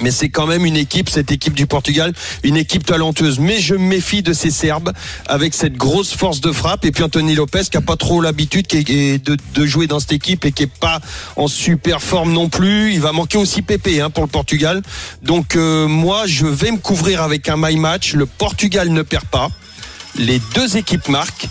Mais 0.01 0.11
c'est 0.11 0.29
quand 0.29 0.47
même 0.47 0.65
une 0.65 0.75
équipe, 0.75 1.09
cette 1.09 1.31
équipe 1.31 1.53
du 1.53 1.67
Portugal, 1.67 2.13
une 2.43 2.57
équipe 2.57 2.85
talentueuse. 2.85 3.39
Mais 3.39 3.59
je 3.59 3.75
me 3.75 3.87
méfie 3.87 4.23
de 4.23 4.33
ces 4.33 4.49
Serbes 4.49 4.91
avec 5.27 5.53
cette 5.53 5.75
grosse 5.75 6.13
force 6.13 6.41
de 6.41 6.51
frappe. 6.51 6.85
Et 6.85 6.91
puis 6.91 7.03
Anthony 7.03 7.35
Lopez 7.35 7.63
qui 7.69 7.77
a 7.77 7.81
pas 7.81 7.95
trop 7.95 8.21
l'habitude 8.21 8.65
de 8.67 9.65
jouer 9.65 9.87
dans 9.87 9.99
cette 9.99 10.13
équipe 10.13 10.45
et 10.45 10.51
qui 10.51 10.63
est 10.63 10.67
pas 10.67 10.99
en 11.35 11.47
super 11.47 12.01
forme 12.01 12.33
non 12.33 12.49
plus. 12.49 12.93
Il 12.93 13.01
va 13.01 13.11
manquer 13.11 13.37
aussi 13.37 13.61
Pépé 13.61 14.01
hein, 14.01 14.09
pour 14.09 14.23
le 14.23 14.29
Portugal. 14.29 14.81
Donc 15.21 15.55
euh, 15.55 15.87
moi, 15.87 16.23
je 16.25 16.45
vais 16.45 16.71
me 16.71 16.77
couvrir 16.77 17.21
avec 17.21 17.47
un 17.49 17.55
my 17.57 17.77
match. 17.77 18.13
Le 18.13 18.25
Portugal 18.25 18.89
ne 18.89 19.01
perd 19.01 19.25
pas. 19.25 19.49
Les 20.17 20.41
deux 20.55 20.77
équipes 20.77 21.07
marquent. 21.09 21.47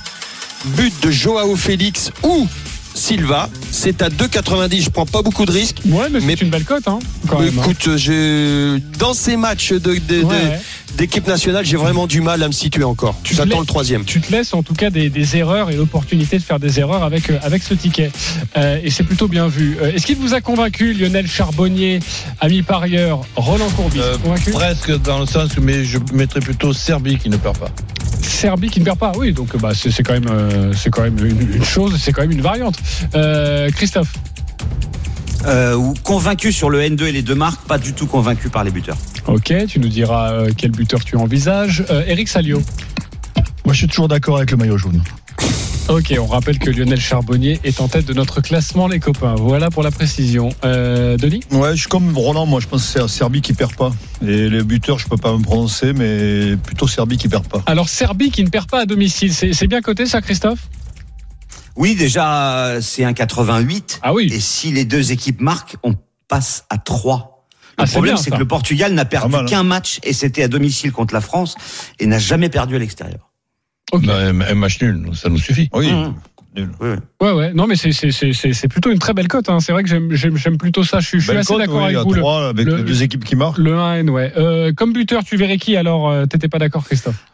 But 0.65 0.95
de 1.03 1.11
Joao 1.11 1.57
Félix 1.57 2.13
ou 2.23 2.47
Silva. 2.95 3.49
C'est 3.71 4.03
à 4.03 4.09
2,90. 4.09 4.83
Je 4.85 4.91
prends 4.91 5.07
pas 5.07 5.23
beaucoup 5.23 5.45
de 5.47 5.53
risques. 5.53 5.79
Ouais, 5.87 6.09
mais 6.11 6.21
c'est 6.21 6.43
une 6.43 6.51
belle 6.51 6.65
cote, 6.65 6.87
hein, 6.87 6.99
quand 7.29 7.41
même. 7.41 7.59
hein. 7.59 7.63
Écoute, 7.65 7.97
je, 7.97 8.79
dans 8.99 9.15
ces 9.15 9.37
matchs 9.37 9.73
de, 9.73 9.79
de- 9.79 9.99
de- 9.99 10.23
ouais. 10.25 10.61
D'équipe 10.97 11.27
nationale, 11.27 11.65
j'ai 11.65 11.77
vraiment 11.77 12.07
du 12.07 12.21
mal 12.21 12.43
à 12.43 12.47
me 12.47 12.53
situer 12.53 12.85
encore. 12.85 13.15
Tu 13.25 13.33
te 13.35 13.39
J'attends 13.39 13.61
le 13.61 13.67
troisième. 13.67 14.05
tu 14.05 14.21
te 14.21 14.31
laisses 14.33 14.55
en 14.55 14.63
tout 14.63 14.75
cas 14.75 14.91
des, 14.91 15.11
des 15.11 15.37
erreurs 15.37 15.71
et 15.71 15.77
l'opportunité 15.77 16.39
de 16.39 16.43
faire 16.43 16.59
des 16.61 16.79
erreurs 16.81 17.03
avec, 17.03 17.31
euh, 17.31 17.39
avec 17.43 17.63
ce 17.63 17.75
ticket. 17.75 18.11
Euh, 18.57 18.79
et 18.83 18.91
c'est 18.91 19.05
plutôt 19.05 19.29
bien 19.29 19.49
vu. 19.49 19.77
Euh, 19.81 19.93
Est-ce 19.93 20.07
qu'il 20.07 20.17
vous 20.17 20.35
a 20.35 20.41
convaincu, 20.41 20.93
Lionel 20.93 21.27
Charbonnier, 21.27 22.01
ami 22.41 22.63
parieur, 22.63 23.21
Roland 23.37 23.69
Courbis 23.77 24.01
Euh, 24.01 24.17
Convaincu 24.19 24.51
presque 24.53 25.03
dans 25.03 25.19
le 25.21 25.27
sens 25.27 25.57
où 25.57 25.61
mais 25.63 25.85
je 25.85 25.99
mettrais 26.13 26.41
plutôt 26.41 26.73
Serbie 26.73 27.17
qui 27.19 27.29
ne 27.31 27.37
perd 27.37 27.59
pas. 27.59 27.69
Serbie 28.21 28.69
qui 28.69 28.81
ne 28.81 28.85
perd 28.85 28.99
pas, 28.99 29.13
oui, 29.17 29.33
donc 29.33 29.57
bah, 29.59 29.73
c'est 29.75 29.91
c'est 29.91 30.03
quand 30.03 30.13
même, 30.13 30.29
euh, 30.31 30.73
c'est 30.75 30.91
quand 30.91 31.03
même 31.03 31.19
une, 31.25 31.55
une 31.57 31.65
chose, 31.65 31.99
c'est 32.01 32.13
quand 32.13 32.23
même 32.23 32.31
une 32.33 32.41
variante. 32.43 32.77
Euh, 33.15 33.69
Christophe 33.71 34.13
Euh, 35.47 35.75
ou 35.75 35.95
convaincu 36.03 36.53
sur 36.53 36.71
le 36.71 36.81
N2 36.81 37.07
et 37.07 37.13
les 37.13 37.23
deux 37.23 37.35
marques, 37.35 37.67
pas 37.67 37.79
du 37.79 37.93
tout 37.93 38.07
convaincu 38.07 38.49
par 38.49 38.65
les 38.65 38.71
buteurs. 38.71 38.97
Ok, 39.27 39.53
tu 39.69 39.81
nous 39.81 39.89
diras 39.89 40.33
euh, 40.33 40.51
quel 40.57 40.71
buteur 40.71 41.05
tu 41.05 41.17
envisages. 41.17 41.85
Euh, 41.91 42.05
Eric 42.07 42.29
Salio. 42.29 42.63
Moi, 43.65 43.75
je 43.75 43.79
suis 43.79 43.89
toujours 43.89 44.09
d'accord 44.09 44.37
avec 44.37 44.51
le 44.51 44.57
maillot 44.57 44.79
jaune. 44.79 45.03
Ok, 45.89 46.15
on 46.19 46.27
rappelle 46.27 46.59
que 46.59 46.71
Lionel 46.71 47.01
Charbonnier 47.01 47.59
est 47.65 47.81
en 47.81 47.89
tête 47.89 48.07
de 48.07 48.15
notre 48.15 48.41
classement, 48.41 48.87
les 48.87 49.01
copains. 49.01 49.35
Voilà 49.35 49.69
pour 49.69 49.83
la 49.83 49.91
précision. 49.91 50.51
Euh, 50.65 51.17
Denis? 51.17 51.43
Ouais, 51.51 51.73
je 51.73 51.81
suis 51.81 51.89
comme 51.89 52.17
Roland, 52.17 52.47
moi 52.47 52.61
je 52.61 52.69
pense 52.69 52.87
que 52.87 53.01
c'est 53.01 53.09
Serbie 53.09 53.41
qui 53.43 53.53
perd 53.53 53.75
pas. 53.75 53.93
Et 54.25 54.49
les 54.49 54.63
buteurs, 54.63 55.01
je 55.01 55.09
peux 55.09 55.17
pas 55.17 55.37
me 55.37 55.43
prononcer, 55.43 55.93
mais 55.93 56.57
plutôt 56.57 56.87
Serbie 56.87 57.17
qui 57.17 57.29
perd 57.29 57.47
pas. 57.49 57.63
Alors, 57.67 57.89
Serbie 57.89 58.31
qui 58.31 58.45
ne 58.45 58.49
perd 58.49 58.71
pas 58.71 58.83
à 58.83 58.87
domicile, 58.87 59.35
c'est 59.35 59.53
c'est 59.53 59.67
bien 59.67 59.81
coté 59.81 60.07
ça, 60.07 60.21
Christophe? 60.23 60.61
Oui, 61.77 61.95
déjà, 61.95 62.79
c'est 62.81 63.05
un 63.05 63.13
88. 63.13 64.01
Ah 64.03 64.13
oui. 64.13 64.31
Et 64.33 64.41
si 64.41 64.73
les 64.73 64.85
deux 64.85 65.13
équipes 65.13 65.41
marquent, 65.41 65.77
on 65.83 65.95
passe 66.29 66.65
à 66.71 66.79
3. 66.79 67.47
Le 67.79 67.85
Ah, 67.85 67.87
problème, 67.87 68.17
c'est 68.19 68.31
que 68.31 68.37
le 68.37 68.47
Portugal 68.47 68.93
n'a 68.93 69.05
perdu 69.07 69.35
hein. 69.35 69.45
qu'un 69.47 69.63
match 69.63 69.99
et 70.03 70.13
c'était 70.13 70.43
à 70.43 70.49
domicile 70.49 70.93
contre 70.93 71.15
la 71.15 71.21
France 71.23 71.55
et 71.99 72.07
n'a 72.07 72.19
jamais 72.19 72.49
perdu 72.51 72.77
à 72.77 72.79
l'extérieur. 72.79 73.31
Ok. 73.93 74.05
Bah, 74.05 74.19
un, 74.29 74.55
match 74.55 74.81
nul, 74.83 75.11
ça 75.15 75.29
nous 75.31 75.39
suffit. 75.39 75.69
Oui. 75.75 75.91
Mmh. 75.93 76.15
nul. 76.57 76.69
Oui, 76.81 76.89
oui. 76.91 76.97
Ouais, 77.27 77.33
ouais. 77.33 77.53
Non, 77.55 77.67
mais 77.67 77.77
c'est- 77.77 77.93
c'est 77.93 78.11
c'est- 78.13 78.35
c'est- 78.35 78.53
c'est 78.53 78.69
plutôt 78.69 78.91
une 78.91 78.99
très 78.99 79.15
belle 79.15 79.29
cote. 79.29 79.49
Hein. 79.49 79.61
C'est 79.61 79.73
vrai 79.73 79.83
que 79.83 79.89
j'aime- 79.89 80.59
plutôt 80.59 80.85
ça. 80.85 81.01
Je 81.01 81.07
suis, 81.09 81.19
je 81.19 81.25
suis 81.25 81.29
Belle 81.33 81.39
assez 81.39 81.49
cote, 81.55 81.61
d'accord 81.61 81.79
oui, 81.79 81.85
avec 81.95 81.99
vous. 82.07 82.13
Le, 82.13 82.21
trois, 82.21 82.49
avec 82.49 82.67
le- 82.67 82.77
les 82.77 82.83
deux 82.83 83.03
équipes 83.03 83.25
qui 83.25 83.37
marquent. 83.37 83.57
le 83.59 83.75
1N, 83.75 84.11
ouais. 84.11 84.33
Euh, 84.37 84.73
comme 84.75 84.93
buteur, 84.93 85.25
tu 85.25 85.37
verrais 85.39 85.57
qui 85.57 85.77
alors 85.79 86.11
euh, 86.11 86.27
T'étais 86.27 86.49
pas 86.49 86.59
d'accord, 86.59 86.85
Christophe? 86.85 87.25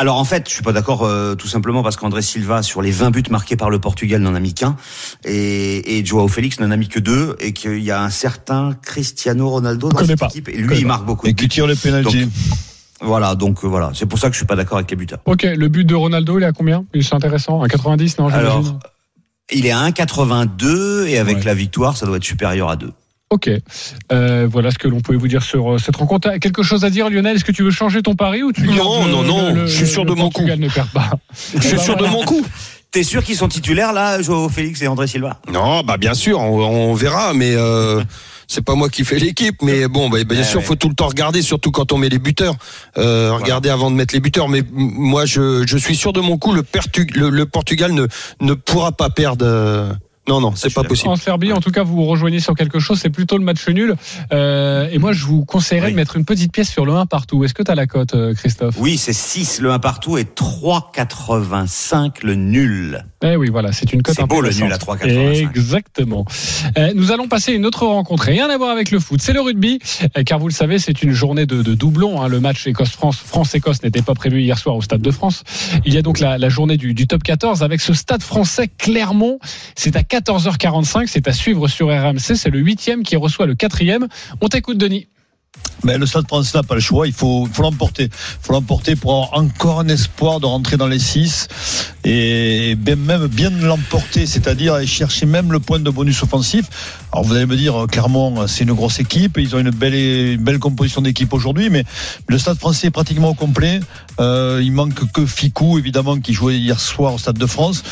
Alors 0.00 0.16
en 0.16 0.24
fait, 0.24 0.48
je 0.48 0.54
suis 0.54 0.62
pas 0.62 0.72
d'accord 0.72 1.04
euh, 1.04 1.34
tout 1.34 1.46
simplement 1.46 1.82
parce 1.82 1.96
qu'André 1.98 2.22
Silva 2.22 2.62
sur 2.62 2.80
les 2.80 2.90
20 2.90 3.10
buts 3.10 3.22
marqués 3.28 3.56
par 3.56 3.68
le 3.68 3.78
Portugal 3.78 4.22
n'en 4.22 4.34
a 4.34 4.40
mis 4.40 4.54
qu'un 4.54 4.74
et, 5.26 5.98
et 5.98 6.04
Joao 6.06 6.26
Félix 6.26 6.58
n'en 6.58 6.70
a 6.70 6.76
mis 6.78 6.88
que 6.88 6.98
deux 7.00 7.36
et 7.38 7.52
qu'il 7.52 7.80
y 7.80 7.90
a 7.90 8.02
un 8.02 8.08
certain 8.08 8.72
Cristiano 8.80 9.50
Ronaldo 9.50 9.90
dans 9.90 10.02
cette 10.06 10.18
pas. 10.18 10.28
équipe 10.28 10.48
et 10.48 10.56
lui 10.56 10.78
il 10.78 10.86
marque 10.86 11.04
beaucoup 11.04 11.26
de 11.26 11.32
Et 11.32 11.34
qui 11.34 11.48
tire 11.48 11.66
les 11.66 11.76
pénalties. 11.76 12.28
Voilà, 13.02 13.34
donc 13.34 13.62
euh, 13.62 13.66
voilà, 13.66 13.90
c'est 13.94 14.06
pour 14.06 14.18
ça 14.18 14.28
que 14.28 14.32
je 14.34 14.38
suis 14.38 14.46
pas 14.46 14.56
d'accord 14.56 14.78
avec 14.78 14.90
les 14.90 14.96
buteurs. 14.96 15.20
Ok, 15.26 15.42
le 15.42 15.68
but 15.68 15.84
de 15.84 15.94
Ronaldo, 15.94 16.38
il 16.38 16.44
est 16.44 16.46
à 16.46 16.52
combien? 16.52 16.84
C'est 16.98 17.14
intéressant. 17.14 17.62
Un 17.62 17.68
90, 17.68 18.18
non 18.18 18.28
Alors, 18.28 18.78
il 19.52 19.66
est 19.66 19.70
à 19.70 19.86
1,82 19.90 21.06
et 21.08 21.18
avec 21.18 21.38
Ouais. 21.38 21.44
la 21.44 21.54
victoire, 21.54 21.96
ça 21.98 22.06
doit 22.06 22.16
être 22.16 22.24
supérieur 22.24 22.70
à 22.70 22.76
2. 22.76 22.92
Ok. 23.32 23.48
Euh, 24.10 24.48
voilà 24.50 24.72
ce 24.72 24.78
que 24.78 24.88
l'on 24.88 25.00
pouvait 25.00 25.16
vous 25.18 25.28
dire 25.28 25.42
sur 25.44 25.74
euh, 25.74 25.78
cette 25.78 25.94
rencontre. 25.96 26.28
T'as 26.28 26.38
Quelque 26.40 26.64
chose 26.64 26.84
à 26.84 26.90
dire, 26.90 27.08
Lionel? 27.08 27.36
Est-ce 27.36 27.44
que 27.44 27.52
tu 27.52 27.62
veux 27.62 27.70
changer 27.70 28.02
ton 28.02 28.16
pari 28.16 28.42
ou 28.42 28.52
tu 28.52 28.62
Non, 28.62 29.04
le- 29.06 29.12
non, 29.12 29.22
non, 29.22 29.54
le- 29.54 29.66
je 29.66 29.72
suis 29.76 29.86
sûr 29.86 30.04
le 30.04 30.10
de 30.10 30.14
mon 30.16 30.30
Portugal 30.30 30.58
ne 30.58 30.68
perd 30.68 30.88
pas. 30.90 31.10
Je 31.54 31.60
suis 31.60 31.76
Bah, 31.76 31.82
sûr 31.82 31.96
de 31.96 32.06
mon 32.06 32.24
coup. 32.24 32.44
T'es 32.90 33.04
sûr 33.04 33.22
qu'ils 33.22 33.36
sont 33.36 33.46
titulaires 33.46 33.92
là, 33.92 34.20
Joao 34.20 34.48
Félix 34.48 34.82
et 34.82 34.88
André 34.88 35.06
Silva? 35.06 35.40
Non, 35.52 35.82
bah 35.84 35.96
bien 35.96 36.12
sûr, 36.12 36.40
on, 36.40 36.90
on 36.90 36.94
verra, 36.94 37.32
mais 37.34 37.52
euh, 37.54 38.02
c'est 38.48 38.64
pas 38.64 38.74
moi 38.74 38.88
qui 38.88 39.04
fais 39.04 39.20
l'équipe, 39.20 39.62
mais 39.62 39.86
bon, 39.86 40.10
bah, 40.10 40.24
bien 40.24 40.38
Ouais, 40.38 40.44
sûr, 40.44 40.58
ouais. 40.58 40.64
faut 40.64 40.74
tout 40.74 40.88
le 40.88 40.96
temps 40.96 41.06
regarder, 41.06 41.40
surtout 41.40 41.70
quand 41.70 41.92
on 41.92 41.98
met 41.98 42.08
les 42.08 42.18
buteurs. 42.18 42.56
Euh, 42.98 43.32
Regarder 43.32 43.68
avant 43.68 43.92
de 43.92 43.96
mettre 43.96 44.12
les 44.12 44.18
buteurs. 44.18 44.48
Mais 44.48 44.64
moi, 44.72 45.24
je, 45.24 45.64
je 45.68 45.76
suis 45.78 45.94
sûr 45.94 46.12
de 46.12 46.18
mon 46.20 46.36
coup, 46.36 46.52
le, 46.52 46.62
Pertu- 46.64 47.06
le, 47.16 47.30
le 47.30 47.46
Portugal 47.46 47.92
ne 47.92 48.08
ne 48.40 48.54
pourra 48.54 48.90
pas 48.90 49.08
perdre. 49.08 49.46
Non, 50.30 50.40
non, 50.40 50.52
c'est 50.54 50.72
pas 50.72 50.84
possible. 50.84 51.08
En 51.10 51.16
Serbie, 51.16 51.52
en 51.52 51.60
tout 51.60 51.72
cas, 51.72 51.82
vous 51.82 51.96
vous 51.96 52.04
rejoignez 52.06 52.38
sur 52.38 52.54
quelque 52.54 52.78
chose. 52.78 53.00
C'est 53.00 53.10
plutôt 53.10 53.36
le 53.36 53.42
match 53.44 53.66
nul. 53.68 53.96
Euh, 54.32 54.88
et 54.92 54.98
moi, 54.98 55.12
je 55.12 55.24
vous 55.24 55.44
conseillerais 55.44 55.86
Oui. 55.86 55.92
de 55.92 55.96
mettre 55.96 56.16
une 56.16 56.24
petite 56.24 56.52
pièce 56.52 56.70
sur 56.70 56.86
le 56.86 56.92
1 56.94 57.06
partout. 57.06 57.42
Est-ce 57.44 57.52
que 57.54 57.64
tu 57.64 57.70
as 57.70 57.74
la 57.74 57.86
cote, 57.88 58.14
euh, 58.14 58.32
Christophe? 58.34 58.76
Oui, 58.78 58.96
c'est 58.96 59.12
6 59.12 59.60
le 59.60 59.72
1 59.72 59.80
partout 59.80 60.16
et 60.18 60.24
3,85 60.24 62.22
le 62.22 62.34
nul. 62.36 63.04
Eh 63.22 63.36
oui, 63.36 63.48
voilà, 63.50 63.72
c'est 63.72 63.92
une 63.92 64.02
cote 64.02 64.14
C'est 64.16 64.24
beau, 64.26 64.40
le 64.40 64.50
nul 64.50 64.62
à 64.72 64.76
intéressante. 64.76 64.98
3,85. 65.00 65.50
Exactement. 65.50 66.24
Euh, 66.78 66.92
nous 66.94 67.12
allons 67.12 67.28
passer 67.28 67.52
à 67.52 67.54
une 67.54 67.66
autre 67.66 67.84
rencontre. 67.86 68.24
Rien 68.24 68.48
à 68.48 68.56
voir 68.56 68.70
avec 68.70 68.90
le 68.90 68.98
foot. 69.00 69.20
C'est 69.20 69.32
le 69.32 69.40
rugby, 69.40 69.78
euh, 70.16 70.22
car 70.22 70.38
vous 70.38 70.48
le 70.48 70.54
savez, 70.54 70.78
c'est 70.78 71.02
une 71.02 71.12
journée 71.12 71.46
de, 71.46 71.62
de 71.62 71.74
doublon. 71.74 72.22
hein. 72.22 72.28
Le 72.28 72.40
match 72.40 72.66
Écosse-France, 72.66 73.16
France-Écosse 73.18 73.82
n'était 73.82 74.02
pas 74.02 74.14
prévu 74.14 74.40
hier 74.42 74.58
soir 74.58 74.76
au 74.76 74.82
Stade 74.82 75.02
de 75.02 75.10
France. 75.10 75.42
Il 75.84 75.92
y 75.94 75.98
a 75.98 76.02
donc 76.02 76.20
la, 76.20 76.38
la 76.38 76.48
journée 76.48 76.76
du, 76.76 76.94
du 76.94 77.06
top 77.06 77.22
14 77.22 77.62
avec 77.62 77.80
ce 77.80 77.92
Stade 77.94 78.22
français 78.22 78.68
Clermont. 78.78 79.38
C'est 79.74 79.96
à 79.96 80.02
14h45. 80.20 81.06
C'est 81.06 81.28
à 81.28 81.32
suivre 81.32 81.68
sur 81.68 81.88
RMC. 81.88 82.34
C'est 82.36 82.50
le 82.50 82.58
huitième 82.58 83.02
qui 83.02 83.16
reçoit 83.16 83.46
le 83.46 83.54
quatrième. 83.54 84.06
On 84.40 84.48
t'écoute, 84.48 84.78
Denis. 84.78 85.06
Mais 85.82 85.98
le 85.98 86.06
Stade 86.06 86.26
français 86.28 86.56
n'a 86.56 86.62
pas 86.62 86.74
le 86.74 86.80
choix. 86.80 87.06
Il 87.06 87.12
faut, 87.12 87.48
l'emporter. 87.58 88.04
Il 88.04 88.10
faut 88.46 88.52
l'emporter 88.52 88.94
pour 88.96 89.12
avoir 89.12 89.34
encore 89.34 89.80
un 89.80 89.88
espoir 89.88 90.38
de 90.38 90.46
rentrer 90.46 90.76
dans 90.76 90.86
les 90.86 90.98
6 90.98 91.48
et 92.04 92.76
bien- 92.78 92.96
même 92.96 93.26
bien 93.26 93.50
l'emporter, 93.50 94.26
c'est-à-dire 94.26 94.78
chercher 94.86 95.26
même 95.26 95.50
le 95.52 95.58
point 95.58 95.80
de 95.80 95.90
bonus 95.90 96.22
offensif. 96.22 96.66
Alors 97.12 97.24
vous 97.24 97.34
allez 97.34 97.46
me 97.46 97.56
dire, 97.56 97.86
clairement, 97.90 98.46
c'est 98.46 98.64
une 98.64 98.74
grosse 98.74 99.00
équipe. 99.00 99.38
Ils 99.38 99.56
ont 99.56 99.58
une 99.58 99.70
belle, 99.70 99.94
une 99.94 100.42
belle 100.44 100.58
composition 100.60 101.00
d'équipe 101.02 101.32
aujourd'hui, 101.32 101.68
mais 101.70 101.84
le 102.28 102.38
Stade 102.38 102.58
français 102.58 102.88
est 102.88 102.92
pratiquement 102.92 103.30
au 103.30 103.34
complet. 103.34 103.80
Euh, 104.20 104.60
il 104.62 104.72
manque 104.72 105.10
que 105.12 105.24
Ficou, 105.26 105.78
évidemment, 105.78 106.18
qui 106.20 106.34
jouait 106.34 106.58
hier 106.58 106.78
soir 106.78 107.14
au 107.14 107.18
Stade 107.18 107.38
de 107.38 107.46
France. 107.46 107.82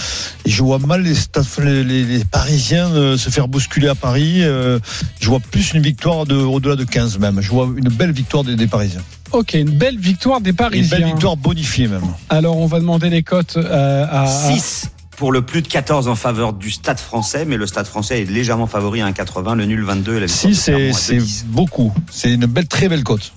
Et 0.45 0.51
je 0.51 0.63
vois 0.63 0.79
mal 0.79 1.03
les, 1.03 1.15
Stades- 1.15 1.47
les, 1.63 1.83
les- 1.85 2.05
les 2.05 2.25
Parisiens 2.25 2.91
euh, 2.93 3.17
se 3.17 3.31
faire 3.31 3.49
bousculer 3.49 3.89
à 3.89 3.95
Paris. 3.95 4.43
Euh, 4.43 4.79
je 5.21 5.29
vois 5.29 5.41
plus 5.41 5.73
une 5.73 5.83
victoire 5.83 6.27
de, 6.27 6.35
au-delà 6.37 6.77
de 6.77 6.85
15 6.85 7.19
même. 7.19 7.41
Je 7.41 7.51
vois 7.51 7.69
une 7.77 7.89
belle 7.89 8.13
victoire 8.13 8.45
des, 8.45 8.57
des 8.57 8.67
Parisiens. 8.67 9.03
Ok, 9.33 9.55
une 9.55 9.71
belle 9.71 9.99
victoire 9.99 10.41
des 10.41 10.51
Et 10.51 10.53
Une 10.53 10.57
Parisiens. 10.57 10.99
belle 10.99 11.07
victoire 11.09 11.37
bonifiée 11.37 11.89
même. 11.89 12.03
Alors, 12.29 12.57
on 12.59 12.67
va 12.67 12.79
demander 12.81 13.11
les 13.11 13.23
cotes 13.23 13.57
à, 13.57 14.23
à- 14.23 14.27
6 14.27 14.91
pour 15.17 15.33
le 15.33 15.43
plus 15.43 15.63
de 15.63 15.67
14 15.69 16.07
en 16.07 16.15
faveur 16.15 16.53
du 16.53 16.71
stade 16.71 17.01
français, 17.01 17.45
mais 17.45 17.57
le 17.57 17.67
stade 17.67 17.87
français 17.87 18.23
est 18.23 18.31
légèrement 18.31 18.69
favori 18.69 19.01
à 19.03 19.11
1,80, 19.11 19.57
le 19.57 19.65
nul 19.67 19.83
22 19.83 20.17
et 20.17 20.21
la 20.21 20.27
victoire 20.27 20.53
6, 20.55 20.67
de 20.71 20.75
Clermont 20.77 20.95
c'est 20.95 21.17
à 21.17 21.21
c'est 21.21 21.27
2,10. 21.27 21.45
beaucoup. 21.47 21.93
C'est 22.11 22.33
une 22.33 22.47
belle, 22.47 22.69
très 22.69 22.89
belle 22.89 23.03
cote. 23.03 23.33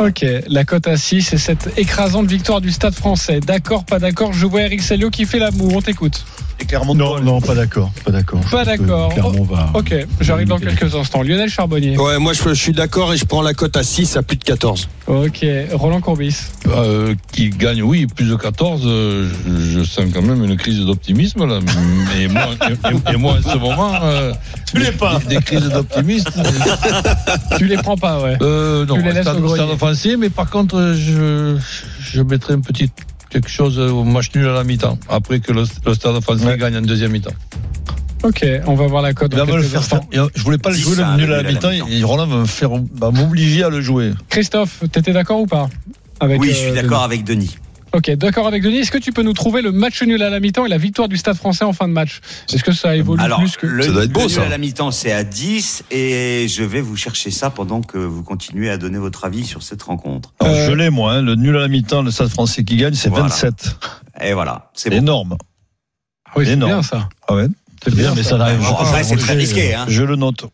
Ok, 0.00 0.24
la 0.48 0.64
cote 0.64 0.86
à 0.86 0.96
6 0.96 1.34
et 1.34 1.36
cette 1.36 1.78
écrasante 1.78 2.26
victoire 2.26 2.62
du 2.62 2.70
Stade 2.72 2.94
français. 2.94 3.40
D'accord, 3.40 3.84
pas 3.84 3.98
d'accord 3.98 4.32
Je 4.32 4.46
vois 4.46 4.62
Eric 4.62 4.80
Salio 4.80 5.10
qui 5.10 5.26
fait 5.26 5.38
l'amour. 5.38 5.74
On 5.76 5.82
t'écoute. 5.82 6.24
Et 6.60 6.64
clairement, 6.66 6.94
Non, 6.94 7.20
non, 7.20 7.40
pas 7.40 7.54
d'accord, 7.54 7.90
pas 8.04 8.10
d'accord. 8.10 8.40
Pas 8.50 8.64
d'accord. 8.64 9.12
Ok, 9.74 9.94
j'arrive 10.20 10.48
dans 10.48 10.58
quelques 10.58 10.94
instants. 10.94 11.22
Lionel 11.22 11.48
Charbonnier. 11.48 11.96
Ouais, 11.98 12.18
moi 12.18 12.32
je, 12.34 12.42
je 12.48 12.54
suis 12.54 12.72
d'accord 12.72 13.12
et 13.12 13.16
je 13.16 13.24
prends 13.24 13.42
la 13.42 13.54
cote 13.54 13.76
à 13.76 13.82
6 13.82 14.16
à 14.16 14.22
plus 14.22 14.36
de 14.36 14.44
14. 14.44 14.88
Ok, 15.06 15.44
Roland 15.72 16.00
Courbis. 16.00 16.36
Euh, 16.68 17.14
qui 17.32 17.50
gagne, 17.50 17.82
oui, 17.82 18.06
plus 18.06 18.26
de 18.28 18.36
14, 18.36 18.82
euh, 18.84 19.28
je, 19.48 19.78
je 19.80 19.84
sens 19.84 20.04
quand 20.14 20.22
même 20.22 20.44
une 20.44 20.56
crise 20.56 20.78
d'optimisme 20.80 21.46
là. 21.46 21.58
Mais 22.18 22.28
moi, 22.28 22.48
et, 22.68 23.14
et 23.14 23.16
moi 23.16 23.36
en 23.44 23.50
ce 23.50 23.56
moment, 23.58 23.92
euh, 24.02 24.32
Tu 24.66 24.78
l'es 24.78 24.92
pas. 24.92 25.18
Des, 25.28 25.36
des 25.36 25.42
crises 25.42 25.68
d'optimisme. 25.68 26.30
Tu 27.58 27.66
les 27.66 27.76
prends 27.78 27.96
pas, 27.96 28.20
ouais. 28.20 28.36
Euh, 28.42 28.84
non, 28.86 28.94
Tu 28.96 29.02
les 29.02 29.12
laisses 29.12 29.22
stade, 29.22 29.38
au 29.38 29.40
grenier. 29.40 29.64
stade 29.64 29.76
français, 29.78 30.16
mais 30.16 30.28
par 30.30 30.48
contre, 30.50 30.94
je, 30.96 31.56
je 32.00 32.22
mettrai 32.22 32.54
un 32.54 32.60
petit 32.60 32.90
quelque 33.30 33.48
chose 33.48 33.78
au 33.78 34.04
match 34.04 34.30
nul 34.34 34.46
à 34.46 34.52
la 34.52 34.64
mi-temps, 34.64 34.98
après 35.08 35.40
que 35.40 35.52
le, 35.52 35.64
le 35.86 35.94
stade 35.94 36.20
français 36.20 36.44
Ouais. 36.44 36.58
gagne 36.58 36.76
en 36.76 36.82
deuxième 36.82 37.12
mi-temps. 37.12 37.30
Ok, 38.22 38.44
on 38.66 38.74
va 38.74 38.86
voir 38.86 39.00
la 39.00 39.14
cote 39.14 39.32
Il 39.32 39.38
va 39.38 39.56
le 39.56 39.62
faire. 39.62 39.82
Je 40.12 40.42
voulais 40.42 40.58
pas 40.58 40.70
le 40.70 40.76
jouer 40.76 40.96
le 40.96 41.16
nul 41.16 41.32
à 41.32 41.42
la 41.42 41.50
mi-temps 41.50 41.70
Roland 42.04 42.26
va 42.26 42.36
me 42.36 42.44
faire, 42.46 42.70
va 42.94 43.10
m'obliger 43.10 43.62
à 43.64 43.70
le 43.70 43.80
jouer. 43.80 44.12
Christophe, 44.28 44.82
t'étais 44.92 45.12
d'accord 45.12 45.40
ou 45.40 45.46
pas 45.46 45.68
avec, 46.20 46.38
Oui, 46.40 46.50
euh, 46.50 46.52
je 46.52 46.56
suis 46.58 46.72
d'accord 46.72 47.02
avec 47.02 47.24
Denis. 47.24 47.56
Ok, 47.92 48.10
d'accord 48.12 48.46
avec 48.46 48.62
Denis. 48.62 48.78
Est-ce 48.78 48.92
que 48.92 48.98
tu 48.98 49.12
peux 49.12 49.22
nous 49.22 49.32
trouver 49.32 49.62
le 49.62 49.72
match 49.72 50.00
nul 50.02 50.22
à 50.22 50.30
la 50.30 50.38
mi-temps 50.38 50.64
et 50.64 50.68
la 50.68 50.78
victoire 50.78 51.08
du 51.08 51.16
Stade 51.16 51.36
français 51.36 51.64
en 51.64 51.72
fin 51.72 51.88
de 51.88 51.92
match? 51.92 52.20
Est-ce 52.52 52.62
que 52.62 52.70
ça 52.72 52.94
évolue 52.94 53.20
Alors, 53.22 53.40
plus 53.40 53.56
que 53.56 53.66
le, 53.66 53.82
Ça 53.82 53.90
doit 53.90 54.04
être 54.04 54.12
beau, 54.12 54.20
le 54.20 54.26
nul 54.26 54.34
ça. 54.36 54.42
à 54.44 54.48
la 54.48 54.58
mi-temps, 54.58 54.90
c'est 54.92 55.10
à 55.12 55.24
10 55.24 55.84
et 55.90 56.46
je 56.48 56.62
vais 56.62 56.80
vous 56.80 56.96
chercher 56.96 57.30
ça 57.32 57.50
pendant 57.50 57.80
que 57.80 57.98
vous 57.98 58.22
continuez 58.22 58.70
à 58.70 58.76
donner 58.76 58.98
votre 58.98 59.24
avis 59.24 59.44
sur 59.44 59.62
cette 59.64 59.82
rencontre. 59.82 60.32
Alors, 60.38 60.54
Euh, 60.54 60.66
Je 60.68 60.72
l'ai, 60.72 60.88
moi. 60.90 61.14
hein. 61.14 61.22
Le 61.22 61.34
nul 61.34 61.56
à 61.56 61.60
la 61.60 61.68
mi-temps, 61.68 62.02
le 62.02 62.10
Stade 62.12 62.28
français 62.28 62.62
qui 62.62 62.76
gagne, 62.76 62.94
c'est 62.94 63.08
Voilà. 63.08 63.24
27. 63.24 63.76
Et 64.22 64.32
voilà, 64.34 64.70
c'est 64.74 64.90
bon. 64.90 64.96
énorme. 64.96 65.36
Ah 66.26 66.32
oui, 66.36 66.44
c'est 66.46 66.52
énorme. 66.52 66.72
bien 66.74 66.82
ça. 66.82 67.08
Ah 67.26 67.34
ouais. 67.34 67.46
C'est 67.82 67.94
bien, 67.94 68.14
mais 68.14 68.22
ça. 68.22 68.30
ça 68.30 68.38
n'arrive 68.38 68.58
Bon, 68.60 68.76
après, 68.76 69.02
c'est 69.02 69.16
très 69.16 69.34
risqué, 69.34 69.74
hein. 69.74 69.86
Je 69.88 70.02
le 70.04 70.14
note. 70.14 70.44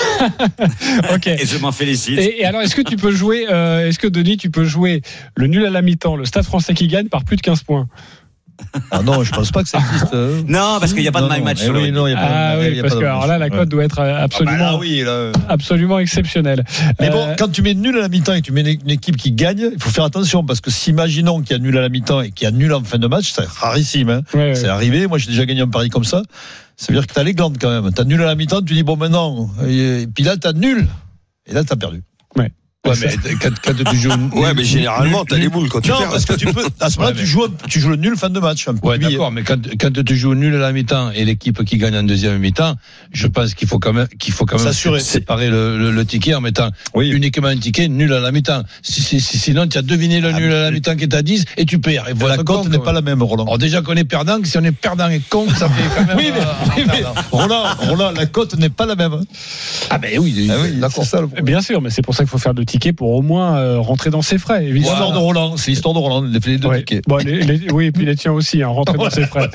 Ok. 1.14 1.26
Et 1.26 1.46
je 1.46 1.58
m'en 1.58 1.72
félicite. 1.72 2.18
Et, 2.18 2.40
et 2.40 2.44
alors, 2.44 2.60
est-ce 2.62 2.74
que 2.74 2.82
tu 2.82 2.96
peux 2.96 3.10
jouer, 3.10 3.46
euh, 3.50 3.88
est-ce 3.88 3.98
que 3.98 4.06
Denis, 4.06 4.36
tu 4.36 4.50
peux 4.50 4.64
jouer 4.64 5.02
le 5.36 5.46
nul 5.46 5.64
à 5.64 5.70
la 5.70 5.82
mi-temps, 5.82 6.16
le 6.16 6.24
Stade 6.24 6.44
français 6.44 6.74
qui 6.74 6.88
gagne 6.88 7.08
par 7.08 7.24
plus 7.24 7.36
de 7.36 7.42
15 7.42 7.62
points? 7.62 7.88
Ah 8.90 9.02
non, 9.02 9.22
je 9.24 9.32
pense 9.32 9.50
pas 9.52 9.62
que 9.62 9.68
ça 9.68 9.78
existe. 9.78 10.12
euh. 10.14 10.42
Non, 10.48 10.78
parce 10.80 10.92
qu'il 10.92 11.02
n'y 11.02 11.08
a 11.08 11.12
pas 11.12 11.22
de 11.22 11.28
my 11.28 11.38
non. 11.38 11.44
match 11.44 11.58
Eh 11.60 11.64
sur 11.64 11.72
le 11.72 11.80
oui, 11.80 11.92
non, 11.92 12.06
il 12.06 12.10
y 12.10 12.14
a 12.14 12.16
pas 12.16 12.22
de- 12.28 12.32
Ah 12.32 12.56
y 12.56 12.70
oui, 12.72 12.78
a 12.78 12.82
parce 12.82 12.94
pas 12.94 13.00
que 13.00 13.04
de 13.04 13.08
alors 13.08 13.26
là, 13.26 13.38
la 13.38 13.50
cote 13.50 13.58
Ouais. 13.60 13.66
doit 13.66 13.84
être 13.84 13.98
euh, 14.00 14.10
Ah 14.14 14.18
bah 14.18 14.22
absolument, 14.24 14.56
là, 14.56 14.76
oui, 14.78 15.02
là. 15.04 15.32
absolument 15.48 15.98
exceptionnelle. 15.98 16.64
Mais 17.00 17.10
bon, 17.10 17.24
Euh, 17.28 17.34
quand 17.38 17.48
tu 17.50 17.62
mets 17.62 17.74
nul 17.74 17.96
à 17.98 18.02
la 18.02 18.08
mi-temps 18.08 18.34
et 18.34 18.40
que 18.40 18.46
tu 18.46 18.52
mets 18.52 18.60
une 18.72 18.90
équipe 18.90 19.16
qui 19.16 19.32
gagne, 19.32 19.70
il 19.74 19.82
faut 19.82 19.90
faire 19.90 20.04
attention 20.04 20.44
parce 20.44 20.60
que 20.60 20.70
si 20.70 20.90
imaginons 20.90 21.40
qu'il 21.40 21.52
y 21.52 21.54
a 21.54 21.58
nul 21.62 21.76
à 21.78 21.80
la 21.82 21.88
mi-temps 21.88 22.20
et 22.20 22.30
qu'il 22.30 22.44
y 22.44 22.48
a 22.48 22.50
nul 22.52 22.72
en 22.74 22.82
fin 22.82 22.98
de 22.98 23.06
match, 23.06 23.32
c'est 23.32 23.46
rarissime. 23.46 24.10
Hein. 24.10 24.22
ouais, 24.34 24.40
ouais. 24.50 24.54
C'est 24.54 24.68
arrivé. 24.68 25.06
Moi, 25.06 25.18
j'ai 25.18 25.30
déjà 25.30 25.46
gagné 25.46 25.60
un 25.62 25.68
pari 25.68 25.88
comme 25.88 26.04
ça. 26.04 26.22
Ça 26.76 26.92
veut 26.92 26.98
dire 26.98 27.06
que 27.06 27.12
t'as 27.14 27.22
les 27.24 27.34
glandes 27.34 27.56
quand 27.60 27.70
même. 27.82 27.92
T'as 27.92 28.04
nul 28.04 28.20
à 28.22 28.26
la 28.26 28.34
mi-temps, 28.34 28.62
tu 28.62 28.74
dis 28.74 28.82
bon 28.82 28.96
maintenant. 28.96 29.50
Et, 29.66 30.02
et 30.02 30.06
puis 30.06 30.24
là, 30.24 30.36
t'as 30.36 30.52
nul. 30.52 30.86
Et 31.46 31.52
là, 31.54 31.64
t'as 31.64 31.76
perdu. 31.76 32.02
Ouais, 32.88 32.94
mais 33.26 33.34
quand, 33.40 33.50
quand 33.64 33.90
tu 33.90 33.96
joues. 33.96 34.08
Ouais, 34.32 34.54
mais 34.54 34.64
généralement, 34.64 35.24
t'as 35.24 35.36
les 35.36 35.48
boules 35.48 35.68
quand 35.68 35.80
tu 35.80 35.90
Non, 35.90 35.98
perds. 35.98 36.10
parce 36.10 36.24
que 36.24 36.34
tu 36.34 36.46
peux. 36.46 36.64
À 36.80 36.90
ce 36.90 36.98
moment-là, 36.98 37.14
Ouais, 37.14 37.20
tu 37.20 37.26
joues, 37.26 37.46
tu 37.68 37.80
joues 37.80 37.90
le 37.90 37.96
nul 37.96 38.16
fin 38.16 38.30
de 38.30 38.40
match. 38.40 38.66
un 38.68 38.74
petit 38.74 38.86
Ouais, 38.86 38.98
d'accord, 38.98 39.30
mais 39.32 39.42
quand, 39.42 39.58
quand 39.78 40.04
tu 40.04 40.16
joues 40.16 40.34
nul 40.34 40.54
à 40.54 40.58
la 40.58 40.72
mi-temps 40.72 41.10
et 41.12 41.24
l'équipe 41.24 41.64
qui 41.64 41.76
gagne 41.78 41.96
en 41.96 42.02
deuxième 42.02 42.38
mi-temps, 42.38 42.76
je 43.12 43.26
pense 43.26 43.54
qu'il 43.54 43.68
faut 43.68 43.78
quand 43.78 43.92
même, 43.92 44.08
qu'il 44.18 44.32
faut 44.32 44.44
quand 44.46 44.56
même 44.58 44.66
S'assurer. 44.66 45.00
séparer 45.00 45.48
le, 45.50 45.78
le, 45.78 45.90
le 45.90 46.04
ticket 46.04 46.34
en 46.34 46.40
mettant 46.40 46.70
Oui. 46.94 47.08
uniquement 47.10 47.48
un 47.48 47.56
ticket 47.56 47.88
nul 47.88 48.12
à 48.12 48.20
la 48.20 48.32
mi-temps. 48.32 48.62
Si, 48.82 49.02
si, 49.02 49.20
si- 49.20 49.38
sinon, 49.38 49.66
tu 49.66 49.78
as 49.78 49.82
deviné 49.82 50.20
le 50.20 50.30
Ah, 50.34 50.38
nul 50.40 50.52
à 50.52 50.62
la 50.64 50.70
mi-temps 50.70 50.96
qui 50.96 51.04
est 51.04 51.14
à 51.14 51.22
10 51.22 51.44
et 51.56 51.64
tu 51.66 51.78
perds. 51.78 52.06
Il 52.10 52.16
faut 52.18 52.28
La 52.28 52.38
con, 52.38 52.64
n'est 52.66 52.78
pas 52.78 52.92
la 52.92 53.02
même, 53.02 53.22
Roland. 53.22 53.44
Alors 53.44 53.58
déjà 53.58 53.82
qu'on 53.82 53.94
est 53.96 54.04
perdant, 54.04 54.38
si 54.44 54.56
on 54.58 54.64
est 54.64 54.72
perdant 54.72 55.08
et 55.08 55.20
con, 55.28 55.46
ça 55.50 55.68
fait 55.68 55.82
quand 55.96 56.06
même. 56.06 56.16
Oui, 56.16 56.30
mais, 56.32 56.40
euh, 56.40 56.44
oui, 56.76 56.82
mais 56.86 57.02
Roland, 57.32 57.64
Roland, 57.80 58.10
la 58.12 58.26
cote 58.26 58.56
n'est 58.58 58.68
pas 58.68 58.86
la 58.86 58.94
même. 58.96 59.20
Ah 59.90 59.98
ben 59.98 60.18
oui, 60.18 60.48
Ah 60.50 60.54
oui, 60.62 60.72
d'accord. 60.72 61.04
c'est 61.04 61.10
ça 61.10 61.20
le 61.20 61.26
problème. 61.26 61.44
Bien 61.44 61.60
sûr, 61.60 61.80
mais 61.82 61.90
c'est 61.90 62.02
pour 62.02 62.14
ça 62.14 62.22
qu'il 62.24 62.30
faut 62.30 62.38
faire 62.38 62.54
deux 62.54 62.64
tickets 62.64 62.77
pour 62.92 63.10
au 63.12 63.22
moins 63.22 63.56
euh, 63.58 63.78
rentrer 63.78 64.10
dans 64.10 64.22
ses 64.22 64.38
frais. 64.38 64.64
évidemment. 64.66 64.92
L'histoire 64.94 65.12
de 65.12 65.18
Roland, 65.18 65.56
c'est 65.56 65.70
l'histoire 65.70 65.94
de 65.94 65.98
Roland. 65.98 66.22
Les 66.22 66.58
deux 66.58 66.68
Ouais. 66.68 66.78
tickets. 66.78 67.04
Bon, 67.06 67.16
les- 67.18 67.42
les- 67.42 67.70
oui, 67.72 67.86
et 67.86 67.92
puis 67.92 68.04
les 68.04 68.16
tiens 68.16 68.32
aussi, 68.32 68.62
hein, 68.62 68.68
rentrer 68.68 68.96
dans 68.98 69.10
ses 69.10 69.24
frais. 69.24 69.48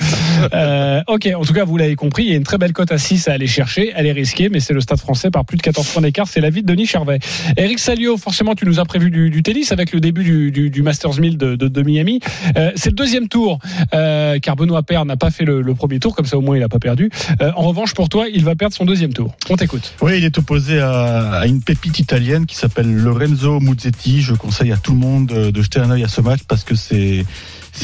Euh, 0.53 1.01
ok, 1.07 1.29
en 1.35 1.43
tout 1.43 1.53
cas, 1.53 1.63
vous 1.63 1.77
l'avez 1.77 1.95
compris, 1.95 2.23
il 2.23 2.29
y 2.31 2.33
a 2.33 2.37
une 2.37 2.43
très 2.43 2.57
belle 2.57 2.73
cote 2.73 2.91
à 2.91 2.97
6 2.97 3.27
à 3.27 3.33
aller 3.33 3.47
chercher. 3.47 3.91
Elle 3.95 4.05
est 4.07 4.11
risquée, 4.11 4.49
mais 4.49 4.59
c'est 4.59 4.73
le 4.73 4.81
stade 4.81 4.99
français 4.99 5.29
par 5.31 5.45
plus 5.45 5.57
de 5.57 5.61
14 5.61 5.87
points 5.87 6.01
d'écart. 6.01 6.27
C'est 6.27 6.41
l'avis 6.41 6.61
de 6.61 6.67
Denis 6.67 6.85
Charvet. 6.85 7.19
Eric 7.57 7.79
Salio, 7.79 8.17
forcément, 8.17 8.55
tu 8.55 8.65
nous 8.65 8.79
as 8.79 8.85
prévu 8.85 9.09
du, 9.11 9.29
du 9.29 9.43
tennis 9.43 9.71
avec 9.71 9.91
le 9.93 9.99
début 9.99 10.23
du, 10.23 10.51
du, 10.51 10.69
du 10.69 10.81
Masters 10.81 11.19
1000 11.19 11.37
de, 11.37 11.55
de, 11.55 11.67
de 11.67 11.81
Miami. 11.81 12.19
Euh, 12.57 12.71
c'est 12.75 12.89
le 12.89 12.95
deuxième 12.95 13.27
tour, 13.27 13.59
euh, 13.93 14.39
car 14.39 14.55
Benoît 14.55 14.83
Paire 14.83 15.05
n'a 15.05 15.17
pas 15.17 15.31
fait 15.31 15.45
le, 15.45 15.61
le 15.61 15.75
premier 15.75 15.99
tour, 15.99 16.15
comme 16.15 16.25
ça 16.25 16.37
au 16.37 16.41
moins 16.41 16.55
il 16.57 16.59
n'a 16.59 16.69
pas 16.69 16.79
perdu. 16.79 17.09
Euh, 17.41 17.51
en 17.55 17.63
revanche, 17.63 17.93
pour 17.93 18.09
toi, 18.09 18.25
il 18.33 18.43
va 18.43 18.55
perdre 18.55 18.75
son 18.75 18.85
deuxième 18.85 19.13
tour. 19.13 19.33
On 19.49 19.55
t'écoute. 19.55 19.93
Oui, 20.01 20.13
il 20.17 20.25
est 20.25 20.37
opposé 20.37 20.79
à, 20.79 21.31
à 21.31 21.45
une 21.47 21.61
pépite 21.61 21.99
italienne 21.99 22.45
qui 22.45 22.55
s'appelle 22.55 22.87
Lorenzo 23.13 23.59
Muzzetti. 23.59 24.21
Je 24.21 24.33
conseille 24.33 24.71
à 24.71 24.77
tout 24.77 24.91
le 24.93 24.99
monde 24.99 25.27
de, 25.27 25.51
de 25.51 25.61
jeter 25.61 25.79
un 25.79 25.89
œil 25.91 26.03
à 26.03 26.07
ce 26.07 26.21
match 26.21 26.41
parce 26.47 26.63
que 26.63 26.75
c'est 26.75 27.25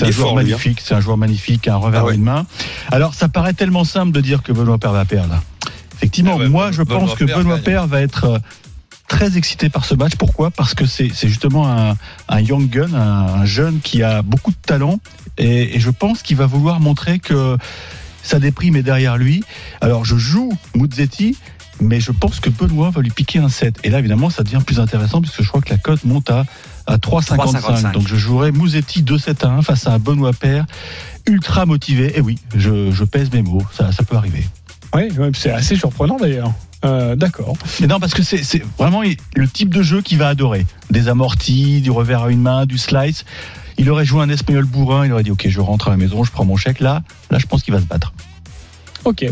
un 0.02 0.12
joueur 0.12 0.32
hein. 0.32 0.36
magnifique, 0.36 0.82
c'est 0.84 0.94
un 0.96 1.02
joueur 1.02 1.18
magnifique, 1.18 1.68
un 1.68 1.76
revers 1.78 2.02
Ah 2.02 2.06
ouais. 2.06 2.16
une 2.16 2.24
main. 2.24 2.46
Alors, 2.92 3.14
ça 3.14 3.30
paraît 3.30 3.54
tellement 3.54 3.84
simple 3.84 4.12
de 4.12 4.22
dire 4.22 4.42
que 4.44 4.52
Benoît 4.52 4.78
Paire 4.78 4.92
va 4.94 5.06
perdre. 5.06 5.42
Effectivement, 5.96 6.34
Ah 6.36 6.40
ouais, 6.40 6.50
moi, 6.50 6.70
Benoît- 6.72 6.74
je 6.78 6.82
pense 6.84 7.16
que 7.16 7.26
Benoît. 7.26 7.58
Paire 7.58 7.88
va 7.88 8.02
être 8.02 8.24
euh, 8.26 8.38
très 9.08 9.38
excité 9.38 9.70
par 9.70 9.86
ce 9.86 9.96
match. 9.96 10.14
Pourquoi? 10.18 10.52
Parce 10.52 10.74
que 10.74 10.86
c'est 10.86 11.10
justement 11.28 11.70
un, 11.70 11.96
un 12.28 12.40
young 12.40 12.70
gun, 12.70 12.94
un, 12.94 13.42
un 13.42 13.46
jeune 13.46 13.80
qui 13.82 14.04
a 14.04 14.22
beaucoup 14.22 14.52
de 14.52 14.58
talent 14.66 15.00
et, 15.38 15.76
et 15.76 15.80
je 15.80 15.90
pense 15.90 16.22
qu'il 16.24 16.38
va 16.38 16.46
vouloir 16.46 16.80
montrer 16.80 17.20
que 17.20 17.58
sa 18.24 18.40
déprime 18.40 18.76
est 18.76 18.84
derrière 18.84 19.18
lui. 19.18 19.44
Alors, 19.82 20.06
je 20.06 20.16
joue 20.18 20.52
Muzzetti, 20.76 21.38
mais 21.82 22.00
je 22.00 22.12
pense 22.12 22.40
que 22.40 22.50
Benoît 22.50 22.90
va 22.90 23.02
lui 23.02 23.10
piquer 23.10 23.40
un 23.40 23.50
7. 23.50 23.80
Et 23.84 23.90
là, 23.90 24.00
évidemment, 24.00 24.30
ça 24.30 24.44
devient 24.44 24.62
plus 24.66 24.80
intéressant 24.80 25.22
puisque 25.22 25.42
je 25.42 25.48
crois 25.48 25.62
que 25.62 25.70
la 25.70 25.78
cote 25.78 26.04
monte 26.04 26.30
à, 26.30 26.46
à 26.88 26.98
3,55. 26.98 27.62
3,55. 27.62 27.92
Donc, 27.94 28.08
je 28.08 28.16
jouerai 28.16 28.52
Muzzetti 28.52 29.04
2-7 29.04 29.46
à 29.46 29.50
1 29.50 29.62
face 29.62 29.88
à 29.88 29.94
un 29.94 30.00
Benoît 30.00 30.34
Paire 30.34 30.66
ultra 31.28 31.66
motivé. 31.66 32.18
Et 32.18 32.22
oui, 32.22 32.38
je, 32.56 32.92
je 32.92 33.04
pèse 33.04 33.32
mes 33.32 33.42
mots, 33.42 33.64
ça, 33.74 33.92
ça 33.92 34.04
peut 34.04 34.16
arriver. 34.16 34.44
Oui, 34.94 35.10
c'est 35.34 35.52
assez 35.52 35.76
surprenant 35.76 36.18
d'ailleurs. 36.18 36.52
Euh, 36.86 37.16
D'accord. 37.16 37.56
Mais 37.82 37.88
non, 37.88 38.00
parce 38.00 38.14
que 38.14 38.24
c'est 38.24 38.44
c'est 38.44 38.64
vraiment 38.78 39.02
le 39.36 39.48
type 39.48 39.74
de 39.74 39.82
jeu 39.82 40.02
qu'il 40.02 40.18
va 40.18 40.30
adorer. 40.30 40.66
Des 40.90 41.10
amortis, 41.10 41.82
du 41.82 41.92
revers 41.92 42.24
à 42.24 42.32
une 42.32 42.42
main, 42.42 42.66
du 42.66 42.78
slice. 42.78 43.26
Il 43.78 43.90
aurait 43.90 44.06
joué 44.06 44.22
un 44.22 44.30
espagnol 44.30 44.66
bourrin, 44.66 45.06
il 45.06 45.14
aurait 45.14 45.24
dit 45.24 45.32
Ok, 45.32 45.48
je 45.48 45.60
rentre 45.60 45.90
à 45.90 45.92
la 45.92 45.98
maison, 45.98 46.24
je 46.24 46.32
prends 46.32 46.46
mon 46.46 46.56
chèque. 46.56 46.80
Là, 46.80 47.04
là 47.32 47.38
je 47.38 47.46
pense 47.46 47.64
qu'il 47.64 47.74
va 47.74 47.80
se 47.80 47.86
battre. 47.86 48.14
Ok. 49.06 49.26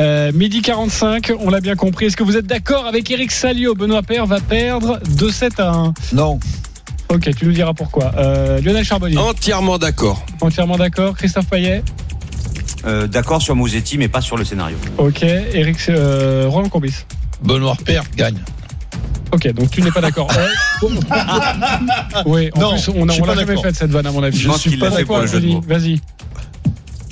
Euh, 0.00 0.32
midi 0.32 0.62
45, 0.62 1.32
on 1.40 1.50
l'a 1.50 1.60
bien 1.60 1.76
compris. 1.76 2.06
Est-ce 2.06 2.16
que 2.16 2.24
vous 2.24 2.36
êtes 2.36 2.46
d'accord 2.46 2.86
avec 2.86 3.10
Eric 3.10 3.30
Salio? 3.30 3.74
Benoît 3.74 4.02
Paire 4.02 4.26
va 4.26 4.40
perdre 4.40 4.98
2-7 5.16 5.60
à 5.60 5.70
1. 5.72 5.94
Non. 6.12 6.38
Ok, 7.10 7.28
tu 7.36 7.44
nous 7.44 7.52
diras 7.52 7.74
pourquoi. 7.74 8.12
Euh, 8.16 8.60
Lionel 8.60 8.84
Charbonnier, 8.84 9.18
Entièrement 9.18 9.78
d'accord. 9.78 10.24
entièrement 10.40 10.76
d'accord. 10.76 11.16
Christophe 11.16 11.46
Payet 11.46 11.82
Euh, 12.86 13.06
D'accord 13.06 13.42
sur 13.42 13.54
Mosetti, 13.56 13.98
mais 13.98 14.08
pas 14.08 14.20
sur 14.20 14.36
le 14.36 14.44
scénario. 14.44 14.76
Ok. 14.96 15.22
Eric, 15.22 15.76
euh, 15.88 16.46
Roland 16.48 16.68
Courbis 16.68 16.94
Benoît 17.42 17.76
Père 17.84 18.04
gagne. 18.16 18.38
Ok, 19.32 19.52
donc 19.52 19.70
tu 19.70 19.82
n'es 19.82 19.90
pas 19.90 20.00
d'accord. 20.00 20.28
Oui, 22.26 22.50
en 22.54 22.60
Non, 22.60 22.70
plus, 22.70 22.74
on 22.74 22.76
je 22.76 22.82
suis 22.82 22.92
on 22.96 23.04
l'a 23.04 23.14
pas 23.18 23.34
jamais 23.34 23.44
d'accord. 23.46 23.62
fait 23.64 23.74
cette 23.76 23.90
vanne 23.90 24.06
à 24.06 24.12
mon 24.12 24.22
avis. 24.22 24.38
Je 24.38 24.48
pour 25.04 25.18
le 25.18 25.26
jeu 25.26 25.40
de 25.40 25.46
Denis. 25.46 25.60
Vas-y. 25.66 26.00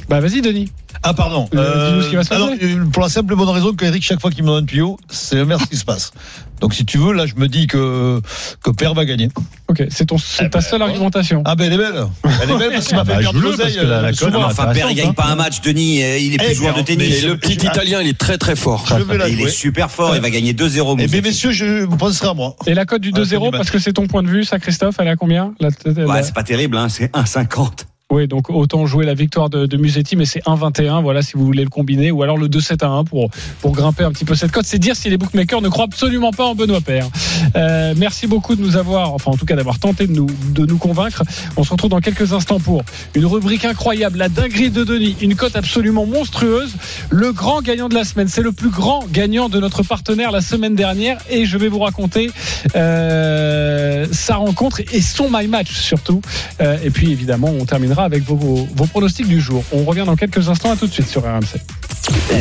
Bah 0.08 0.20
vas-y 0.20 0.40
Denis. 0.40 0.70
Ah 1.02 1.14
pardon. 1.14 1.48
Euh, 1.54 1.90
dis-nous 1.90 2.02
ce 2.02 2.08
qui 2.10 2.16
va 2.16 2.24
se 2.24 2.34
alors, 2.34 2.48
euh, 2.60 2.84
pour 2.92 3.02
la 3.02 3.08
simple 3.08 3.34
bonne 3.36 3.48
raison 3.48 3.72
qu'Eric, 3.74 4.02
chaque 4.02 4.20
fois 4.20 4.30
qu'il 4.30 4.42
me 4.42 4.48
donne 4.48 4.64
un 4.64 4.66
tuyau, 4.66 4.98
c'est 5.08 5.36
l'inverse 5.36 5.64
qui 5.66 5.76
se 5.76 5.84
passe. 5.84 6.12
Donc 6.60 6.74
si 6.74 6.84
tu 6.84 6.98
veux, 6.98 7.12
là, 7.12 7.24
je 7.26 7.34
me 7.36 7.46
dis 7.46 7.66
que 7.68 8.20
que 8.64 8.70
Père 8.70 8.94
va 8.94 9.04
gagner. 9.04 9.28
Ok, 9.68 9.84
c'est 9.90 10.06
ton, 10.06 10.18
c'est 10.18 10.46
Eh 10.46 10.50
ta 10.50 10.58
ben, 10.58 10.64
seule 10.64 10.80
ouais. 10.82 10.88
argumentation. 10.88 11.42
Ah 11.44 11.54
ben 11.54 11.66
elle 11.66 11.74
est 11.74 11.76
belle. 11.78 12.06
Elle 12.42 12.50
est 12.50 12.58
belle 12.58 12.72
parce 12.72 12.86
qu'il 12.86 12.96
m'a 12.96 13.02
Ah 13.02 13.04
fait 13.04 13.12
bah, 13.12 13.18
perdre 13.20 13.40
l'oseille. 13.40 13.74
que 13.76 13.80
la- 13.82 14.02
la 14.02 14.08
euh, 14.08 14.44
Enfin, 14.44 14.72
Père, 14.72 14.90
il 14.90 14.96
gagne 14.96 15.12
pas 15.12 15.26
un 15.26 15.36
match, 15.36 15.60
Denis. 15.60 16.02
euh, 16.02 16.18
Il 16.18 16.34
est 16.34 16.38
plus 16.38 16.46
Eh, 16.50 16.54
joueur 16.54 16.74
de 16.74 16.82
tennis. 16.82 17.22
Le 17.22 17.36
petit 17.36 17.52
Italien, 17.66 18.00
il 18.02 18.08
est 18.08 18.18
très 18.18 18.38
très 18.38 18.56
fort. 18.56 18.84
Il 19.28 19.40
est 19.40 19.48
super 19.48 19.90
fort. 19.90 20.16
Il 20.16 20.22
va 20.22 20.30
gagner 20.30 20.52
2-0. 20.52 20.96
Eh 20.98 21.06
bien, 21.06 21.20
messieurs, 21.20 21.52
je 21.52 21.84
vous 21.84 21.96
penserez 21.96 22.28
à 22.28 22.34
moi. 22.34 22.56
Et 22.66 22.74
la 22.74 22.86
cote 22.86 23.02
du 23.02 23.12
Ah, 23.14 23.20
c'est 23.24 23.36
2-0, 23.36 23.50
du 23.52 23.56
parce 23.56 23.70
que 23.70 23.78
c'est 23.78 23.92
ton 23.92 24.06
point 24.08 24.22
de 24.24 24.28
vue, 24.28 24.42
ça, 24.44 24.58
Christophe, 24.58 24.96
elle 24.98 25.06
est 25.06 25.10
à 25.10 25.16
combien? 25.16 25.52
Ouais, 25.60 26.22
c'est 26.22 26.34
pas 26.34 26.42
terrible, 26.42 26.76
hein. 26.76 26.88
C'est 26.88 27.14
1,50. 27.14 27.86
Oui, 28.10 28.26
donc 28.26 28.48
autant 28.48 28.86
jouer 28.86 29.04
la 29.04 29.12
victoire 29.12 29.50
de, 29.50 29.66
de 29.66 29.76
Musetti, 29.76 30.16
mais 30.16 30.24
c'est 30.24 30.42
1-21, 30.44 31.02
voilà, 31.02 31.20
si 31.20 31.34
vous 31.34 31.44
voulez 31.44 31.62
le 31.62 31.68
combiner, 31.68 32.10
ou 32.10 32.22
alors 32.22 32.38
le 32.38 32.48
2-7 32.48 32.82
à 32.82 32.88
1 32.88 33.04
pour, 33.04 33.28
pour 33.60 33.72
grimper 33.72 34.02
un 34.02 34.12
petit 34.12 34.24
peu 34.24 34.34
cette 34.34 34.50
cote. 34.50 34.64
C'est 34.64 34.78
dire 34.78 34.96
si 34.96 35.10
les 35.10 35.18
bookmakers 35.18 35.60
ne 35.60 35.68
croient 35.68 35.84
absolument 35.84 36.30
pas 36.30 36.46
en 36.46 36.54
Benoît 36.54 36.80
Père. 36.80 37.06
Euh, 37.54 37.92
merci 37.98 38.26
beaucoup 38.26 38.56
de 38.56 38.62
nous 38.62 38.78
avoir, 38.78 39.12
enfin 39.12 39.32
en 39.32 39.36
tout 39.36 39.44
cas 39.44 39.56
d'avoir 39.56 39.78
tenté 39.78 40.06
de 40.06 40.12
nous, 40.12 40.26
de 40.54 40.64
nous 40.64 40.78
convaincre. 40.78 41.22
On 41.58 41.64
se 41.64 41.70
retrouve 41.70 41.90
dans 41.90 42.00
quelques 42.00 42.32
instants 42.32 42.60
pour 42.60 42.82
une 43.14 43.26
rubrique 43.26 43.66
incroyable, 43.66 44.16
la 44.16 44.30
dinguerie 44.30 44.70
de 44.70 44.84
Denis, 44.84 45.14
une 45.20 45.34
cote 45.34 45.54
absolument 45.54 46.06
monstrueuse. 46.06 46.76
Le 47.10 47.32
grand 47.34 47.60
gagnant 47.60 47.90
de 47.90 47.94
la 47.94 48.04
semaine, 48.04 48.28
c'est 48.28 48.40
le 48.40 48.52
plus 48.52 48.70
grand 48.70 49.04
gagnant 49.12 49.50
de 49.50 49.60
notre 49.60 49.82
partenaire 49.82 50.30
la 50.30 50.40
semaine 50.40 50.74
dernière, 50.74 51.18
et 51.28 51.44
je 51.44 51.58
vais 51.58 51.68
vous 51.68 51.80
raconter 51.80 52.30
euh, 52.74 54.06
sa 54.12 54.36
rencontre 54.36 54.80
et 54.94 55.02
son 55.02 55.28
my 55.30 55.46
match 55.46 55.72
surtout. 55.72 56.22
Euh, 56.62 56.78
et 56.82 56.88
puis 56.88 57.12
évidemment, 57.12 57.48
on 57.48 57.66
terminera 57.66 57.97
avec 58.04 58.22
vos, 58.22 58.36
vos, 58.36 58.86
pronostics 58.86 59.28
du 59.28 59.40
jour. 59.40 59.64
On 59.72 59.84
revient 59.84 60.04
dans 60.06 60.16
quelques 60.16 60.48
instants, 60.48 60.70
à 60.70 60.76
tout 60.76 60.86
de 60.86 60.92
suite 60.92 61.08
sur 61.08 61.22
RMC. 61.22 61.58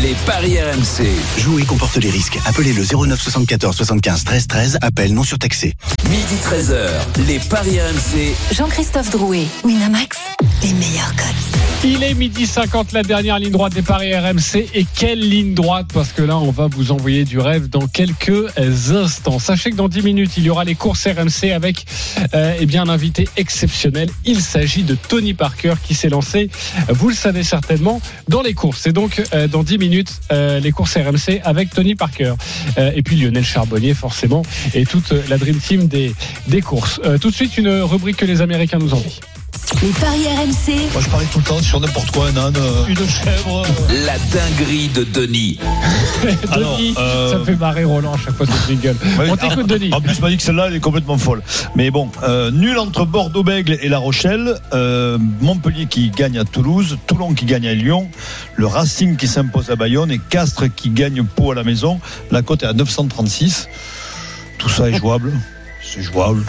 Les 0.01 0.15
paris 0.25 0.57
RMC. 0.59 1.07
Jouer 1.39 1.63
comporte 1.63 1.97
les 1.97 2.09
risques. 2.09 2.37
Appelez 2.45 2.73
le 2.73 2.83
09 2.83 3.21
74 3.21 3.75
75 3.75 4.23
13 4.23 4.47
13. 4.47 4.77
Appel 4.81 5.13
non 5.13 5.23
surtaxé. 5.23 5.73
Midi 6.09 6.35
13h. 6.43 7.25
Les 7.27 7.39
paris 7.39 7.79
RMC. 7.79 8.35
Jean-Christophe 8.55 9.09
Drouet, 9.11 9.45
Winamax, 9.63 10.17
les 10.63 10.73
meilleurs 10.73 11.15
codes. 11.15 11.57
Il 11.83 12.03
est 12.03 12.15
midi 12.15 12.47
50, 12.47 12.91
la 12.91 13.03
dernière 13.03 13.37
ligne 13.37 13.51
droite 13.51 13.73
des 13.73 13.83
paris 13.83 14.13
RMC. 14.15 14.67
Et 14.73 14.85
quelle 14.97 15.19
ligne 15.19 15.53
droite? 15.53 15.85
Parce 15.93 16.11
que 16.11 16.23
là, 16.23 16.37
on 16.37 16.49
va 16.49 16.67
vous 16.67 16.91
envoyer 16.91 17.23
du 17.23 17.37
rêve 17.37 17.69
dans 17.69 17.87
quelques 17.87 18.47
instants. 18.57 19.37
Sachez 19.37 19.69
que 19.69 19.75
dans 19.75 19.87
10 19.87 20.01
minutes, 20.01 20.31
il 20.37 20.43
y 20.43 20.49
aura 20.49 20.63
les 20.63 20.73
courses 20.73 21.05
RMC 21.07 21.51
avec 21.53 21.85
euh, 22.33 22.55
eh 22.59 22.65
bien, 22.65 22.83
un 22.83 22.89
invité 22.89 23.29
exceptionnel. 23.37 24.09
Il 24.25 24.41
s'agit 24.41 24.83
de 24.83 24.95
Tony 24.95 25.35
Parker 25.35 25.75
qui 25.83 25.93
s'est 25.93 26.09
lancé, 26.09 26.49
vous 26.89 27.09
le 27.09 27.15
savez 27.15 27.43
certainement, 27.43 28.01
dans 28.27 28.41
les 28.41 28.55
courses. 28.55 28.87
Et 28.87 28.91
donc, 28.91 29.21
euh, 29.33 29.46
dans 29.47 29.63
10 29.63 29.77
minutes, 29.77 30.11
euh, 30.31 30.59
les 30.59 30.71
courses 30.71 30.95
RMC 30.95 31.41
avec 31.43 31.69
Tony 31.69 31.95
Parker. 31.95 32.33
Euh, 32.77 32.91
et 32.95 33.01
puis 33.01 33.15
Lionel 33.15 33.43
Charbonnier, 33.43 33.93
forcément, 33.93 34.43
et 34.73 34.85
toute 34.85 35.11
la 35.29 35.37
Dream 35.37 35.57
Team 35.57 35.87
des, 35.87 36.13
courses. 36.61 36.99
Euh, 37.05 37.17
tout 37.17 37.29
de 37.29 37.35
suite, 37.35 37.57
une 37.57 37.69
rubrique 37.69 38.17
que 38.17 38.25
les 38.25 38.41
Américains 38.41 38.79
nous 38.79 38.93
envient. 38.93 39.19
Les 39.84 39.89
paris 39.89 40.25
RMC, 40.25 40.91
Moi, 40.91 41.01
je 41.03 41.09
parie 41.09 41.28
tout 41.32 41.38
le 41.38 41.43
temps 41.43 41.61
sur 41.61 41.80
n'importe 41.80 42.09
quoi, 42.09 42.30
un 42.30 42.38
âne, 42.38 42.55
euh, 42.57 42.86
une 42.88 42.95
chèvre. 43.07 43.63
euh. 43.63 44.05
La 44.07 44.17
dinguerie 44.17 44.88
de 44.88 45.03
Denis. 45.03 45.59
Alors, 46.51 46.78
Denis, 46.78 46.95
euh, 46.97 47.32
ça 47.32 47.38
me 47.38 47.45
fait 47.45 47.55
marrer 47.55 47.84
Roland 47.84 48.13
à 48.13 48.17
chaque 48.17 48.34
fois 48.34 48.47
ce 48.47 48.67
jingle. 48.67 48.95
Ouais, 49.19 49.30
On 49.30 49.36
t'écoute, 49.38 49.67
Denis. 49.67 49.93
En 49.93 50.01
plus, 50.01 50.19
m'a 50.19 50.30
dit 50.30 50.38
que 50.38 50.41
celle-là, 50.43 50.65
elle 50.69 50.75
est 50.75 50.80
complètement 50.80 51.19
folle. 51.19 51.43
Mais 51.75 51.91
bon, 51.91 52.09
euh, 52.23 52.49
nul 52.49 52.80
entre 52.80 53.05
Bordeaux-Bègle 53.05 53.78
et 53.82 53.88
La 53.88 53.99
Rochelle. 53.99 54.55
euh, 54.73 55.19
Montpellier 55.41 55.86
qui 55.86 56.09
gagne 56.09 56.39
à 56.39 56.43
Toulouse. 56.43 56.97
Toulon 57.05 57.36
qui 57.36 57.45
gagne 57.45 57.67
à 57.67 57.75
Lyon. 57.75 58.09
Le 58.55 58.65
Racing 58.65 59.15
qui 59.15 59.28
s'impose 59.28 59.69
à 59.69 59.75
Bayonne. 59.75 60.09
Et 60.09 60.17
Castres 60.17 60.73
qui 60.75 60.89
gagne 60.89 61.23
Pau 61.23 61.51
à 61.51 61.55
la 61.55 61.63
maison. 61.63 61.99
La 62.32 62.41
cote 62.41 62.63
est 62.63 62.67
à 62.67 62.73
936. 62.73 63.67
Tout 64.57 64.69
ça 64.69 64.89
est 64.89 64.97
jouable. 64.97 65.34
C'est 65.84 66.01
jouable. 66.01 66.43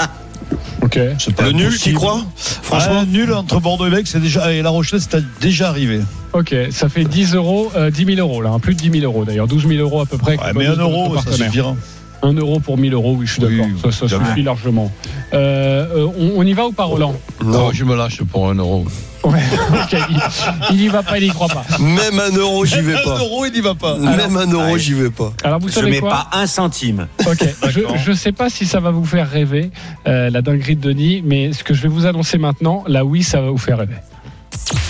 Ok. 0.89 0.97
Le 0.97 1.53
nul, 1.53 1.66
impossible. 1.66 1.82
tu 1.82 1.93
crois 1.93 2.22
Franchement, 2.36 3.05
nul 3.05 3.32
entre 3.34 3.61
Bordeaux 3.61 3.86
et 3.86 3.91
Bègle, 3.91 4.07
c'est 4.07 4.20
déjà 4.20 4.53
et 4.53 4.62
La 4.62 4.70
Rochelle, 4.70 5.01
c'est 5.01 5.22
déjà 5.41 5.68
arrivé. 5.68 6.01
Ok, 6.32 6.55
ça 6.70 6.89
fait 6.89 7.05
10 7.05 7.34
euros, 7.34 7.70
euh, 7.76 7.91
10 7.91 8.05
000 8.16 8.18
euros 8.18 8.43
là, 8.43 8.51
hein, 8.51 8.59
plus 8.59 8.74
de 8.74 8.80
10 8.80 9.01
000 9.01 9.05
euros 9.05 9.24
d'ailleurs, 9.24 9.47
12 9.47 9.66
000 9.68 9.80
euros 9.80 10.01
à 10.01 10.07
peu 10.07 10.18
près. 10.18 10.36
Ouais, 10.39 10.53
mais 10.55 10.66
un 10.66 10.76
euro, 10.76 11.16
ça 11.18 11.32
suffira. 11.32 11.74
1 12.22 12.32
euro 12.34 12.59
pour 12.59 12.78
1000 12.78 12.95
euros, 12.95 13.14
oui, 13.18 13.26
je 13.26 13.32
suis 13.34 13.45
Oui, 13.45 13.59
d'accord. 13.59 13.93
Ça, 13.93 14.09
suffit 14.09 14.43
largement. 14.43 14.91
Euh, 15.34 15.86
euh, 15.95 16.07
on, 16.18 16.41
on 16.41 16.43
y 16.43 16.53
va 16.53 16.66
ou 16.66 16.72
pas, 16.72 16.84
Roland? 16.84 17.14
Non, 17.45 17.70
je 17.72 17.84
me 17.84 17.95
lâche 17.95 18.22
pour 18.24 18.51
un 18.51 18.55
euro. 18.55 18.86
Ouais, 19.25 19.41
ok, 19.73 19.99
il, 20.11 20.75
il 20.77 20.81
y 20.83 20.89
va 20.89 21.03
pas, 21.03 21.19
il 21.19 21.25
y 21.25 21.29
croit 21.29 21.49
pas. 21.49 21.64
Même 21.81 22.19
un 22.21 22.31
euro, 22.37 22.64
j'y 22.64 22.81
vais 22.81 22.95
Un 22.95 23.03
pas. 23.03 23.19
euro, 23.19 23.45
il 23.47 23.53
n'y 23.53 23.61
va 23.61 23.75
pas. 23.75 23.97
Même 23.99 24.37
un 24.37 24.47
euro, 24.51 24.79
j'y 24.79 24.95
vais 24.95 25.11
pas. 25.11 25.33
Alors 25.45 25.59
vous 25.61 25.69
Je 25.69 25.75
savez 25.75 25.91
mets 25.91 26.01
quoi 26.01 26.11
pas 26.11 26.29
un 26.33 26.47
centime. 26.47 27.09
Ok, 27.27 27.45
je, 27.71 27.81
je 28.05 28.12
sais 28.12 28.33
pas 28.33 28.49
si 28.51 28.66
ça 28.66 28.81
va 28.81 28.91
vous 28.91 29.05
faire 29.05 29.29
rêver, 29.29 29.71
euh, 30.07 30.31
la 30.31 30.41
dinguerie 30.43 30.77
de 30.77 30.89
Denis, 30.89 31.23
mais 31.25 31.53
ce 31.53 31.64
que 31.64 31.75
je 31.75 31.83
vais 31.83 31.89
vous 31.89 32.07
annoncer 32.07 32.39
maintenant, 32.39 32.85
là 32.87 33.05
oui, 33.05 33.23
ça 33.23 33.41
va 33.41 33.51
vous 33.51 33.59
faire 33.59 33.79
rêver. 33.79 33.97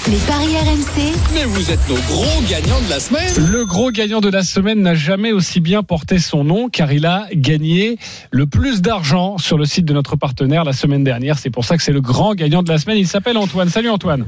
Les 0.07 0.19
paris 0.27 0.57
RMC, 0.57 1.13
Mais 1.35 1.45
vous 1.45 1.71
êtes 1.71 1.87
nos 1.89 1.97
gros 1.97 2.43
gagnants 2.49 2.81
de 2.81 2.89
la 2.89 3.01
semaine. 3.01 3.51
Le 3.51 3.67
gros 3.67 3.91
gagnant 3.91 4.21
de 4.21 4.31
la 4.31 4.43
semaine 4.43 4.81
n'a 4.81 4.95
jamais 4.95 5.33
aussi 5.33 5.61
bien 5.61 5.83
porté 5.83 6.19
son 6.19 6.45
nom 6.45 6.69
car 6.69 6.93
il 6.93 7.05
a 7.05 7.27
gagné 7.35 7.99
le 8.31 8.47
plus 8.47 8.81
d'argent 8.81 9.37
sur 9.37 9.59
le 9.59 9.67
site 9.67 9.85
de 9.85 9.93
notre 9.93 10.17
partenaire 10.17 10.65
la 10.65 10.73
semaine 10.73 11.05
dernière. 11.05 11.39
C'est 11.39 11.51
pour 11.51 11.65
ça 11.65 11.77
que 11.77 11.83
c'est 11.83 11.93
le 11.93 12.01
grand 12.01 12.35
gagnant 12.35 12.63
de 12.63 12.71
la 12.71 12.79
semaine. 12.79 12.97
Il 12.97 13.09
s'appelle 13.09 13.37
Antoine. 13.37 13.69
Salut 13.69 13.91
Antoine. 13.91 14.25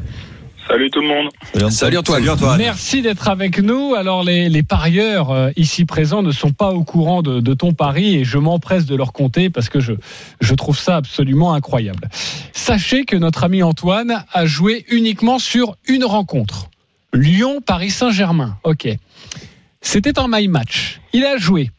Salut 0.71 0.89
tout 0.91 1.01
le 1.01 1.09
monde. 1.09 1.71
Salut 1.73 1.97
Antoine. 1.97 2.21
Salut 2.21 2.31
Antoine. 2.31 2.59
Merci 2.59 3.03
d'être 3.03 3.29
avec 3.29 3.59
nous. 3.59 3.97
Alors 3.97 4.23
les, 4.23 4.49
les 4.49 4.62
parieurs 4.62 5.33
euh, 5.33 5.51
ici 5.57 5.85
présents 5.85 6.23
ne 6.23 6.31
sont 6.31 6.53
pas 6.53 6.71
au 6.71 6.85
courant 6.85 7.23
de, 7.23 7.41
de 7.41 7.55
ton 7.55 7.73
pari 7.73 8.14
et 8.14 8.25
je 8.25 8.39
m'empresse 8.39 8.87
de 8.87 8.95
leur 8.95 9.12
compter 9.12 9.51
parce 9.51 9.68
que 9.68 9.81
je, 9.81 9.95
je 10.41 10.55
trouve 10.55 10.79
ça 10.79 10.95
absolument 10.95 11.55
incroyable. 11.55 12.09
Sachez 12.53 13.05
que 13.05 13.16
notre 13.16 13.43
ami 13.43 13.64
Antoine 13.64 14.25
a 14.33 14.47
joué 14.47 14.85
uniquement 14.91 15.41
sur 15.41 15.77
une 15.89 16.05
rencontre. 16.05 16.71
Lyon-Paris 17.12 17.91
Saint-Germain. 17.91 18.57
Ok. 18.62 18.87
C'était 19.81 20.21
un 20.21 20.29
my 20.29 20.47
match. 20.47 21.01
Il 21.12 21.25
a 21.25 21.37
joué. 21.37 21.73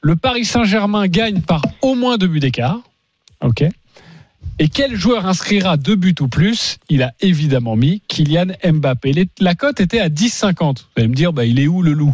Le 0.00 0.16
Paris 0.16 0.46
Saint-Germain 0.46 1.06
gagne 1.06 1.42
par 1.42 1.60
au 1.82 1.94
moins 1.94 2.16
deux 2.16 2.28
buts 2.28 2.40
d'écart. 2.40 2.80
Ok. 3.42 3.64
Et 4.60 4.68
quel 4.68 4.96
joueur 4.96 5.26
inscrira 5.26 5.76
deux 5.76 5.94
buts 5.94 6.16
ou 6.20 6.26
plus? 6.26 6.78
Il 6.88 7.02
a 7.04 7.12
évidemment 7.20 7.76
mis 7.76 8.02
Kylian 8.08 8.46
Mbappé. 8.64 9.28
La 9.38 9.54
cote 9.54 9.80
était 9.80 10.00
à 10.00 10.08
10,50. 10.08 10.78
Vous 10.78 10.84
allez 10.96 11.08
me 11.08 11.14
dire, 11.14 11.32
bah, 11.32 11.44
il 11.44 11.60
est 11.60 11.68
où 11.68 11.80
le 11.80 11.92
loup? 11.92 12.12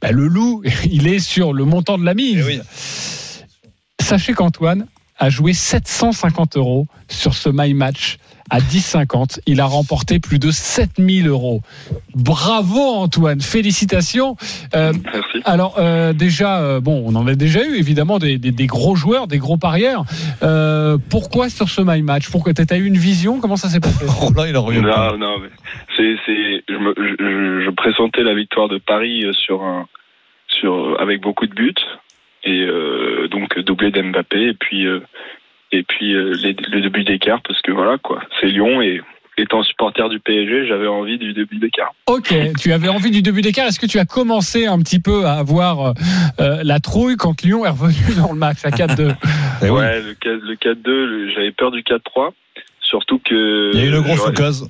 Bah, 0.00 0.10
Le 0.10 0.26
loup, 0.26 0.62
il 0.90 1.06
est 1.06 1.18
sur 1.18 1.52
le 1.52 1.64
montant 1.64 1.98
de 1.98 2.04
la 2.04 2.14
mise. 2.14 2.38
Eh 2.38 2.42
oui. 2.42 2.60
Sachez 4.00 4.32
qu'Antoine 4.32 4.86
a 5.18 5.28
joué 5.28 5.52
750 5.52 6.56
euros 6.56 6.86
sur 7.08 7.34
ce 7.34 7.50
My 7.52 7.74
Match 7.74 8.16
à 8.50 8.60
10,50. 8.60 9.40
Il 9.46 9.60
a 9.60 9.64
remporté 9.66 10.20
plus 10.20 10.38
de 10.38 10.50
7000 10.50 11.28
euros. 11.28 11.60
Bravo 12.14 12.78
Antoine, 12.80 13.40
félicitations. 13.40 14.36
Euh, 14.74 14.92
Merci. 15.04 15.40
alors 15.44 15.76
euh, 15.78 16.12
déjà, 16.12 16.60
euh, 16.60 16.80
bon, 16.80 17.02
on 17.06 17.14
en 17.16 17.26
a 17.26 17.34
déjà 17.34 17.64
eu 17.66 17.76
évidemment 17.76 18.18
des, 18.18 18.38
des- 18.38 18.52
des 18.52 18.66
gros 18.66 18.94
joueurs, 18.96 19.26
des 19.26 19.38
gros 19.38 19.56
parieurs. 19.56 20.04
Euh, 20.42 20.98
pourquoi 21.10 21.48
sur 21.48 21.68
ce 21.68 21.80
My 21.82 22.02
Match? 22.02 22.30
Pourquoi 22.30 22.52
tu 22.54 22.62
as 22.68 22.76
eu 22.76 22.84
une 22.86 22.96
vision? 22.98 23.40
Comment 23.40 23.56
ça 23.56 23.68
s'est 23.68 23.80
passé? 23.80 24.04
Oh 24.22 24.30
là, 24.36 24.48
il 24.48 24.54
a 24.56 24.60
revenu. 24.60 24.80
Non, 24.82 25.16
non, 25.18 25.38
mais 25.40 25.48
c'est, 25.96 26.14
c'est, 26.26 26.62
je, 26.68 26.74
me- 26.78 26.94
je, 26.96 27.64
je 27.64 27.70
pressentais 27.70 28.22
la 28.22 28.34
victoire 28.34 28.68
de 28.68 28.78
Paris 28.78 29.24
sur 29.32 29.62
un, 29.62 29.86
sur, 30.48 30.96
avec 31.00 31.20
beaucoup 31.20 31.46
de 31.46 31.54
buts 31.54 31.74
et 32.44 32.60
euh, 32.60 33.26
donc 33.28 33.58
doublé 33.60 33.90
d'Mbappé 33.90 34.48
et 34.48 34.54
puis, 34.54 34.86
euh, 34.86 35.00
et 35.78 35.82
puis 35.82 36.14
euh, 36.14 36.34
les, 36.42 36.54
le 36.70 36.80
début 36.80 37.04
d'écart 37.04 37.40
parce 37.46 37.60
que 37.62 37.72
voilà 37.72 37.98
quoi, 37.98 38.22
c'est 38.40 38.46
Lyon 38.46 38.80
et 38.82 39.00
étant 39.36 39.62
supporter 39.64 40.08
du 40.08 40.20
PSG, 40.20 40.66
j'avais 40.68 40.86
envie 40.86 41.18
du 41.18 41.32
début 41.32 41.56
d'écart. 41.58 41.92
Ok, 42.06 42.32
tu 42.60 42.72
avais 42.72 42.88
envie 42.88 43.10
du 43.10 43.20
début 43.20 43.42
d'écart. 43.42 43.66
Est-ce 43.66 43.80
que 43.80 43.86
tu 43.86 43.98
as 43.98 44.04
commencé 44.04 44.66
un 44.66 44.78
petit 44.78 45.00
peu 45.00 45.24
à 45.26 45.32
avoir 45.34 45.94
euh, 46.38 46.62
la 46.62 46.78
trouille 46.78 47.16
quand 47.16 47.42
Lyon 47.42 47.64
est 47.66 47.70
revenu 47.70 48.14
dans 48.16 48.32
le 48.32 48.38
match 48.38 48.58
à 48.64 48.70
4-2 48.70 49.12
Eh 49.62 49.70
oui. 49.70 49.78
ouais, 49.80 50.00
le, 50.02 50.14
4 50.14 50.34
le 50.40 50.54
4-2, 50.54 50.76
le- 50.86 51.30
j'avais 51.34 51.50
peur 51.50 51.72
du 51.72 51.80
4-3, 51.82 52.30
surtout 52.80 53.18
que 53.18 53.70
Il 53.74 53.80
y 53.80 53.82
a 53.82 53.86
eu 53.86 53.88
une 53.88 54.00
grosse 54.02 54.16
j'aurais- 54.18 54.30
occasion. 54.30 54.66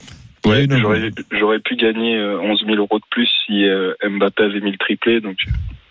Il 0.46 0.50
y 0.50 0.55
a 0.55 0.61
eu 0.62 0.84
Ouais, 0.84 1.11
j'aurais, 1.32 1.59
pu 1.59 1.74
gagner 1.76 2.16
euh, 2.16 2.38
11 2.40 2.64
000 2.66 2.76
euros 2.76 2.98
de 2.98 3.05
plus 3.11 3.28
si 3.46 3.64
euh, 3.66 3.92
Mbappé 4.07 4.42
avait 4.44 4.61
mis 4.61 4.72
le 4.72 4.76
triplé. 4.78 5.20
Donc, 5.20 5.36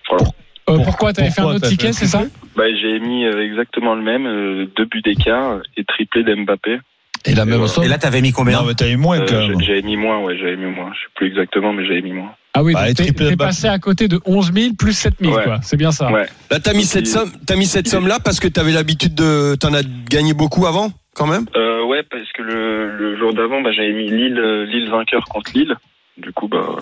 voilà. 0.09 0.25
Euh, 0.69 0.75
Pour- 0.75 0.85
Pourquoi 0.85 1.13
T'avais 1.13 1.29
fait 1.29 1.41
un 1.41 1.45
autre 1.55 1.67
ticket, 1.67 1.91
c'est 1.93 2.07
ça 2.07 2.23
Bah, 2.55 2.63
j'ai 2.81 2.99
mis 2.99 3.25
euh, 3.25 3.43
exactement 3.43 3.95
le 3.95 4.01
même, 4.01 4.25
euh, 4.25 4.65
deux 4.77 4.85
buts 4.85 5.01
d'écart 5.01 5.59
et 5.77 5.83
triplé 5.83 6.23
d'Mbappé. 6.23 6.79
Et 7.25 7.35
la 7.35 7.45
même 7.45 7.55
voilà. 7.55 7.67
somme 7.71 7.83
Et 7.85 7.87
là, 7.87 7.97
t'avais 7.97 8.21
mis 8.21 8.31
combien 8.33 8.59
Non, 8.59 8.65
mais 8.67 8.73
t'as 8.73 8.87
eu 8.89 8.97
moins 8.97 9.19
Euh, 9.19 9.25
quand 9.27 9.41
j'ai- 9.41 9.47
même. 9.49 9.61
j'avais 9.61 9.81
mis 9.81 9.95
moins, 9.97 10.19
ouais, 10.19 10.37
j'avais 10.37 10.57
mis 10.57 10.65
moins. 10.73 10.91
Je 10.93 10.99
sais 10.99 11.05
plus 11.15 11.27
exactement, 11.27 11.71
mais 11.73 11.85
j'avais 11.85 12.01
mis 12.01 12.11
moins. 12.13 12.31
Ah 12.53 12.63
oui, 12.63 12.73
Bah, 12.73 12.93
t'es 12.93 13.35
passé 13.35 13.67
à 13.67 13.79
côté 13.79 14.07
de 14.07 14.19
11 14.25 14.51
000 14.53 14.73
plus 14.77 14.93
7 14.93 15.15
000, 15.19 15.33
Ouais. 15.35 15.43
quoi. 15.43 15.59
C'est 15.63 15.77
bien 15.77 15.91
ça. 15.91 16.11
Ouais. 16.11 16.27
Là, 16.51 16.59
t'as 16.59 16.73
mis 16.73 16.83
cette 16.83 17.07
somme, 17.07 17.31
t'as 17.47 17.55
mis 17.55 17.65
cette 17.65 17.87
somme 17.87 18.07
là 18.07 18.19
parce 18.23 18.39
que 18.39 18.47
t'avais 18.47 18.71
l'habitude 18.73 19.15
de, 19.15 19.55
t'en 19.55 19.73
as 19.73 19.83
gagné 20.09 20.33
beaucoup 20.33 20.65
avant, 20.67 20.91
quand 21.15 21.25
même? 21.27 21.45
Euh, 21.55 21.83
ouais, 21.85 22.03
parce 22.03 22.29
que 22.33 22.41
le, 22.43 22.95
le 22.97 23.17
jour 23.17 23.33
d'avant, 23.33 23.61
bah, 23.61 23.71
j'avais 23.73 23.93
mis 23.93 24.09
Lille, 24.09 24.37
euh, 24.37 24.65
Lille 24.65 24.89
vainqueur 24.89 25.23
contre 25.25 25.51
Lille. 25.55 25.75
Du 26.17 26.31
coup, 26.31 26.47
bah, 26.47 26.77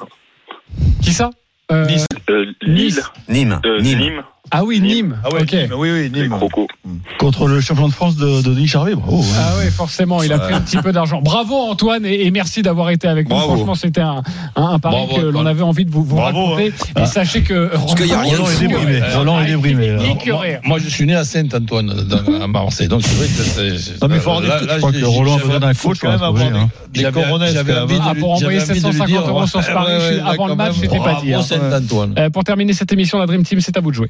Qui 1.01 1.11
ça? 1.13 1.29
Euh, 1.71 1.85
Nice. 1.85 2.05
Euh, 2.29 2.45
Lille, 2.61 3.01
Nîmes. 3.29 3.59
euh, 3.65 3.79
Nîmes. 3.81 4.23
Nîmes, 4.51 4.57
Ah 4.59 4.63
oui, 4.65 4.81
Nîmes. 4.81 5.17
Ah 5.23 5.33
ouais, 5.33 5.41
ok. 5.43 5.53
Nîmes, 5.53 5.73
oui, 5.77 5.89
oui, 5.91 6.11
Nîmes. 6.11 6.29
Crocos. 6.37 6.67
Contre 7.19 7.47
le 7.47 7.61
champion 7.61 7.87
de 7.87 7.93
France 7.93 8.15
de, 8.15 8.41
de 8.41 8.53
Denis 8.53 8.67
Charvet, 8.67 8.95
bravo. 8.95 9.21
hein. 9.21 9.35
Ah 9.39 9.53
oui, 9.59 9.69
forcément, 9.71 10.23
il 10.23 10.33
a 10.33 10.39
pris 10.39 10.53
un 10.53 10.61
petit 10.61 10.77
peu 10.77 10.91
d'argent. 10.91 11.21
Bravo 11.21 11.55
Antoine 11.55 12.05
et, 12.05 12.25
et 12.25 12.31
merci 12.31 12.61
d'avoir 12.61 12.89
été 12.89 13.07
avec 13.07 13.29
nous. 13.29 13.35
Bravo. 13.35 13.55
Franchement, 13.55 13.75
c'était 13.75 14.01
un, 14.01 14.23
un, 14.55 14.63
un 14.63 14.79
pari 14.79 14.95
Bravo, 15.07 15.15
que 15.21 15.25
l'on 15.27 15.45
avait 15.45 15.61
envie 15.61 15.85
de 15.85 15.91
vous, 15.91 16.03
vous 16.03 16.15
Bravo, 16.15 16.45
raconter. 16.47 16.67
Et 16.67 16.73
Ah. 16.95 17.05
sachez 17.05 17.41
que 17.43 17.71
qu'il 17.95 18.07
y 18.07 18.13
a 18.13 18.19
rien 18.21 18.33
de 18.33 18.37
Roland 18.37 18.49
est 18.49 18.53
fou, 18.55 18.67
débrimé. 18.67 19.01
Euh, 19.01 19.17
Roland 19.17 19.41
est 19.41 19.45
débrimé. 19.45 19.97
moi, 20.65 20.79
je 20.79 20.89
suis 20.89 21.05
né 21.05 21.15
à 21.15 21.23
Saint-Antoine, 21.23 21.93
à 22.41 22.47
Marseille. 22.47 22.87
Donc, 22.87 23.03
c'est 23.03 23.15
vrai 23.15 23.27
que 23.27 23.77
c'est. 23.77 24.01
Non, 24.01 24.07
mais 24.09 24.15
il 24.15 24.21
faut 24.21 24.41
là, 24.41 24.61
là, 24.61 24.73
Je 24.75 24.77
crois 24.79 24.91
que 24.91 25.05
Roland 25.05 25.35
a 25.35 25.37
j'avais- 25.37 25.43
besoin 25.45 25.59
d'un 25.59 25.73
coach 25.73 25.97
quand 26.01 26.09
même 26.09 26.17
pour 26.17 26.27
avoir 26.27 26.43
hein. 26.43 26.69
des 26.93 27.01
de 27.01 27.05
lui- 27.05 27.11
pour 27.13 27.23
envoyer 27.23 27.53
j'avais 27.53 27.73
envie 27.77 27.99
de 27.99 28.47
lui 28.49 28.59
750 28.59 29.07
dire, 29.07 29.21
euros 29.27 29.47
sur 29.47 29.63
ce 29.63 29.71
pari, 29.71 29.91
avant 30.25 30.47
le 30.47 30.55
match, 30.55 30.73
c'était 30.81 30.97
pas 30.99 31.19
dit, 31.23 31.33
hein. 31.33 31.41
Saint-Antoine. 31.41 32.15
Euh, 32.17 32.29
pour 32.29 32.43
terminer 32.43 32.73
cette 32.73 32.91
émission, 32.91 33.17
la 33.19 33.27
Dream 33.27 33.43
Team, 33.43 33.61
c'est 33.61 33.77
à 33.77 33.81
vous 33.81 33.91
de 33.91 33.95
jouer. 33.95 34.09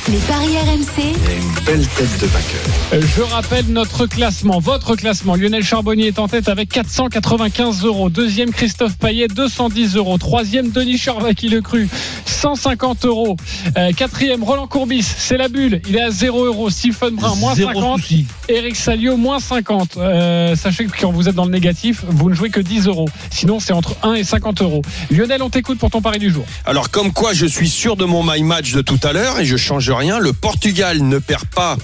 Les 0.11 0.17
paris 0.17 0.57
RMC, 0.57 1.13
Une 1.31 1.63
belle 1.65 1.87
tête 1.87 2.19
de 2.19 2.25
vainqueur. 2.27 3.07
Je 3.15 3.21
rappelle 3.21 3.67
notre 3.67 4.07
classement, 4.07 4.59
votre 4.59 4.97
classement. 4.97 5.35
Lionel 5.35 5.63
Charbonnier 5.63 6.07
est 6.07 6.19
en 6.19 6.27
tête 6.27 6.49
avec 6.49 6.67
495 6.67 7.85
euros. 7.85 8.09
Deuxième, 8.09 8.51
Christophe 8.51 8.97
Payet, 8.97 9.29
210 9.29 9.95
euros. 9.95 10.17
Troisième, 10.17 10.71
Denis 10.71 10.97
Charvat 10.97 11.33
qui 11.33 11.47
le 11.47 11.61
cru, 11.61 11.87
150 12.25 13.05
euros. 13.05 13.37
Euh, 13.77 13.93
quatrième, 13.93 14.43
Roland 14.43 14.67
Courbis, 14.67 15.03
c'est 15.03 15.37
la 15.37 15.47
bulle. 15.47 15.81
Il 15.87 15.95
est 15.95 16.01
à 16.01 16.11
0 16.11 16.43
euros. 16.43 16.69
Stephen 16.69 17.15
Brun, 17.15 17.35
moins 17.35 17.55
Zéro 17.55 17.71
50. 17.73 18.01
souci. 18.01 18.25
Eric 18.49 18.75
Salio, 18.75 19.15
moins 19.15 19.39
50. 19.39 19.95
Euh, 19.95 20.57
sachez 20.57 20.87
que 20.87 20.91
quand 20.99 21.11
vous 21.13 21.29
êtes 21.29 21.35
dans 21.35 21.45
le 21.45 21.51
négatif, 21.51 22.03
vous 22.09 22.29
ne 22.29 22.35
jouez 22.35 22.49
que 22.49 22.59
10 22.59 22.87
euros. 22.87 23.07
Sinon, 23.29 23.61
c'est 23.61 23.71
entre 23.71 23.95
1 24.03 24.15
et 24.15 24.25
50 24.25 24.61
euros. 24.61 24.81
Lionel, 25.09 25.41
on 25.41 25.49
t'écoute 25.49 25.79
pour 25.79 25.89
ton 25.89 26.01
pari 26.01 26.19
du 26.19 26.29
jour. 26.31 26.43
Alors 26.65 26.91
comme 26.91 27.13
quoi 27.13 27.31
je 27.31 27.45
suis 27.45 27.69
sûr 27.69 27.95
de 27.95 28.03
mon 28.03 28.23
my 28.23 28.43
match 28.43 28.73
de 28.73 28.81
tout 28.81 28.99
à 29.03 29.13
l'heure 29.13 29.39
et 29.39 29.45
je 29.45 29.55
change 29.55 29.89
rien, 30.01 30.17
le 30.17 30.33
Portugal 30.33 31.03
ne 31.03 31.19
perd 31.19 31.45
pas 31.45 31.77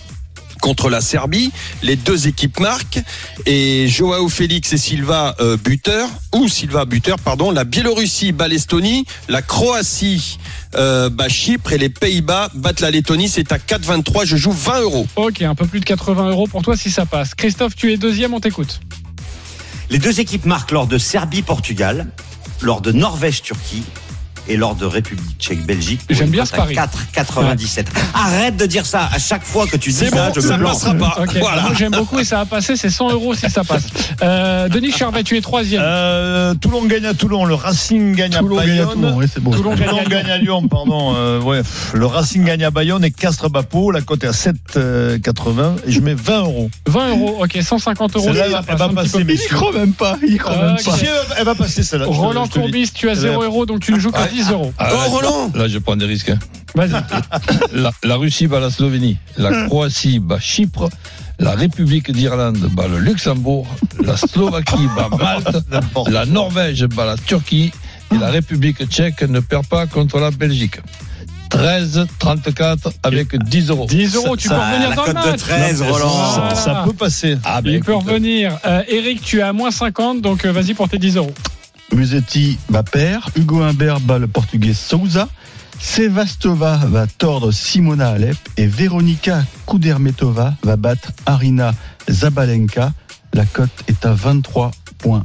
contre 0.60 0.90
la 0.90 1.02
Serbie, 1.02 1.52
les 1.84 1.96
deux 1.96 2.28
équipes 2.28 2.60
marquent 2.60 3.00
et 3.46 3.88
Joao 3.88 4.28
Félix 4.28 4.74
et 4.74 4.78
Silva 4.78 5.36
euh, 5.40 5.56
buteur 5.56 6.10
ou 6.34 6.48
Silva 6.48 6.86
buteur 6.86 7.20
pardon, 7.20 7.52
la 7.52 7.64
Biélorussie 7.64 8.32
bat 8.32 8.48
l'Estonie, 8.48 9.06
la 9.30 9.44
Croatie 9.44 10.40
euh, 10.74 11.12
bat 11.12 11.30
Chypre 11.30 11.74
et 11.74 11.78
les 11.78 11.90
Pays-Bas 11.90 12.50
battent 12.56 12.80
la 12.80 12.90
Lettonie, 12.90 13.30
c'est 13.30 13.52
à 13.52 13.60
4,23, 13.60 14.26
je 14.26 14.36
joue 14.36 14.52
20 14.52 14.82
euros. 14.82 15.06
Ok, 15.16 15.44
un 15.44 15.54
peu 15.54 15.68
plus 15.68 15.80
de 15.80 15.86
80 15.86 16.32
euros 16.32 16.48
pour 16.48 16.64
toi 16.64 16.76
si 16.76 16.90
ça 16.90 17.06
passe. 17.06 17.36
Christophe, 17.36 17.76
tu 17.76 17.94
es 17.94 17.98
deuxième, 17.98 18.34
on 18.34 18.40
t'écoute. 18.40 18.80
Les 19.92 20.00
deux 20.00 20.20
équipes 20.20 20.46
marquent 20.46 20.72
lors 20.72 20.88
de 20.88 20.98
Serbie-Portugal, 20.98 22.08
lors 22.62 22.82
de 22.82 22.92
Norvège-Turquie 22.92 23.84
et 24.50 24.58
lors 24.58 24.76
de 24.76 24.86
République 24.86 25.38
tchèque-Belgique. 25.40 26.02
pour 26.08 26.16
J'aime 26.16 26.30
bien 26.30 26.46
ce 26.46 26.52
pari. 26.54 26.78
à 26.78 26.88
4,97. 27.14 27.86
Arrête 28.14 28.58
de 28.58 28.66
dire 28.66 28.86
ça. 28.86 29.10
À 29.14 29.20
chaque 29.20 29.44
fois 29.44 29.68
que 29.68 29.78
tu 29.78 29.90
dis 29.92 29.96
C'est 29.96 30.10
ça, 30.10 30.28
bon, 30.28 30.34
je 30.36 30.42
ça 30.42 30.58
me 30.58 30.64
passera 30.66 30.94
pas. 30.96 31.18
Ok, 31.22 31.38
Voilà. 31.40 31.62
moi 31.64 31.72
j'aime 31.78 31.92
beaucoup 31.92 32.20
et 32.20 32.24
ça 32.24 32.38
va 32.38 32.46
passer, 32.46 32.76
c'est 32.76 32.90
100 32.90 33.12
euros 33.12 33.34
si 33.36 33.50
ça 33.50 33.64
passe. 33.64 33.84
Euh, 34.22 34.68
Denis 34.70 34.92
Charvet, 34.92 35.24
tu 35.24 35.38
es 35.38 35.42
troisième. 35.42 35.82
Euh, 35.84 36.54
Toulon 36.56 36.84
gagne 36.86 37.06
à 37.06 37.14
Toulon, 37.14 37.46
le 37.46 37.54
Racing 37.56 38.16
gagne 38.16 38.32
Toulon 38.32 38.58
à 38.60 38.66
gagne 38.66 38.80
à 38.80 38.86
Bayonne. 38.86 38.94
Toulon, 39.02 39.20
beau. 39.42 39.52
Toulon 39.56 39.76
gagne 39.76 39.84
à 39.84 39.90
Toulon 39.90 40.00
Lyon. 40.02 40.10
gagne 40.10 40.32
à 40.32 40.38
Lyon, 40.38 40.68
pardon. 40.68 41.14
Euh, 41.16 41.40
ouais, 41.42 41.62
le 41.94 42.06
Racing 42.06 42.44
gagne 42.44 42.64
à 42.64 42.72
Bayonne 42.72 43.04
et 43.04 43.12
Castres 43.12 43.50
Bapo. 43.50 43.92
La 43.92 44.02
cote 44.02 44.24
est 44.24 44.28
à 44.28 44.32
7,80 44.34 45.76
et 45.86 45.92
je 45.92 46.00
mets 46.02 46.14
20 46.14 46.40
euros. 46.40 46.70
20 46.88 47.10
euros, 47.10 47.38
ok, 47.44 47.58
150 47.62 48.16
euros. 48.16 48.26
Ça 48.26 48.30
elle 48.46 48.52
va- 48.52 48.62
elle 48.68 48.94
passer. 48.96 49.26
Il 49.28 49.40
croit 49.56 49.72
même 49.74 49.94
pas. 49.94 50.18
Il 50.28 50.38
croit 50.38 50.56
même 50.56 50.76
pas. 50.78 50.92
Elle, 51.38 51.46
va 51.46 51.56
passer 51.56 51.84
celle-là. 51.84 52.06
Roland. 52.08 52.48
Courbis, 52.48 52.92
tu 52.94 53.10
as 53.10 53.14
Elle 53.14 53.18
0 53.20 53.40
va- 53.42 53.46
euros, 53.46 53.66
donc 53.66 53.82
tu 53.82 53.92
ne 53.94 54.00
joues 54.00 54.12
qu'à 54.12 54.28
10 54.44 54.52
euros. 54.52 54.74
Ah, 54.78 54.90
Oh, 54.92 54.96
là, 54.96 55.04
je- 55.06 55.10
Roland 55.12 55.52
Là, 55.56 55.68
je 55.68 55.78
prends 55.80 55.96
des 55.96 56.06
risques. 56.06 56.30
hein. 56.30 56.40
Vas-y. 56.76 56.92
La, 57.74 57.92
la 58.04 58.16
Russie 58.18 58.48
bat 58.48 58.60
la 58.60 58.70
Slovénie, 58.70 59.18
la 59.38 59.66
Croatie 59.66 60.20
bat 60.20 60.40
Chypre, 60.40 60.90
la 61.40 61.52
République 61.52 62.12
d'Irlande 62.12 62.58
bat 62.72 62.88
le 62.88 63.00
Luxembourg, 63.00 63.66
la 64.04 64.16
Slovaquie 64.18 64.88
bat 64.96 65.10
Malte, 65.18 65.58
N'importe. 65.72 66.10
la 66.10 66.26
Norvège 66.26 66.86
bat 66.86 67.06
la 67.06 67.18
Turquie 67.18 67.72
et 68.14 68.18
la 68.18 68.30
République 68.30 68.86
tchèque 68.88 69.24
ne 69.24 69.40
perd 69.40 69.66
pas 69.66 69.88
contre 69.88 70.20
la 70.20 70.30
Belgique. 70.32 70.78
13, 71.50 72.06
34 72.20 72.92
avec 73.04 73.36
10 73.42 73.70
euros. 73.70 73.86
10 73.90 74.16
euros, 74.16 74.36
tu 74.36 74.50
Ça- 74.50 74.56
peux 74.56 74.62
revenir 74.62 74.90
la 74.90 74.96
dans 74.96 75.06
le 75.06 75.14
match. 75.14 75.40
13, 75.40 75.82
Roland. 75.82 76.10
Voilà. 76.10 76.56
Ça, 76.56 76.62
ça 76.62 76.84
peut 76.86 76.94
passer. 76.94 77.38
Ah, 77.46 77.62
ben, 77.62 77.72
Il 77.74 77.80
peut 77.80 77.94
écoute, 77.94 78.06
revenir. 78.06 78.58
Euh, 78.66 78.84
Eric, 78.90 79.22
tu 79.22 79.40
es 79.40 79.42
à 79.42 79.54
moins 79.54 79.72
50, 79.72 80.22
donc 80.22 80.46
euh, 80.46 80.52
vas-y 80.52 80.74
pour 80.74 80.90
tes 80.90 80.98
10 80.98 81.16
euros. 81.16 81.34
Musetti 81.94 82.58
bat 82.70 82.84
père, 82.84 83.30
Hugo 83.36 83.62
Humbert 83.62 84.00
bat 84.00 84.20
le 84.20 84.28
portugais 84.28 84.74
Souza, 84.74 85.28
Sevastova 85.80 86.78
va 86.86 87.08
tordre 87.08 87.52
Simona 87.52 88.10
Alep 88.10 88.38
et 88.58 88.68
Veronika 88.68 89.44
Kudermetova 89.68 90.56
va 90.64 90.76
battre 90.76 91.12
Arina 91.26 91.74
Zabalenka. 92.10 92.94
La 93.34 93.46
cote 93.46 93.70
est 93.88 94.06
à 94.06 94.14
23,20. 94.14 95.22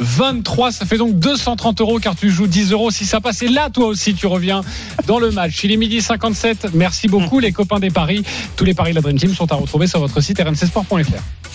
23, 0.00 0.72
ça 0.72 0.86
fait 0.86 0.98
donc 0.98 1.18
230 1.18 1.80
euros 1.80 1.98
car 2.00 2.16
tu 2.16 2.30
joues 2.30 2.48
10 2.48 2.72
euros 2.72 2.90
si 2.90 3.06
ça 3.06 3.20
passe. 3.20 3.42
Et 3.42 3.48
là, 3.48 3.70
toi 3.70 3.86
aussi, 3.86 4.14
tu 4.14 4.26
reviens 4.26 4.62
dans 5.06 5.18
le 5.18 5.30
match. 5.30 5.62
Il 5.62 5.70
est 5.70 5.76
midi 5.76 6.02
57. 6.02 6.70
Merci 6.74 7.06
beaucoup, 7.06 7.38
les 7.38 7.52
copains 7.52 7.78
des 7.78 7.90
paris. 7.90 8.24
Tous 8.56 8.64
les 8.64 8.74
paris 8.74 8.90
de 8.90 8.96
la 8.96 9.02
Dream 9.02 9.18
Team 9.18 9.34
sont 9.34 9.50
à 9.52 9.54
retrouver 9.54 9.86
sur 9.86 10.00
votre 10.00 10.20
site 10.20 10.40
rmcsport.fr. 10.40 11.22